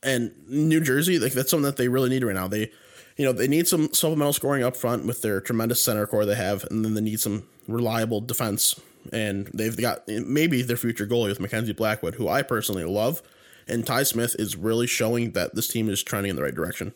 and 0.03 0.31
New 0.47 0.81
Jersey, 0.81 1.19
like 1.19 1.33
that's 1.33 1.51
something 1.51 1.65
that 1.65 1.77
they 1.77 1.87
really 1.87 2.09
need 2.09 2.23
right 2.23 2.35
now. 2.35 2.47
They, 2.47 2.71
you 3.17 3.25
know, 3.25 3.33
they 3.33 3.47
need 3.47 3.67
some 3.67 3.93
supplemental 3.93 4.33
scoring 4.33 4.63
up 4.63 4.77
front 4.77 5.05
with 5.05 5.21
their 5.21 5.41
tremendous 5.41 5.83
center 5.83 6.07
core 6.07 6.25
they 6.25 6.35
have, 6.35 6.63
and 6.71 6.85
then 6.85 6.93
they 6.93 7.01
need 7.01 7.19
some 7.19 7.43
reliable 7.67 8.21
defense. 8.21 8.79
And 9.11 9.49
they've 9.53 9.75
got 9.75 10.07
maybe 10.07 10.61
their 10.61 10.77
future 10.77 11.05
goalie 11.05 11.29
with 11.29 11.39
Mackenzie 11.39 11.73
Blackwood, 11.73 12.15
who 12.15 12.27
I 12.27 12.43
personally 12.43 12.83
love. 12.83 13.21
And 13.67 13.85
Ty 13.85 14.03
Smith 14.03 14.35
is 14.39 14.55
really 14.55 14.87
showing 14.87 15.31
that 15.31 15.55
this 15.55 15.67
team 15.67 15.89
is 15.89 16.01
trending 16.01 16.31
in 16.31 16.35
the 16.35 16.43
right 16.43 16.55
direction. 16.55 16.93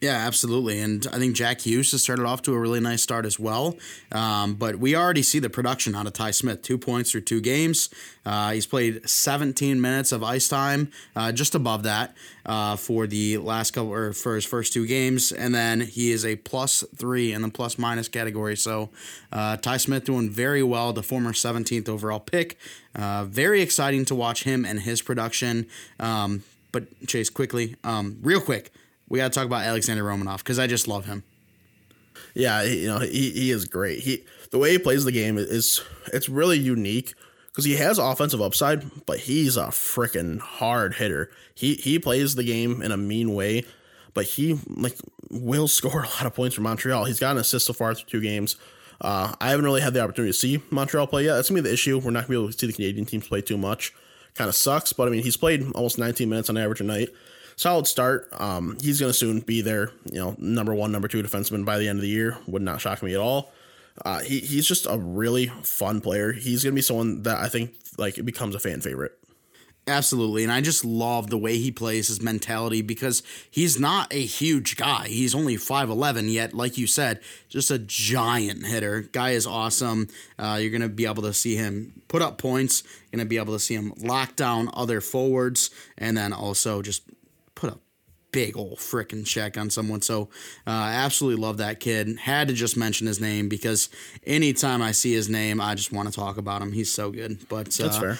Yeah, 0.00 0.14
absolutely. 0.14 0.78
And 0.80 1.04
I 1.12 1.18
think 1.18 1.34
Jack 1.34 1.62
Hughes 1.62 1.90
has 1.90 2.04
started 2.04 2.24
off 2.24 2.40
to 2.42 2.54
a 2.54 2.58
really 2.58 2.78
nice 2.78 3.02
start 3.02 3.26
as 3.26 3.40
well. 3.40 3.76
Um, 4.12 4.54
but 4.54 4.76
we 4.76 4.94
already 4.94 5.24
see 5.24 5.40
the 5.40 5.50
production 5.50 5.96
out 5.96 6.06
of 6.06 6.12
Ty 6.12 6.30
Smith 6.30 6.62
two 6.62 6.78
points 6.78 7.10
through 7.10 7.22
two 7.22 7.40
games. 7.40 7.90
Uh, 8.24 8.52
he's 8.52 8.64
played 8.66 9.08
17 9.08 9.80
minutes 9.80 10.12
of 10.12 10.22
ice 10.22 10.46
time, 10.46 10.92
uh, 11.16 11.32
just 11.32 11.56
above 11.56 11.82
that 11.82 12.14
uh, 12.46 12.76
for 12.76 13.08
the 13.08 13.38
last 13.38 13.72
couple 13.72 13.92
or 13.92 14.12
for 14.12 14.36
his 14.36 14.44
first 14.44 14.72
two 14.72 14.86
games. 14.86 15.32
And 15.32 15.52
then 15.52 15.80
he 15.80 16.12
is 16.12 16.24
a 16.24 16.36
plus 16.36 16.84
three 16.94 17.32
in 17.32 17.42
the 17.42 17.48
plus 17.48 17.76
minus 17.76 18.06
category. 18.06 18.56
So 18.56 18.90
uh, 19.32 19.56
Ty 19.56 19.78
Smith 19.78 20.04
doing 20.04 20.30
very 20.30 20.62
well, 20.62 20.92
the 20.92 21.02
former 21.02 21.32
17th 21.32 21.88
overall 21.88 22.20
pick. 22.20 22.56
Uh, 22.94 23.24
very 23.24 23.62
exciting 23.62 24.04
to 24.04 24.14
watch 24.14 24.44
him 24.44 24.64
and 24.64 24.80
his 24.80 25.02
production. 25.02 25.66
Um, 25.98 26.44
but 26.70 26.84
Chase, 27.08 27.30
quickly, 27.30 27.74
um, 27.82 28.18
real 28.22 28.40
quick 28.40 28.70
we 29.08 29.18
got 29.18 29.32
to 29.32 29.38
talk 29.38 29.46
about 29.46 29.64
Alexander 29.64 30.04
Romanov 30.04 30.38
because 30.38 30.58
I 30.58 30.66
just 30.66 30.88
love 30.88 31.06
him. 31.06 31.24
Yeah, 32.34 32.62
you 32.62 32.88
know 32.88 32.98
he, 32.98 33.30
he 33.30 33.50
is 33.50 33.64
great. 33.64 34.00
He 34.00 34.24
the 34.50 34.58
way 34.58 34.72
he 34.72 34.78
plays 34.78 35.04
the 35.04 35.12
game 35.12 35.38
is 35.38 35.82
it's 36.12 36.28
really 36.28 36.58
unique 36.58 37.14
because 37.46 37.64
he 37.64 37.76
has 37.76 37.98
offensive 37.98 38.40
upside, 38.40 39.04
but 39.06 39.20
he's 39.20 39.56
a 39.56 39.66
freaking 39.66 40.38
hard 40.38 40.94
hitter. 40.94 41.30
He 41.54 41.74
he 41.74 41.98
plays 41.98 42.34
the 42.34 42.44
game 42.44 42.82
in 42.82 42.92
a 42.92 42.96
mean 42.96 43.34
way, 43.34 43.64
but 44.14 44.24
he 44.26 44.58
like 44.68 44.96
will 45.30 45.68
score 45.68 46.02
a 46.02 46.08
lot 46.08 46.26
of 46.26 46.34
points 46.34 46.54
for 46.54 46.62
Montreal. 46.62 47.04
He's 47.04 47.20
got 47.20 47.32
an 47.32 47.38
assist 47.38 47.66
so 47.66 47.72
far 47.72 47.94
through 47.94 48.06
two 48.06 48.20
games. 48.20 48.56
Uh, 49.00 49.32
I 49.40 49.50
haven't 49.50 49.64
really 49.64 49.80
had 49.80 49.94
the 49.94 50.00
opportunity 50.00 50.32
to 50.32 50.38
see 50.38 50.62
Montreal 50.70 51.06
play 51.06 51.24
yet. 51.24 51.36
That's 51.36 51.48
gonna 51.48 51.62
be 51.62 51.68
the 51.68 51.74
issue. 51.74 51.98
We're 51.98 52.10
not 52.10 52.20
gonna 52.20 52.28
be 52.28 52.34
able 52.36 52.52
to 52.52 52.58
see 52.58 52.66
the 52.66 52.72
Canadian 52.72 53.06
teams 53.06 53.28
play 53.28 53.40
too 53.40 53.58
much. 53.58 53.92
Kind 54.34 54.48
of 54.48 54.54
sucks, 54.54 54.92
but 54.92 55.08
I 55.08 55.10
mean, 55.10 55.22
he's 55.22 55.36
played 55.36 55.64
almost 55.74 55.98
19 55.98 56.28
minutes 56.28 56.50
on 56.50 56.56
average 56.56 56.80
a 56.80 56.84
night. 56.84 57.08
Solid 57.58 57.88
start. 57.88 58.28
Um, 58.38 58.78
he's 58.80 59.00
gonna 59.00 59.12
soon 59.12 59.40
be 59.40 59.62
their, 59.62 59.90
you 60.04 60.20
know, 60.20 60.36
number 60.38 60.72
one, 60.72 60.92
number 60.92 61.08
two 61.08 61.24
defenseman 61.24 61.64
by 61.64 61.76
the 61.78 61.88
end 61.88 61.98
of 61.98 62.02
the 62.02 62.08
year. 62.08 62.38
Would 62.46 62.62
not 62.62 62.80
shock 62.80 63.02
me 63.02 63.14
at 63.14 63.20
all. 63.20 63.50
Uh, 64.04 64.20
he, 64.20 64.38
he's 64.38 64.64
just 64.64 64.86
a 64.88 64.96
really 64.96 65.48
fun 65.64 66.00
player. 66.00 66.30
He's 66.30 66.62
gonna 66.62 66.76
be 66.76 66.82
someone 66.82 67.24
that 67.24 67.38
I 67.38 67.48
think 67.48 67.74
like 67.98 68.24
becomes 68.24 68.54
a 68.54 68.60
fan 68.60 68.80
favorite. 68.80 69.18
Absolutely. 69.88 70.44
And 70.44 70.52
I 70.52 70.60
just 70.60 70.84
love 70.84 71.30
the 71.30 71.38
way 71.38 71.56
he 71.56 71.72
plays 71.72 72.08
his 72.08 72.22
mentality 72.22 72.82
because 72.82 73.22
he's 73.50 73.80
not 73.80 74.12
a 74.12 74.20
huge 74.20 74.76
guy. 74.76 75.08
He's 75.08 75.34
only 75.34 75.56
5'11, 75.56 76.30
yet, 76.30 76.52
like 76.52 76.76
you 76.76 76.86
said, 76.86 77.20
just 77.48 77.70
a 77.70 77.78
giant 77.78 78.66
hitter. 78.66 79.00
Guy 79.00 79.30
is 79.30 79.46
awesome. 79.46 80.08
Uh, 80.38 80.58
you're 80.60 80.70
going 80.70 80.82
to 80.82 80.90
be 80.90 81.06
able 81.06 81.22
to 81.22 81.32
see 81.32 81.56
him 81.56 82.02
put 82.06 82.20
up 82.20 82.36
points, 82.36 82.82
you're 82.84 83.18
going 83.18 83.26
to 83.26 83.28
be 83.28 83.38
able 83.38 83.54
to 83.54 83.58
see 83.58 83.74
him 83.74 83.94
lock 83.96 84.36
down 84.36 84.68
other 84.74 85.00
forwards, 85.00 85.70
and 85.96 86.18
then 86.18 86.34
also 86.34 86.82
just 86.82 87.02
big 88.30 88.56
old 88.56 88.78
freaking 88.78 89.26
check 89.26 89.56
on 89.56 89.70
someone. 89.70 90.02
So, 90.02 90.28
uh, 90.66 90.70
I 90.70 90.92
absolutely 90.94 91.42
love 91.42 91.56
that 91.58 91.80
kid. 91.80 92.18
Had 92.18 92.48
to 92.48 92.54
just 92.54 92.76
mention 92.76 93.06
his 93.06 93.20
name 93.20 93.48
because 93.48 93.88
anytime 94.26 94.82
I 94.82 94.92
see 94.92 95.12
his 95.12 95.28
name, 95.28 95.60
I 95.60 95.74
just 95.74 95.92
want 95.92 96.08
to 96.08 96.14
talk 96.14 96.36
about 96.36 96.62
him. 96.62 96.72
He's 96.72 96.92
so 96.92 97.10
good. 97.10 97.48
But 97.48 97.66
That's 97.66 97.96
uh, 97.96 98.00
fair. 98.00 98.18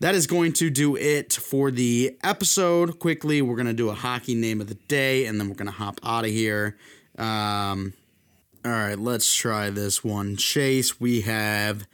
that 0.00 0.14
is 0.14 0.26
going 0.26 0.52
to 0.54 0.70
do 0.70 0.96
it 0.96 1.32
for 1.32 1.70
the 1.70 2.16
episode. 2.24 2.98
Quickly, 2.98 3.42
we're 3.42 3.56
going 3.56 3.66
to 3.66 3.72
do 3.72 3.90
a 3.90 3.94
hockey 3.94 4.34
name 4.34 4.60
of 4.60 4.68
the 4.68 4.74
day 4.88 5.26
and 5.26 5.40
then 5.40 5.48
we're 5.48 5.54
going 5.54 5.66
to 5.66 5.72
hop 5.72 6.00
out 6.02 6.24
of 6.24 6.30
here. 6.30 6.76
Um, 7.18 7.92
all 8.64 8.70
right, 8.70 8.98
let's 8.98 9.34
try 9.34 9.70
this 9.70 10.02
one. 10.04 10.36
Chase, 10.36 11.00
we 11.00 11.22
have 11.22 11.86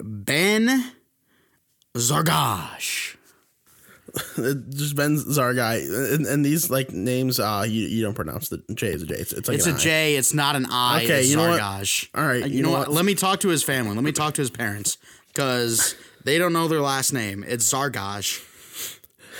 Ben 0.00 0.92
Zargash. 1.96 3.16
just 4.70 4.94
Ben 4.96 5.16
Zargai, 5.16 6.14
and, 6.14 6.26
and 6.26 6.44
these 6.44 6.70
like 6.70 6.92
names, 6.92 7.40
uh, 7.40 7.64
you, 7.66 7.86
you 7.86 8.02
don't 8.02 8.14
pronounce 8.14 8.48
the 8.48 8.62
J 8.72 8.92
as 8.92 9.02
a 9.02 9.06
J. 9.06 9.14
It's, 9.14 9.32
it's 9.32 9.48
like 9.48 9.58
It's 9.58 9.66
a 9.66 9.72
I. 9.72 9.76
J, 9.76 10.16
it's 10.16 10.32
not 10.32 10.54
an 10.56 10.66
I. 10.70 11.02
Okay, 11.04 11.20
it's 11.20 11.30
you 11.30 11.36
know 11.36 11.48
what? 11.50 11.60
All 11.60 12.24
right, 12.26 12.46
You, 12.48 12.56
you 12.58 12.62
know, 12.62 12.70
know 12.70 12.78
what? 12.78 12.88
what? 12.88 12.94
Let 12.94 13.04
me 13.04 13.14
talk 13.14 13.40
to 13.40 13.48
his 13.48 13.62
family. 13.62 13.94
Let 13.94 14.04
me 14.04 14.12
talk 14.12 14.34
to 14.34 14.40
his 14.40 14.50
parents 14.50 14.98
because 15.28 15.96
they 16.24 16.38
don't 16.38 16.52
know 16.52 16.68
their 16.68 16.80
last 16.80 17.12
name. 17.12 17.44
It's 17.46 17.72
Zargaj. 17.72 18.42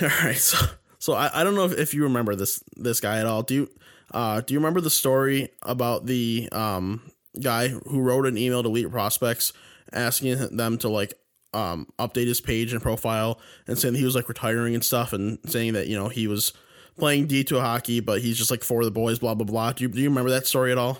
All 0.02 0.08
right, 0.08 0.36
so 0.36 0.58
so 0.98 1.12
I, 1.12 1.40
I 1.40 1.44
don't 1.44 1.54
know 1.54 1.66
if, 1.66 1.78
if 1.78 1.94
you 1.94 2.02
remember 2.02 2.34
this 2.34 2.62
this 2.76 2.98
guy 3.00 3.20
at 3.20 3.26
all. 3.26 3.42
Do 3.42 3.54
you 3.54 3.70
uh 4.12 4.40
do 4.40 4.54
you 4.54 4.58
remember 4.60 4.80
the 4.80 4.90
story 4.90 5.50
about 5.62 6.06
the 6.06 6.48
um 6.50 7.12
guy 7.40 7.68
who 7.68 8.00
wrote 8.00 8.26
an 8.26 8.36
email 8.36 8.62
to 8.62 8.68
elite 8.68 8.90
prospects 8.90 9.52
asking 9.92 10.56
them 10.56 10.78
to 10.78 10.88
like 10.88 11.14
um 11.54 11.86
update 11.98 12.26
his 12.26 12.40
page 12.40 12.72
and 12.72 12.82
profile 12.82 13.38
and 13.66 13.78
saying 13.78 13.94
that 13.94 14.00
he 14.00 14.04
was 14.04 14.14
like 14.14 14.28
retiring 14.28 14.74
and 14.74 14.84
stuff 14.84 15.12
and 15.12 15.38
saying 15.46 15.72
that 15.74 15.86
you 15.86 15.96
know 15.96 16.08
he 16.08 16.26
was 16.26 16.52
playing 16.98 17.28
D2 17.28 17.60
hockey 17.60 18.00
but 18.00 18.20
he's 18.20 18.36
just 18.36 18.50
like 18.50 18.62
for 18.62 18.84
the 18.84 18.90
boys 18.90 19.18
blah 19.18 19.34
blah 19.34 19.46
blah. 19.46 19.72
Do 19.72 19.84
you, 19.84 19.88
do 19.88 20.00
you 20.00 20.08
remember 20.08 20.30
that 20.30 20.46
story 20.46 20.72
at 20.72 20.78
all? 20.78 20.98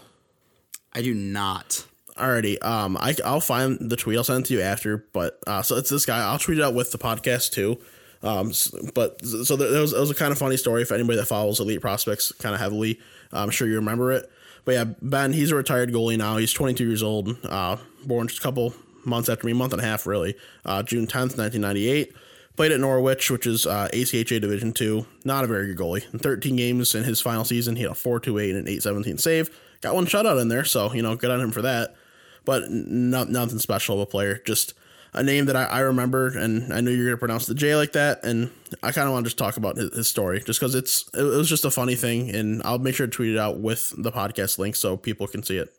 I 0.92 1.02
do 1.02 1.12
not. 1.12 1.86
Alrighty, 2.16 2.64
um, 2.64 2.96
I 2.96 3.16
I'll 3.24 3.40
find 3.40 3.76
the 3.80 3.96
tweet. 3.96 4.16
I'll 4.16 4.24
send 4.24 4.44
it 4.44 4.48
to 4.48 4.54
you 4.54 4.60
after. 4.60 5.04
But 5.12 5.40
uh, 5.48 5.62
so 5.62 5.76
it's 5.76 5.90
this 5.90 6.06
guy. 6.06 6.18
I'll 6.18 6.38
tweet 6.38 6.58
it 6.58 6.64
out 6.64 6.74
with 6.74 6.92
the 6.92 6.98
podcast 6.98 7.50
too. 7.50 7.78
Um, 8.22 8.52
but 8.94 9.22
so 9.24 9.56
there, 9.56 9.70
there 9.70 9.82
was, 9.82 9.92
it 9.92 10.00
was 10.00 10.10
a 10.10 10.14
kind 10.14 10.32
of 10.32 10.38
funny 10.38 10.56
story 10.56 10.84
for 10.84 10.94
anybody 10.94 11.18
that 11.18 11.26
follows 11.26 11.60
elite 11.60 11.80
prospects 11.80 12.32
kind 12.32 12.54
of 12.54 12.60
heavily. 12.60 12.98
I'm 13.32 13.50
sure 13.50 13.68
you 13.68 13.74
remember 13.74 14.12
it. 14.12 14.30
But 14.64 14.72
yeah, 14.72 14.84
Ben, 15.02 15.32
he's 15.32 15.50
a 15.50 15.56
retired 15.56 15.92
goalie 15.92 16.16
now. 16.16 16.38
He's 16.38 16.52
22 16.52 16.86
years 16.86 17.02
old. 17.02 17.36
Uh, 17.44 17.76
born 18.06 18.28
just 18.28 18.40
a 18.40 18.42
couple 18.42 18.74
months 19.06 19.28
after 19.28 19.46
me, 19.46 19.52
month 19.52 19.72
and 19.72 19.82
a 19.82 19.84
half 19.84 20.06
really. 20.06 20.36
Uh, 20.64 20.82
June 20.82 21.06
10th, 21.06 21.36
1998. 21.38 22.14
Played 22.56 22.70
at 22.70 22.78
Norwich, 22.78 23.32
which 23.32 23.48
is 23.48 23.66
uh, 23.66 23.88
ACHA 23.92 24.40
Division 24.40 24.72
Two. 24.72 25.06
Not 25.24 25.42
a 25.42 25.48
very 25.48 25.66
good 25.66 25.76
goalie. 25.76 26.12
In 26.12 26.20
13 26.20 26.54
games 26.54 26.94
in 26.94 27.02
his 27.02 27.20
final 27.20 27.44
season, 27.44 27.74
he 27.74 27.82
had 27.82 27.90
a 27.90 27.94
4.28 27.94 28.50
and 28.50 28.68
an 28.68 28.74
8.17 28.74 29.20
save. 29.20 29.50
Got 29.80 29.96
one 29.96 30.06
shutout 30.06 30.40
in 30.40 30.48
there, 30.48 30.64
so 30.64 30.92
you 30.92 31.02
know, 31.02 31.16
good 31.16 31.32
on 31.32 31.40
him 31.40 31.50
for 31.50 31.62
that 31.62 31.96
but 32.44 32.70
not 32.70 33.28
nothing 33.28 33.58
special 33.58 33.96
of 33.96 34.00
a 34.02 34.06
player. 34.06 34.40
Just 34.44 34.74
a 35.12 35.22
name 35.22 35.46
that 35.46 35.56
I, 35.56 35.64
I 35.64 35.78
remember, 35.80 36.28
and 36.36 36.72
I 36.72 36.80
knew 36.80 36.90
you're 36.90 37.06
gonna 37.06 37.16
pronounce 37.16 37.46
the 37.46 37.54
J 37.54 37.76
like 37.76 37.92
that, 37.92 38.24
and 38.24 38.50
I 38.82 38.92
kind 38.92 39.06
of 39.06 39.12
want 39.12 39.24
to 39.24 39.28
just 39.28 39.38
talk 39.38 39.56
about 39.56 39.76
his, 39.76 39.94
his 39.94 40.08
story, 40.08 40.40
just 40.40 40.60
because 40.60 40.74
it's 40.74 41.08
it 41.14 41.22
was 41.22 41.48
just 41.48 41.64
a 41.64 41.70
funny 41.70 41.94
thing, 41.94 42.34
and 42.34 42.62
I'll 42.64 42.78
make 42.78 42.94
sure 42.94 43.06
to 43.06 43.12
tweet 43.12 43.34
it 43.34 43.38
out 43.38 43.58
with 43.58 43.92
the 43.96 44.12
podcast 44.12 44.58
link 44.58 44.76
so 44.76 44.96
people 44.96 45.26
can 45.26 45.42
see 45.42 45.56
it. 45.56 45.74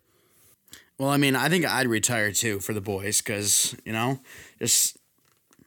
Well, 0.98 1.10
I 1.10 1.18
mean, 1.18 1.36
I 1.36 1.50
think 1.50 1.66
I'd 1.66 1.88
retire 1.88 2.32
too 2.32 2.60
for 2.60 2.74
the 2.74 2.82
boys 2.82 3.22
because, 3.22 3.76
you 3.84 3.92
know, 3.92 4.20
just 4.60 4.98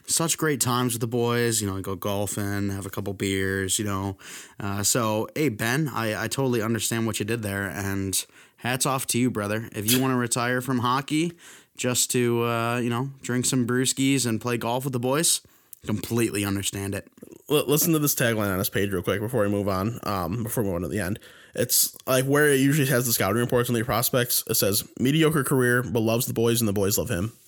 such 0.07 0.38
great 0.38 0.61
times 0.61 0.95
with 0.95 1.01
the 1.01 1.07
boys. 1.07 1.61
You 1.61 1.69
know, 1.69 1.81
go 1.81 1.97
golfing, 1.97 2.71
have 2.71 2.87
a 2.87 2.91
couple 2.91 3.12
beers, 3.12 3.79
you 3.79 3.85
know. 3.85 4.17
Uh, 4.59 4.83
so, 4.83 5.29
hey, 5.35 5.51
Ben, 5.51 5.91
I, 5.95 6.25
I 6.25 6.29
totally 6.29 6.62
understand 6.62 7.07
what 7.07 7.19
you 7.19 7.27
did 7.27 7.43
there. 7.43 7.69
And 7.69 8.25
hats 8.57 8.87
off 8.87 9.07
to 9.09 9.19
you, 9.19 9.31
brother. 9.31 9.69
If 9.73 9.91
you 9.91 10.01
want 10.01 10.12
to 10.12 10.17
retire 10.17 10.61
from 10.62 10.79
hockey 10.79 11.35
just 11.77 12.11
to, 12.12 12.45
uh, 12.45 12.79
you 12.79 12.91
know, 12.91 13.11
drink 13.23 13.45
some 13.45 13.67
brewskis 13.67 14.27
and 14.27 14.41
play 14.41 14.57
golf 14.57 14.85
with 14.85 14.95
the 14.95 14.99
boys, 14.99 15.43
completely 15.85 16.45
understand 16.45 16.95
it. 16.95 17.07
L- 17.51 17.64
listen 17.67 17.93
to 17.93 17.99
this 17.99 18.14
tagline 18.14 18.51
on 18.51 18.59
his 18.59 18.71
page 18.71 18.91
real 18.93 19.03
quick 19.03 19.21
before 19.21 19.43
we 19.43 19.49
move 19.49 19.69
on. 19.69 20.01
Um, 20.05 20.43
before 20.43 20.62
we 20.62 20.69
move 20.69 20.77
on 20.77 20.83
to 20.83 20.88
the 20.88 21.01
end, 21.01 21.19
it's 21.55 21.97
like 22.07 22.25
where 22.25 22.49
it 22.49 22.61
usually 22.61 22.89
has 22.89 23.07
the 23.07 23.13
scouting 23.13 23.41
reports 23.41 23.69
on 23.69 23.75
the 23.75 23.85
prospects. 23.85 24.45
It 24.49 24.55
says 24.55 24.87
mediocre 24.99 25.45
career, 25.45 25.83
but 25.83 26.01
loves 26.01 26.27
the 26.27 26.35
boys 26.35 26.61
and 26.61 26.69
the 26.69 26.73
boys 26.73 26.99
love 26.99 27.09
him. 27.11 27.33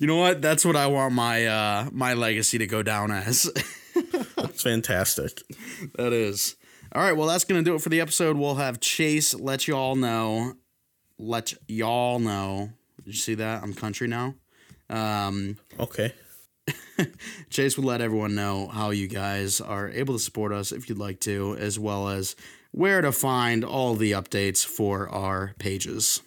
You 0.00 0.06
know 0.06 0.16
what? 0.16 0.42
That's 0.42 0.64
what 0.64 0.76
I 0.76 0.86
want 0.88 1.14
my 1.14 1.46
uh, 1.46 1.88
my 1.92 2.14
legacy 2.14 2.58
to 2.58 2.66
go 2.66 2.82
down 2.82 3.10
as. 3.10 3.50
It's 4.38 4.62
fantastic. 4.62 5.42
That 5.96 6.12
is. 6.12 6.56
All 6.92 7.02
right, 7.02 7.16
well, 7.16 7.26
that's 7.28 7.44
going 7.44 7.62
to 7.62 7.70
do 7.70 7.74
it 7.74 7.82
for 7.82 7.88
the 7.88 8.00
episode. 8.00 8.36
We'll 8.36 8.54
have 8.56 8.80
Chase 8.80 9.34
let 9.34 9.66
y'all 9.68 9.96
know. 9.96 10.54
Let 11.18 11.54
y'all 11.68 12.18
know. 12.18 12.70
Did 13.04 13.06
you 13.14 13.20
see 13.20 13.34
that? 13.36 13.62
I'm 13.62 13.74
country 13.74 14.06
now. 14.08 14.34
Um, 14.88 15.56
Okay. 15.78 16.12
Chase 17.50 17.76
would 17.76 17.86
let 17.86 18.00
everyone 18.00 18.34
know 18.34 18.68
how 18.68 18.90
you 18.90 19.06
guys 19.08 19.60
are 19.60 19.88
able 19.90 20.14
to 20.14 20.20
support 20.20 20.52
us 20.52 20.72
if 20.72 20.88
you'd 20.88 20.98
like 20.98 21.20
to, 21.20 21.56
as 21.58 21.78
well 21.78 22.08
as 22.08 22.36
where 22.72 23.00
to 23.00 23.12
find 23.12 23.64
all 23.64 23.94
the 23.94 24.12
updates 24.12 24.64
for 24.64 25.08
our 25.08 25.54
pages. 25.58 26.22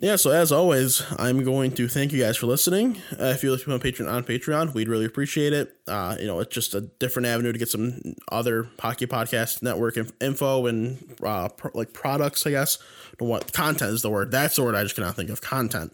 Yeah, 0.00 0.16
so 0.16 0.30
as 0.30 0.52
always, 0.52 1.02
I'm 1.18 1.44
going 1.44 1.72
to 1.72 1.88
thank 1.88 2.12
you 2.12 2.22
guys 2.22 2.36
for 2.36 2.46
listening. 2.46 2.96
Uh, 3.12 3.24
if 3.24 3.42
you 3.42 3.50
listen 3.50 3.78
to 3.78 3.78
Patreon 3.78 4.10
on 4.10 4.24
Patreon, 4.24 4.72
we'd 4.72 4.88
really 4.88 5.04
appreciate 5.04 5.52
it. 5.52 5.76
Uh, 5.86 6.16
you 6.18 6.26
know, 6.26 6.38
it's 6.38 6.54
just 6.54 6.74
a 6.74 6.80
different 6.80 7.26
avenue 7.26 7.52
to 7.52 7.58
get 7.58 7.68
some 7.68 8.00
other 8.30 8.68
hockey 8.78 9.06
podcast 9.06 9.62
network 9.62 9.96
inf- 9.96 10.12
info 10.20 10.66
and 10.66 11.16
uh, 11.22 11.48
pro- 11.48 11.72
like 11.74 11.92
products. 11.92 12.46
I 12.46 12.50
guess. 12.50 12.78
What 13.18 13.52
content 13.52 13.92
is 13.92 14.00
the 14.00 14.08
word. 14.08 14.30
That's 14.30 14.56
the 14.56 14.62
word 14.62 14.74
I 14.74 14.84
just 14.84 14.94
cannot 14.94 15.16
think 15.16 15.28
of. 15.28 15.42
Content 15.42 15.92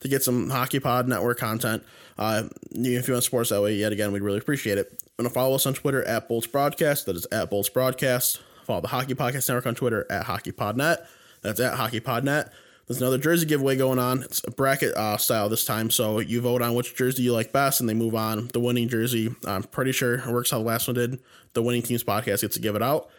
to 0.00 0.08
get 0.08 0.22
some 0.22 0.50
hockey 0.50 0.80
pod 0.80 1.08
network 1.08 1.38
content. 1.38 1.82
Uh, 2.18 2.44
if 2.70 3.08
you 3.08 3.14
want 3.14 3.22
to 3.22 3.22
support 3.22 3.42
us 3.42 3.50
that 3.50 3.62
way, 3.62 3.74
yet 3.74 3.92
again, 3.92 4.12
we'd 4.12 4.22
really 4.22 4.38
appreciate 4.38 4.78
it. 4.78 4.92
And 5.18 5.26
to 5.26 5.32
follow 5.32 5.54
us 5.54 5.66
on 5.66 5.74
Twitter 5.74 6.04
at 6.04 6.28
Bolts 6.28 6.46
Broadcast. 6.46 7.06
That 7.06 7.16
is 7.16 7.26
at 7.32 7.50
Bolts 7.50 7.68
Broadcast. 7.68 8.40
Follow 8.64 8.80
the 8.80 8.88
Hockey 8.88 9.14
Podcast 9.14 9.48
Network 9.48 9.66
on 9.66 9.74
Twitter 9.74 10.06
at 10.10 10.26
HockeyPodNet. 10.26 10.98
That's 11.42 11.60
at 11.60 11.74
HockeyPodNet. 11.78 12.50
There's 12.86 13.02
another 13.02 13.18
jersey 13.18 13.44
giveaway 13.44 13.76
going 13.76 13.98
on. 13.98 14.22
It's 14.22 14.42
a 14.46 14.50
bracket 14.50 14.94
uh, 14.94 15.18
style 15.18 15.50
this 15.50 15.64
time, 15.64 15.90
so 15.90 16.20
you 16.20 16.40
vote 16.40 16.62
on 16.62 16.74
which 16.74 16.94
jersey 16.94 17.22
you 17.22 17.34
like 17.34 17.52
best, 17.52 17.80
and 17.80 17.88
they 17.88 17.94
move 17.94 18.14
on. 18.14 18.48
The 18.48 18.60
winning 18.60 18.88
jersey, 18.88 19.34
I'm 19.46 19.62
pretty 19.62 19.92
sure 19.92 20.14
it 20.14 20.26
works 20.26 20.50
how 20.50 20.58
the 20.58 20.64
last 20.64 20.88
one 20.88 20.94
did. 20.94 21.18
The 21.52 21.62
winning 21.62 21.82
team's 21.82 22.02
podcast 22.02 22.40
gets 22.40 22.54
to 22.54 22.60
give 22.60 22.76
it 22.76 22.82
out. 22.82 23.10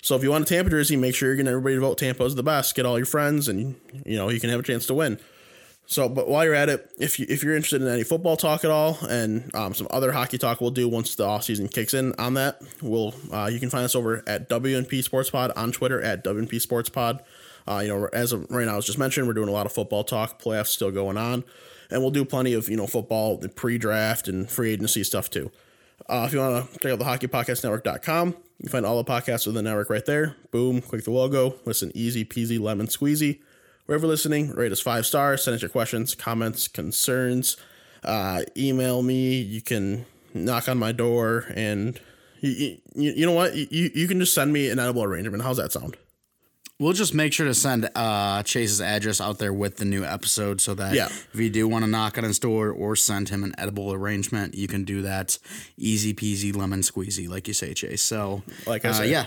So 0.00 0.14
if 0.14 0.22
you 0.22 0.30
want 0.30 0.44
a 0.44 0.46
Tampa 0.46 0.70
jersey, 0.70 0.94
make 0.94 1.16
sure 1.16 1.28
you're 1.28 1.36
getting 1.36 1.50
everybody 1.50 1.74
to 1.74 1.80
vote 1.80 1.98
Tampa 1.98 2.24
is 2.24 2.36
the 2.36 2.44
best. 2.44 2.76
Get 2.76 2.86
all 2.86 2.98
your 2.98 3.06
friends, 3.06 3.48
and 3.48 3.74
you 4.04 4.16
know 4.16 4.28
you 4.28 4.38
can 4.38 4.50
have 4.50 4.60
a 4.60 4.62
chance 4.62 4.86
to 4.86 4.94
win. 4.94 5.18
So, 5.88 6.08
but 6.08 6.28
while 6.28 6.44
you're 6.44 6.54
at 6.54 6.68
it, 6.68 6.90
if 6.98 7.20
you 7.20 7.26
if 7.28 7.44
you're 7.44 7.54
interested 7.54 7.80
in 7.80 7.86
any 7.86 8.02
football 8.02 8.36
talk 8.36 8.64
at 8.64 8.72
all, 8.72 8.98
and 9.08 9.54
um, 9.54 9.72
some 9.72 9.86
other 9.90 10.10
hockey 10.10 10.36
talk 10.36 10.60
we'll 10.60 10.70
do 10.70 10.88
once 10.88 11.14
the 11.14 11.24
off 11.24 11.44
season 11.44 11.68
kicks 11.68 11.94
in 11.94 12.12
on 12.18 12.34
that, 12.34 12.60
we'll 12.82 13.14
uh, 13.32 13.48
you 13.50 13.60
can 13.60 13.70
find 13.70 13.84
us 13.84 13.94
over 13.94 14.22
at 14.26 14.48
WNP 14.48 15.02
Sports 15.04 15.30
Pod 15.30 15.52
on 15.54 15.70
Twitter 15.70 16.02
at 16.02 16.24
WNP 16.24 16.60
Sports 16.60 16.88
Pod. 16.88 17.22
Uh, 17.68 17.80
you 17.84 17.88
know, 17.88 18.08
as 18.12 18.32
of 18.32 18.50
right 18.50 18.66
now, 18.66 18.76
as 18.76 18.84
just 18.84 18.98
mentioned, 18.98 19.28
we're 19.28 19.32
doing 19.32 19.48
a 19.48 19.52
lot 19.52 19.64
of 19.64 19.72
football 19.72 20.02
talk. 20.02 20.42
Playoffs 20.42 20.68
still 20.68 20.90
going 20.90 21.16
on, 21.16 21.44
and 21.88 22.00
we'll 22.00 22.10
do 22.10 22.24
plenty 22.24 22.52
of 22.52 22.68
you 22.68 22.76
know 22.76 22.88
football, 22.88 23.36
the 23.36 23.48
pre-draft 23.48 24.26
and 24.26 24.50
free 24.50 24.72
agency 24.72 25.04
stuff 25.04 25.30
too. 25.30 25.52
Uh, 26.08 26.24
if 26.26 26.32
you 26.32 26.40
want 26.40 26.72
to 26.72 26.78
check 26.80 26.92
out 26.92 26.98
the 26.98 27.04
hockeypodcastnetwork.com, 27.04 28.28
you 28.28 28.34
can 28.62 28.68
find 28.68 28.86
all 28.86 29.02
the 29.02 29.10
podcasts 29.10 29.46
of 29.46 29.54
the 29.54 29.62
network 29.62 29.88
right 29.88 30.04
there. 30.04 30.34
Boom, 30.50 30.80
click 30.80 31.04
the 31.04 31.12
logo. 31.12 31.54
Listen 31.64 31.92
easy 31.94 32.24
peasy 32.24 32.60
lemon 32.60 32.88
squeezy. 32.88 33.38
Wherever 33.86 34.06
listening, 34.06 34.50
rate 34.50 34.72
us 34.72 34.80
five 34.80 35.06
stars. 35.06 35.44
Send 35.44 35.54
us 35.54 35.62
your 35.62 35.68
questions, 35.68 36.14
comments, 36.14 36.68
concerns. 36.68 37.56
Uh, 38.04 38.42
email 38.56 39.02
me. 39.02 39.40
You 39.40 39.60
can 39.62 40.06
knock 40.34 40.68
on 40.68 40.78
my 40.78 40.92
door 40.92 41.46
and 41.54 41.98
You, 42.40 42.76
you, 42.94 43.12
you 43.12 43.26
know 43.26 43.32
what? 43.32 43.54
You, 43.54 43.90
you 43.94 44.06
can 44.08 44.18
just 44.20 44.34
send 44.34 44.52
me 44.52 44.68
an 44.70 44.78
edible 44.78 45.02
arrangement. 45.04 45.42
How's 45.42 45.56
that 45.56 45.72
sound? 45.72 45.96
We'll 46.78 46.92
just 46.92 47.14
make 47.14 47.32
sure 47.32 47.46
to 47.46 47.54
send 47.54 47.88
uh, 47.94 48.42
Chase's 48.42 48.82
address 48.82 49.18
out 49.18 49.38
there 49.38 49.52
with 49.54 49.78
the 49.78 49.86
new 49.86 50.04
episode 50.04 50.60
so 50.60 50.74
that 50.74 50.94
Yeah. 50.94 51.06
if 51.06 51.30
you 51.34 51.48
do 51.48 51.66
want 51.66 51.84
to 51.86 51.90
knock 51.90 52.18
on 52.18 52.24
his 52.24 52.38
door 52.38 52.68
or 52.70 52.94
send 52.96 53.30
him 53.30 53.42
an 53.44 53.54
edible 53.56 53.94
arrangement, 53.94 54.54
you 54.54 54.68
can 54.68 54.84
do 54.84 55.00
that 55.00 55.38
easy 55.78 56.12
peasy 56.12 56.54
lemon 56.54 56.80
squeezy, 56.80 57.28
like 57.30 57.48
you 57.48 57.54
say, 57.54 57.72
Chase. 57.72 58.02
So, 58.02 58.42
Like 58.66 58.84
I 58.84 58.90
uh, 58.90 58.92
said. 58.92 59.08
yeah, 59.08 59.24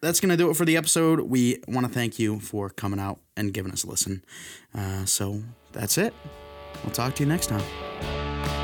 that's 0.00 0.20
going 0.20 0.30
to 0.30 0.36
do 0.36 0.50
it 0.50 0.56
for 0.56 0.64
the 0.64 0.76
episode. 0.76 1.20
We 1.20 1.62
want 1.68 1.86
to 1.86 1.92
thank 1.92 2.18
you 2.18 2.40
for 2.40 2.70
coming 2.70 3.00
out 3.00 3.20
and 3.36 3.52
giving 3.52 3.72
us 3.72 3.84
a 3.84 3.88
listen. 3.88 4.24
Uh, 4.74 5.04
so, 5.04 5.42
that's 5.72 5.98
it. 5.98 6.14
We'll 6.84 6.92
talk 6.92 7.14
to 7.16 7.22
you 7.22 7.28
next 7.28 7.46
time. 7.46 8.61